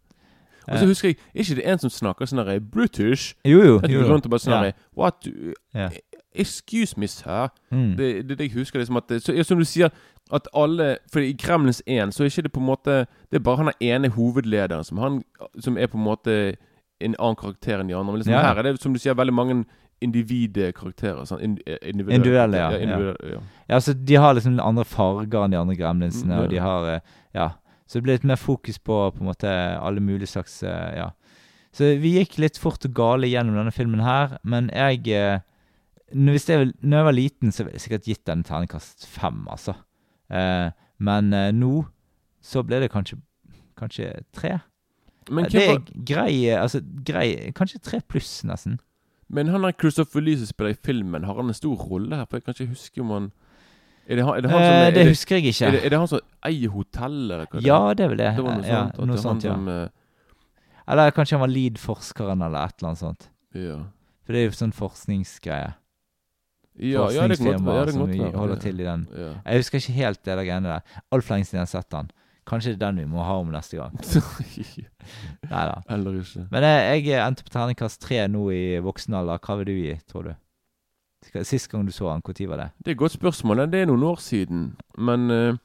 Og 0.66 0.80
så 0.80 0.86
husker 0.86 1.08
jeg 1.12 1.18
Er 1.34 1.40
ikke 1.40 1.56
det 1.56 1.66
en 1.70 1.80
som 1.80 1.92
snakker 1.94 2.26
sånn 2.30 2.42
der 2.42 2.60
British? 2.60 3.36
Jo, 3.46 3.60
jo. 3.62 3.76
At 3.84 3.90
du 3.90 4.00
går 4.00 4.10
rundt 4.10 4.26
og 4.26 4.34
bare 4.34 4.42
sånn 4.42 4.56
Ja. 4.56 4.72
What? 4.98 5.28
Ja. 5.76 5.90
Excuse 6.38 6.98
me, 7.00 7.08
sir. 7.08 7.50
Mm. 7.72 7.96
Det, 7.98 8.28
det, 8.30 8.38
det 8.38 8.48
jeg 8.50 8.54
husker 8.60 8.80
liksom 8.80 8.98
at 8.98 9.10
så, 9.24 9.34
Som 9.44 9.60
du 9.60 9.66
sier, 9.66 9.90
at 10.34 10.48
alle 10.54 10.98
For 11.12 11.20
i 11.22 11.34
Kremlins 11.38 11.82
1 11.88 12.14
så 12.14 12.24
er 12.24 12.30
ikke 12.32 12.42
det 12.48 12.52
på 12.54 12.60
en 12.60 12.66
måte 12.70 13.06
Det 13.32 13.38
er 13.40 13.44
bare 13.46 13.58
han 13.58 13.68
er 13.70 13.96
ene 13.96 14.10
hovedlederen 14.10 14.84
som, 14.84 14.98
han, 14.98 15.24
som 15.60 15.78
er 15.78 15.88
på 15.88 15.98
en 15.98 16.04
måte 16.04 16.56
en 17.04 17.16
annen 17.20 17.36
karakter 17.36 17.80
enn 17.82 17.88
de 17.90 17.94
andre. 17.96 18.12
Men 18.14 18.22
liksom 18.22 18.34
Ja. 18.34 18.42
her 18.42 18.58
er 18.58 18.64
det, 18.64 18.82
som 18.82 18.94
du 18.94 19.00
sier, 19.00 19.14
veldig 19.14 19.34
mange 19.36 19.66
individkarakterer. 20.02 21.26
Sånn, 21.28 21.42
ind, 21.44 21.60
individuelle, 21.82 22.16
Individuelle, 22.20 22.58
ja, 22.58 22.72
ja, 22.72 22.80
individuelle, 22.80 23.34
ja. 23.36 23.42
Ja, 23.70 23.80
så 23.82 23.94
De 23.94 24.16
har 24.16 24.34
liksom 24.38 24.60
andre 24.60 24.86
farger 24.86 25.44
enn 25.46 25.52
de 25.56 25.60
andre 25.60 25.76
gremlinsene, 25.80 26.34
Mm, 26.36 26.44
og 26.44 26.50
de 26.50 26.58
har 26.64 26.90
eh, 26.96 27.00
Ja. 27.34 27.50
Så 27.88 28.00
det 28.00 28.04
blir 28.04 28.14
litt 28.18 28.24
mer 28.26 28.36
fokus 28.42 28.80
på 28.80 29.12
på 29.14 29.20
en 29.22 29.28
måte 29.30 29.48
alle 29.80 30.00
mulige 30.02 30.28
slags 30.28 30.64
eh, 30.64 30.96
Ja. 30.98 31.10
Så 31.74 32.00
vi 32.00 32.14
gikk 32.18 32.38
litt 32.40 32.58
fort 32.58 32.86
og 32.86 32.94
gale 32.96 33.28
gjennom 33.28 33.56
denne 33.56 33.72
filmen 33.76 34.00
her, 34.02 34.38
men 34.44 34.70
jeg 34.74 35.08
eh, 35.12 35.40
Hvis 36.14 36.50
jeg, 36.50 36.72
når 36.82 36.98
jeg 36.98 37.06
var 37.06 37.16
liten, 37.18 37.52
så 37.52 37.64
ville 37.64 37.80
jeg 37.80 37.82
sikkert 37.82 38.10
gitt 38.10 38.26
den 38.28 38.44
terningkast 38.46 39.08
fem, 39.10 39.48
altså. 39.50 39.74
Eh, 40.30 40.70
men 41.02 41.34
eh, 41.34 41.52
nå 41.54 41.86
så 42.46 42.64
ble 42.66 42.80
det 42.84 42.92
kanskje 42.94 43.20
Kanskje 43.76 44.12
tre. 44.34 44.60
Men, 45.30 45.48
det 45.52 45.64
er 45.68 45.80
grei 46.08 46.46
eh, 46.48 46.62
Altså 46.62 46.80
grei 47.06 47.52
Kanskje 47.58 47.82
tre 47.84 48.00
pluss, 48.08 48.44
nesten. 48.48 48.80
men 49.28 49.50
han 49.50 49.66
der 49.66 49.74
Christopher 49.74 50.22
Lee 50.22 50.38
som 50.38 50.46
spiller 50.46 50.76
i 50.76 50.78
filmen, 50.86 51.24
har 51.26 51.36
han 51.36 51.50
en 51.50 51.58
stor 51.58 51.76
rolle 51.76 52.16
her? 52.16 52.26
For 52.30 52.38
jeg 52.38 52.46
kan 52.46 52.54
ikke 52.54 52.72
huske 52.76 53.02
om 53.02 53.10
han 53.10 53.32
Er 54.08 54.16
det 54.16 54.26
han, 54.26 54.38
er 54.38 54.42
det 54.42 54.52
han 54.52 54.62
som 54.62 54.74
Eh, 54.76 54.86
det 54.86 54.96
det, 54.96 55.08
husker 55.10 55.36
jeg 55.36 55.46
ikke. 55.50 55.66
er, 55.66 55.72
det, 55.72 55.86
er 55.86 55.90
det 55.90 56.00
han 56.00 56.08
som 56.08 56.20
eier 56.46 56.70
hotellet? 56.70 57.56
Ja, 57.66 57.94
det 57.94 58.06
er 58.06 58.10
vel 58.14 58.22
det. 58.22 58.32
Det 58.38 58.44
var 58.46 58.60
noe 58.60 58.68
ja, 58.70 58.84
sånt. 58.86 59.08
Noe 59.10 59.18
sånt, 59.18 59.44
ja. 59.44 59.56
som, 59.56 59.68
eh, 59.68 59.88
Eller 60.88 61.10
kanskje 61.12 61.40
han 61.40 61.42
var 61.42 61.50
lead-forskeren 61.50 62.46
eller 62.46 62.70
et 62.70 62.78
eller 62.78 62.92
annet 62.92 63.02
sånt. 63.02 63.30
ja. 63.58 63.82
For 64.26 64.34
det 64.34 64.40
er 64.42 64.48
jo 64.48 64.54
sånn 64.58 64.72
forskningsgreie. 64.74 65.74
Ja, 66.80 67.08
ja, 67.14 67.28
det 67.28 67.38
kan 67.40 67.46
godt 67.48 67.64
Forskningsfirma. 67.64 67.74
Ja, 67.76 67.92
som 67.92 68.10
vi 68.12 68.38
holder 68.38 68.56
til 68.60 68.80
i 68.80 68.84
den. 68.84 69.08
Jeg 69.16 69.62
husker 69.62 69.80
ikke 69.80 69.98
helt 70.02 70.20
det 70.26 70.38
der 70.38 70.44
greiene 70.44 70.74
der. 70.74 71.02
Altfor 71.12 71.36
lenge 71.36 71.48
siden 71.48 71.62
jeg 71.62 71.68
har 71.68 71.72
sett 71.72 71.92
den. 71.92 72.10
Kanskje 72.46 72.74
det 72.76 72.82
er 72.82 72.92
den 72.92 73.00
vi 73.02 73.06
må 73.10 73.24
ha 73.26 73.40
om 73.42 73.48
neste 73.50 73.80
gang. 73.80 73.96
Nei 75.52 75.64
da. 75.72 75.78
Eller 75.90 76.20
ikke. 76.20 76.44
Men 76.52 76.68
jeg, 76.68 77.06
jeg 77.08 77.22
endte 77.24 77.46
på 77.46 77.54
terningkast 77.56 78.02
tre 78.04 78.20
nå 78.30 78.44
i 78.54 78.64
voksen 78.86 79.18
alder. 79.18 79.40
Hva 79.42 79.56
vil 79.62 79.72
du 79.72 79.74
gi, 79.78 79.96
tror 80.12 80.28
du? 80.30 80.34
Sist 81.42 81.72
gang 81.72 81.88
du 81.88 81.92
så 81.96 82.12
han, 82.12 82.22
når 82.22 82.48
var 82.52 82.62
det? 82.62 82.68
Det 82.86 82.92
er 82.92 82.98
et 82.98 83.02
godt 83.02 83.16
spørsmål. 83.16 83.66
Det 83.72 83.82
er 83.82 83.90
noen 83.90 84.04
år 84.04 84.22
siden. 84.22 84.68
Men 84.98 85.32
eh, 85.34 85.58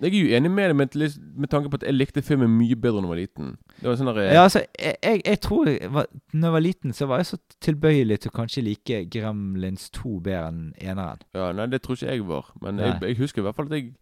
jeg 0.00 0.14
er 0.14 0.20
jo 0.24 0.36
enig 0.36 0.50
med 0.50 0.70
deg 0.70 0.76
med, 0.76 0.96
med 1.36 1.48
tanke 1.52 1.70
på 1.70 1.76
at 1.80 1.82
jeg 1.84 1.94
likte 1.94 2.22
filmen 2.24 2.50
mye 2.56 2.76
bedre 2.76 3.00
da 3.00 3.06
jeg 3.06 3.10
var 3.12 3.20
liten. 3.20 3.50
Det 3.80 3.88
var 3.88 3.96
sånn 4.00 4.10
der, 4.10 4.20
eh, 4.22 4.34
Ja, 4.34 4.42
altså, 4.48 4.62
jeg, 4.80 4.96
jeg, 5.04 5.22
jeg 5.26 5.40
tror 5.40 5.68
jeg 5.68 5.90
var, 5.92 6.06
Når 6.32 6.46
jeg 6.48 6.52
var 6.52 6.64
liten, 6.64 6.92
så 6.96 7.06
var 7.06 7.20
jeg 7.20 7.26
så 7.30 7.38
tilbøyelig 7.60 8.20
til 8.20 8.30
å 8.32 8.36
kanskje 8.36 8.64
like 8.64 9.00
Gremlins 9.12 9.90
2 9.96 10.20
bedre 10.20 10.46
enn 10.48 10.62
eneren. 10.80 11.20
ja, 11.36 11.50
Nei, 11.52 11.66
det 11.66 11.82
tror 11.82 11.98
ikke 11.98 12.14
jeg 12.14 12.26
var. 12.28 12.52
Men 12.62 12.78
jeg, 12.78 12.96
jeg 13.02 13.18
husker 13.20 13.42
i 13.42 13.46
hvert 13.48 13.56
fall 13.56 13.68
at 13.70 13.76
jeg, 13.76 13.92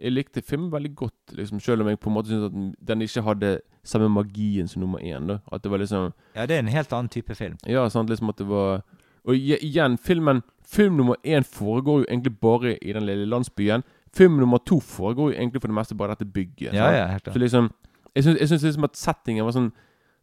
jeg 0.00 0.12
likte 0.12 0.42
filmen 0.42 0.72
veldig 0.72 0.94
godt. 0.98 1.36
Liksom, 1.38 1.60
selv 1.60 1.82
om 1.84 1.88
jeg 1.92 2.00
på 2.02 2.10
en 2.10 2.14
måte 2.16 2.32
syntes 2.32 2.50
at 2.50 2.88
den 2.88 3.02
ikke 3.06 3.22
hadde 3.22 3.52
samme 3.84 4.08
magien 4.10 4.68
som 4.68 4.82
nummer 4.82 4.98
én. 4.98 5.28
Da. 5.30 5.38
At 5.52 5.62
det 5.62 5.70
var 5.70 5.78
liksom 5.78 6.12
Ja, 6.34 6.46
det 6.46 6.56
er 6.56 6.64
en 6.64 6.72
helt 6.74 6.92
annen 6.92 7.08
type 7.08 7.34
film. 7.34 7.56
Ja, 7.66 7.86
sant, 7.88 8.10
liksom 8.10 8.28
at 8.32 8.38
det 8.38 8.48
var 8.48 8.82
Og 9.24 9.36
igjen, 9.36 9.96
filmen 9.98 10.42
Film 10.64 10.96
nummer 10.96 11.16
én 11.24 11.44
foregår 11.44 12.00
jo 12.02 12.06
egentlig 12.08 12.38
bare 12.40 12.78
i 12.82 12.92
den 12.92 13.04
lille 13.06 13.26
landsbyen. 13.28 13.82
Film 14.14 14.36
nummer 14.38 14.58
to 14.62 14.78
foregår 14.80 15.32
jo 15.32 15.38
egentlig 15.38 15.60
for 15.62 15.68
det 15.72 15.74
meste 15.78 15.96
bare 15.98 16.14
dette 16.14 16.26
bygget. 16.30 16.72
Ja, 16.72 16.86
sant? 16.86 16.96
ja, 16.96 17.06
helt 17.12 17.32
Så 17.32 17.38
liksom 17.42 17.70
Jeg 18.14 18.24
syns, 18.24 18.38
jeg 18.40 18.48
syns 18.48 18.62
liksom 18.62 18.84
at 18.86 18.96
settingen 18.96 19.44
var 19.44 19.52
sånn 19.56 19.72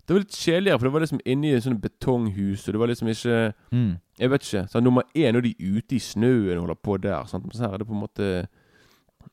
Det 0.08 0.16
var 0.16 0.22
litt 0.24 0.36
kjedeligere, 0.36 0.80
for 0.80 0.88
det 0.88 0.94
var 0.94 1.04
liksom 1.04 1.20
inni 1.26 1.52
sånt 1.62 1.82
betonghus, 1.84 2.64
og 2.68 2.74
det 2.74 2.80
var 2.80 2.88
liksom 2.92 3.08
ikke 3.12 3.54
Mm. 3.72 3.92
Jeg 4.20 4.30
vet 4.30 4.44
ikke. 4.44 4.68
Så 4.70 4.80
nummer 4.84 5.04
én 5.16 5.36
er 5.38 5.42
de 5.42 5.56
ute 5.60 5.96
i 5.96 6.00
snøen 6.00 6.58
og 6.58 6.62
holder 6.66 6.76
på 6.84 6.98
der. 7.02 7.26
Sant? 7.26 7.44
Men 7.46 7.52
så 7.54 7.64
her 7.68 7.74
er 7.74 7.78
det 7.78 7.88
på 7.88 7.94
en 7.94 8.00
måte 8.04 8.48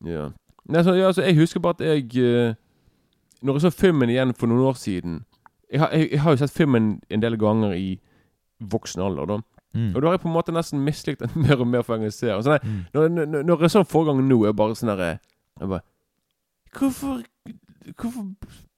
Ja. 0.05 0.29
Nei, 0.69 0.83
så, 0.85 0.93
ja, 0.95 1.07
altså, 1.07 1.23
jeg 1.23 1.37
husker 1.37 1.61
bare 1.61 1.75
at 1.79 1.81
jeg 1.81 2.17
eh, 2.17 2.55
Når 3.43 3.55
jeg 3.55 3.61
så 3.63 3.71
filmen 3.71 4.11
igjen 4.11 4.35
for 4.35 4.47
noen 4.47 4.61
år 4.69 4.77
siden 4.77 5.25
Jeg 5.73 5.81
har, 5.81 5.91
jeg, 5.91 6.11
jeg 6.13 6.21
har 6.21 6.31
jo 6.31 6.37
sett 6.37 6.51
filmen 6.57 7.01
en 7.11 7.23
del 7.23 7.37
ganger 7.39 7.73
i 7.73 7.99
voksen 8.61 9.03
alder, 9.03 9.27
da. 9.27 9.39
Mm. 9.75 9.95
Og 9.95 10.01
da 10.03 10.09
har 10.09 10.15
jeg 10.17 10.21
på 10.23 10.29
en 10.29 10.35
måte 10.35 10.53
nesten 10.53 10.81
mislikt 10.85 11.21
den 11.21 11.31
mer 11.43 11.61
og 11.61 11.67
mer 11.69 11.83
for 11.83 11.95
ser 12.11 12.35
den. 12.35 12.43
Sånn, 12.43 12.59
Mm. 12.65 12.85
når, 12.95 13.09
når, 13.27 13.43
når 13.45 13.61
jeg 13.61 13.71
så 13.71 13.83
den 14.17 14.29
nå, 14.29 14.45
er 14.49 14.53
bare 14.53 14.75
sånn 14.75 14.89
derre 14.97 15.19
Hvorfor 16.79 17.23
Hvorfor 17.97 18.25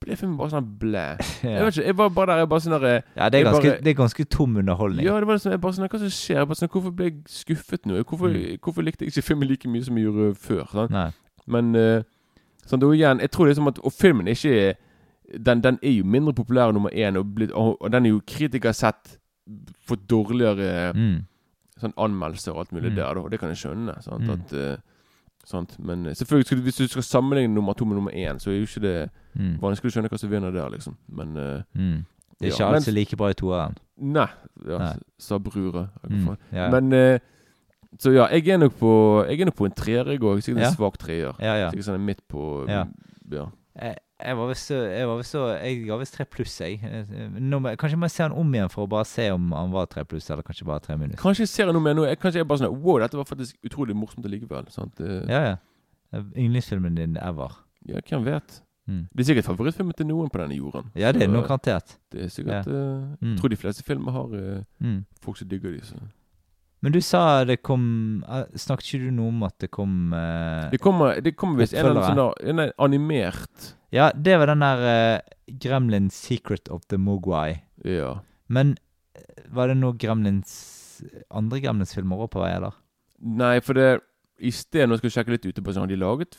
ble 0.01 0.15
filmen 0.17 0.37
bare 0.39 0.53
sånn 0.53 0.67
blæ? 0.79 1.05
Jeg 1.43 1.65
vet 1.65 1.77
ikke. 1.77 1.87
Jeg 1.89 1.97
var 1.99 2.09
bare 2.15 2.27
der 2.31 2.39
jeg 2.45 2.49
bare 2.53 2.61
sånn 2.63 2.75
der 2.77 2.85
ja, 3.17 3.29
det 3.29 3.41
er 3.41 3.45
ganske, 3.49 3.63
bare- 3.73 3.81
det 3.83 3.91
er 3.91 3.97
ganske 3.99 4.25
tom 4.31 4.57
underholdning. 4.57 5.05
Ja, 5.05 5.17
det 5.19 5.27
var 5.27 5.35
liksom, 5.35 5.51
jeg 5.53 5.61
bare 5.61 5.73
sånn 5.75 5.89
Hva 5.91 5.99
som 5.99 6.13
skjer? 6.15 6.39
Jeg 6.39 6.47
bare 6.51 6.61
sånn, 6.61 6.71
hvorfor 6.71 6.95
ble 6.95 7.05
jeg 7.09 7.17
skuffet 7.27 7.87
nå? 7.91 8.03
Hvorfor, 8.05 8.31
Mm. 8.31 8.59
hvorfor 8.63 8.83
likte 8.87 9.05
jeg 9.05 9.11
ikke 9.13 9.27
filmen 9.27 9.49
like 9.51 9.69
mye 9.69 9.83
som 9.85 9.97
jeg 9.99 10.07
gjorde 10.07 10.37
før? 10.39 10.65
Sånn? 10.71 10.91
Nei. 10.95 11.11
Men 11.51 11.75
uh, 11.75 12.03
sånn, 12.67 12.79
da 12.81 12.87
igjen 12.95 13.21
Jeg 13.21 13.31
tror 13.35 13.47
liksom 13.51 13.67
at 13.69 13.79
Og 13.83 13.93
filmen 13.93 14.29
er 14.29 14.39
ikke 14.39 14.75
den, 15.43 15.61
den 15.61 15.79
er 15.83 15.91
jo 15.99 16.05
mindre 16.05 16.33
populær 16.35 16.73
nummer 16.73 16.91
én, 16.91 17.17
og, 17.19 17.27
blitt, 17.35 17.51
og, 17.53 17.77
og 17.83 17.91
den 17.93 18.07
er 18.07 18.11
jo 18.11 18.21
kritikere 18.27 18.73
sett 18.75 19.19
fått 19.87 20.07
dårligere 20.09 20.93
Mm. 20.95 21.27
sånn 21.81 21.95
anmeldelser 21.97 22.53
og 22.53 22.59
alt 22.59 22.73
mulig 22.73 22.91
Mm. 22.93 22.97
der. 22.97 23.19
Og 23.19 23.31
det 23.31 23.41
kan 23.41 23.49
jeg 23.49 23.57
skjønne. 23.59 24.03
Sant? 24.03 24.23
Mm. 24.23 24.31
At, 24.31 24.53
uh, 24.53 24.77
sant? 25.45 25.77
Men 25.79 26.07
eh, 26.07 26.13
selvfølgelig, 26.15 26.63
hvis 26.63 26.77
du 26.77 26.87
skal 26.89 27.03
sammenligne 27.03 27.55
nummer 27.55 27.73
to 27.73 27.85
med 27.85 27.97
nummer 27.97 28.11
én, 28.13 28.39
så 28.39 28.51
er 28.51 28.59
jo 28.61 28.67
ikke 28.67 28.81
det 28.81 29.11
Mm. 29.35 29.59
vanskelig 29.61 29.91
å 29.91 29.95
skjønne 30.01 30.09
hva 30.11 30.19
som 30.19 30.31
vinner 30.31 30.51
der, 30.53 30.69
liksom. 30.71 30.97
Men 31.09 31.37
uh. 31.37 31.63
Det 32.41 32.47
er 32.47 32.49
Ja, 32.49 32.55
ikke 32.55 32.65
alt 32.65 32.73
men- 32.73 32.83
som 32.83 32.91
er 32.93 32.95
like 32.99 33.17
bra 33.17 33.29
i 33.29 33.35
toeren. 33.35 33.77
Nei. 33.99 34.27
Ja, 34.67 34.79
Nei. 34.79 34.97
sa 35.19 35.39
brura. 35.39 35.89
Ja. 36.53 36.71
Men 36.71 36.93
uh, 36.93 37.19
Så 37.99 38.13
ja, 38.15 38.27
jeg 38.29 38.47
er 38.49 38.57
nok 38.59 38.79
på 38.79 39.27
Jeg 39.29 39.41
er 39.41 39.45
nok 39.47 39.57
på 39.57 39.65
en 39.67 39.73
treer, 39.73 40.07
i 40.09 40.17
går. 40.17 40.37
Sikkert 40.41 40.57
en 40.57 40.63
Ja. 40.63 40.71
svak 40.71 40.97
treer. 40.99 41.35
ja, 41.41 41.55
ja. 41.57 41.71
Sikkert 41.71 41.85
sånn 41.85 42.05
midt 42.05 42.21
på 42.29 42.69
Ja. 42.69 42.85
ja. 43.31 43.47
Jeg, 43.81 43.97
jeg 44.25 44.37
var 44.39 45.17
visst 45.21 45.35
Jeg 45.35 45.81
ga 45.87 45.97
visst 46.01 46.15
tre 46.17 46.25
pluss, 46.29 46.57
jeg. 46.61 46.81
Eh, 46.85 47.39
Nå, 47.41 47.61
kanskje 47.81 47.95
jeg 47.97 48.03
må 48.03 48.09
se 48.13 48.23
han 48.25 48.33
om 48.37 48.55
igjen 48.55 48.71
for 48.73 48.85
å 48.87 48.91
bare 48.91 49.09
se 49.09 49.29
om 49.35 49.51
han 49.57 49.71
var 49.75 49.87
tre 49.91 50.05
pluss, 50.05 50.31
eller 50.31 50.43
kanskje 50.47 50.67
bare 50.69 50.81
tre 50.85 50.97
minus. 51.01 51.19
Kanskje 51.21 51.47
jeg 51.47 51.53
ser 51.55 51.73
noe 51.73 51.83
mer 51.85 51.95
nå. 51.99 52.07
Jeg, 52.09 52.19
kanskje 52.23 52.43
jeg 52.43 52.49
bare 52.51 52.63
sånn 52.65 52.77
Wow, 52.83 52.99
dette 53.03 53.17
var 53.21 53.29
faktisk 53.29 53.57
utrolig 53.67 53.97
morsomt 53.97 54.27
likevel. 54.31 54.69
Sant? 54.75 55.01
Eh, 55.01 55.23
Ja, 55.31 55.43
ja. 55.51 55.57
Eh, 56.13 56.25
Yndlingsfilmen 56.45 56.97
din 56.99 57.17
ever. 57.17 57.57
ja, 57.87 58.01
hvem 58.09 58.25
vet? 58.27 58.61
Mm. 58.89 59.05
Det 59.15 59.21
er 59.23 59.27
sikkert 59.29 59.47
favorittfilmen 59.47 59.95
til 59.95 60.07
noen 60.09 60.31
på 60.33 60.41
denne 60.41 60.57
jorden. 60.57 60.89
Ja, 60.99 61.13
det 61.13 61.23
er 61.23 61.29
noe 61.31 61.45
garantert. 61.47 61.93
Det 62.11 62.25
er 62.25 62.29
sikkert 62.33 62.67
ja. 62.67 62.73
uh, 62.73 63.13
Jeg 63.23 63.37
tror 63.39 63.53
de 63.53 63.57
fleste 63.61 63.85
filmer 63.87 64.11
har 64.17 64.33
uh, 64.35 64.63
Mm. 64.81 65.05
folk 65.23 65.37
som 65.39 65.47
digger 65.49 65.71
de. 65.77 65.81
Så. 65.87 65.95
Men 66.83 66.93
du 66.93 67.01
sa 67.05 67.45
det 67.45 67.61
kom 67.63 68.25
Snakket 68.57 68.89
ikke 68.95 69.05
du 69.05 69.11
noe 69.13 69.29
om 69.29 69.43
at 69.47 69.55
det 69.61 69.69
kom 69.71 70.13
uh, 70.17 70.71
Det 70.73 70.81
kommer, 70.81 71.21
det 71.21 71.37
kommer 71.37 71.61
visst 71.61 71.75
en 71.77 71.87
eller 71.87 72.01
annen 72.03 72.33
sånn 72.41 72.65
er 72.65 72.73
animert 72.83 73.75
Ja, 73.93 74.11
det 74.15 74.37
var 74.39 74.47
den 74.53 74.63
der 74.63 74.85
eh, 74.87 75.57
Gremlin 75.61 76.11
Secret 76.15 76.69
of 76.71 76.85
the 76.89 76.99
Mogwai. 77.01 77.61
Ja. 77.85 78.21
Men 78.49 78.77
eh, 79.19 79.43
var 79.51 79.71
det 79.73 79.79
noe 79.81 79.97
Gremlins 79.99 80.53
andre 81.33 81.61
Gremlins-filmer 81.65 82.21
òg 82.27 82.31
på 82.35 82.43
vei, 82.43 82.53
eller? 82.59 82.75
Nei, 83.21 83.57
for 83.65 83.77
det 83.79 83.89
I 84.41 84.51
sted, 84.55 84.87
nå 84.89 84.97
skal 84.99 85.09
jeg 85.11 85.15
sjekke 85.19 85.33
litt 85.35 85.47
ute 85.49 85.63
på 85.65 85.73
sånn, 85.77 85.89
de 85.91 85.97
laget 86.01 86.37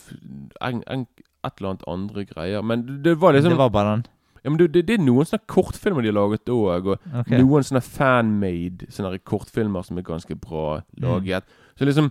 en, 0.62 0.80
en, 0.90 1.04
et 1.46 1.54
eller 1.60 1.70
annet 1.74 1.86
andre 1.90 2.24
greier. 2.30 2.64
Men 2.66 2.86
det, 2.88 3.00
det 3.06 3.16
var 3.22 3.34
liksom 3.36 3.54
det 3.56 3.60
var 3.62 3.74
bare 3.74 3.96
den? 3.98 4.06
ja, 4.42 4.50
men 4.50 4.58
det, 4.58 4.68
det, 4.74 4.82
det 4.88 4.96
er 4.98 5.04
noen 5.04 5.28
sånne 5.30 5.46
kortfilmer 5.52 6.02
de 6.06 6.10
har 6.10 6.18
laget 6.18 6.50
òg. 6.50 6.88
Og 6.94 7.10
Ok. 7.26 7.34
noen 7.36 7.68
sånne 7.68 7.84
fan-made 7.86 8.88
sånne 8.94 9.20
kortfilmer 9.28 9.86
som 9.86 10.00
er 10.02 10.08
ganske 10.08 10.38
bra 10.42 10.80
laget. 11.04 11.46
Så 11.78 11.86
liksom 11.90 12.10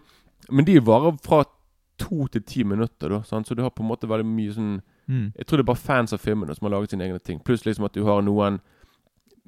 Men 0.50 0.64
de 0.66 0.78
varer 0.82 1.16
fra 1.22 1.44
to 2.00 2.26
til 2.32 2.42
ti 2.42 2.62
minutter, 2.64 3.10
da. 3.12 3.22
Sant? 3.26 3.46
Så 3.46 3.54
du 3.54 3.62
har 3.62 3.70
på 3.74 3.82
en 3.84 3.90
måte 3.90 4.08
veldig 4.10 4.26
mye 4.26 4.54
sånn 4.54 4.76
Mm. 5.10 5.32
Jeg 5.36 5.46
tror 5.46 5.58
det 5.58 5.64
er 5.64 5.72
bare 5.72 5.82
fans 5.82 6.14
av 6.14 6.22
filmene 6.22 6.54
som 6.54 6.68
har 6.68 6.76
laget 6.76 6.94
sine 6.94 7.04
egne 7.08 7.18
ting. 7.26 7.40
Pluss 7.42 7.64
liksom 7.66 7.84
at 7.88 7.96
du 7.98 8.04
har 8.06 8.22
noen 8.22 8.60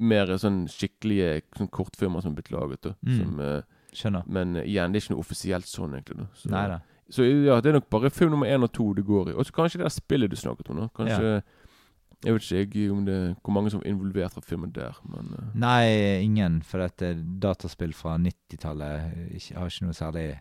mer 0.02 0.26
sånn 0.40 0.64
skikkelige 0.72 1.42
sånn 1.58 1.68
kortfilmer 1.70 2.22
som 2.24 2.32
er 2.32 2.40
blitt 2.40 2.50
laget. 2.50 2.80
da 2.82 2.94
Mm. 3.06 3.18
som, 3.18 3.38
uh, 3.40 3.62
Skjønner. 3.92 4.22
Men 4.26 4.56
eh, 4.56 4.64
igjen, 4.64 4.90
det 4.92 4.98
er 4.98 5.04
ikke 5.04 5.14
noe 5.14 5.20
offisielt 5.22 5.68
sånn, 5.68 5.92
egentlig. 5.98 6.16
da 6.16 6.26
så, 6.34 6.48
Neida. 6.50 6.78
så 7.12 7.26
ja, 7.28 7.60
det 7.60 7.68
er 7.70 7.76
nok 7.78 7.90
bare 7.92 8.10
film 8.10 8.30
nummer 8.32 8.48
én 8.48 8.64
og 8.64 8.72
to 8.72 8.86
det 8.94 9.04
går 9.04 9.28
i. 9.30 9.34
Og 9.36 9.44
så 9.44 9.52
kanskje 9.52 9.78
det 9.78 9.84
der 9.84 9.94
spillet 10.00 10.30
du 10.30 10.36
snakket 10.36 10.70
om. 10.70 10.76
da 10.80 10.88
Kanskje 10.96 11.42
Jeg 12.24 12.32
vet 12.34 12.42
ikke 12.42 12.72
jeg, 12.80 12.90
om 12.92 13.04
det 13.04 13.36
hvor 13.42 13.52
mange 13.52 13.70
som 13.70 13.80
er 13.84 13.90
involvert 13.90 14.32
fra 14.32 14.40
filmen 14.40 14.70
der, 14.72 14.96
men 15.04 15.34
uh. 15.38 15.44
Nei, 15.54 16.22
ingen. 16.22 16.62
For 16.62 16.78
dette 16.78 17.16
dataspill 17.42 17.92
fra 17.92 18.16
90-tallet 18.16 19.00
har 19.56 19.66
ikke 19.66 19.84
noe 19.84 19.92
særlig 19.92 20.38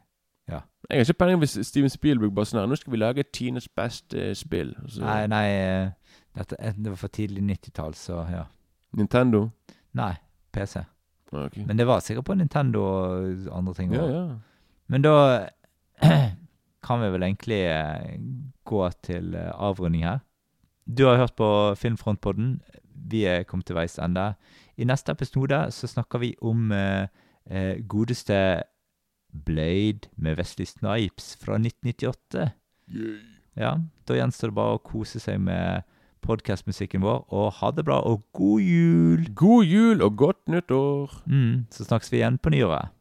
Jeg 0.60 0.98
har 0.98 1.06
ikke 1.06 1.14
peiling 1.14 1.40
hvis 1.40 1.58
Steven 1.68 1.90
Spielberg 1.90 2.34
bare 2.36 2.50
sånn 2.50 2.60
her 2.60 2.70
Nå 2.70 2.76
skal 2.80 2.92
vi 2.92 3.00
lage 3.00 3.24
tidenes 3.34 3.68
beste 3.68 4.18
eh, 4.18 4.34
spill. 4.36 4.74
Så, 4.92 5.04
Nei, 5.06 5.22
nei 5.32 5.46
eh, 5.56 6.18
dette, 6.38 6.58
det 6.76 6.92
var 6.92 7.00
for 7.00 7.14
tidlig 7.14 7.44
90-tall, 7.48 7.96
så 7.96 8.26
ja. 8.32 8.46
Nintendo. 8.98 9.46
Nei, 9.96 10.14
PC. 10.52 10.82
Ja, 11.32 11.46
ok. 11.46 11.62
Men 11.68 11.80
det 11.80 11.88
var 11.88 12.04
sikkert 12.04 12.28
på 12.28 12.36
Nintendo 12.36 12.84
og 12.84 13.48
andre 13.56 13.76
ting. 13.78 13.94
Ja, 13.96 14.08
ja. 14.10 14.26
Men 14.92 15.06
da 15.06 15.16
kan 16.88 17.04
vi 17.04 17.12
vel 17.14 17.28
egentlig 17.30 17.62
eh, 17.72 18.20
gå 18.68 18.84
til 19.06 19.36
avrunding 19.38 20.04
her. 20.08 20.20
Du 20.86 21.06
har 21.08 21.22
hørt 21.22 21.38
på 21.40 21.76
Filmfrontpodden. 21.80 22.62
vi 23.12 23.24
er 23.26 23.44
kommet 23.44 23.66
til 23.66 23.76
veis 23.76 24.00
ende. 24.00 24.34
I 24.78 24.84
neste 24.84 25.12
episode 25.12 25.72
så 25.72 25.88
snakker 25.88 26.20
vi 26.20 26.36
om 26.42 26.72
eh, 26.72 27.08
godeste 27.88 28.64
Blade 29.34 30.10
med 30.18 30.38
Wesley 30.38 30.66
Snipes 30.70 31.36
fra 31.42 31.58
1998. 31.60 32.52
Ja, 33.58 33.78
Da 34.08 34.16
gjenstår 34.16 34.52
det 34.52 34.58
bare 34.58 34.78
å 34.78 34.84
kose 34.84 35.20
seg 35.20 35.40
med 35.44 35.84
podkastmusikken 36.22 37.02
vår, 37.02 37.24
og 37.34 37.48
ha 37.60 37.72
det 37.74 37.86
bra 37.88 37.98
og 38.06 38.22
god 38.38 38.62
jul! 38.62 39.24
God 39.36 39.66
jul 39.66 40.04
og 40.06 40.18
godt 40.20 40.42
nyttår! 40.52 41.16
Mm, 41.26 41.66
så 41.74 41.88
snakkes 41.88 42.12
vi 42.14 42.22
igjen 42.22 42.38
på 42.38 42.54
nyåret. 42.54 42.92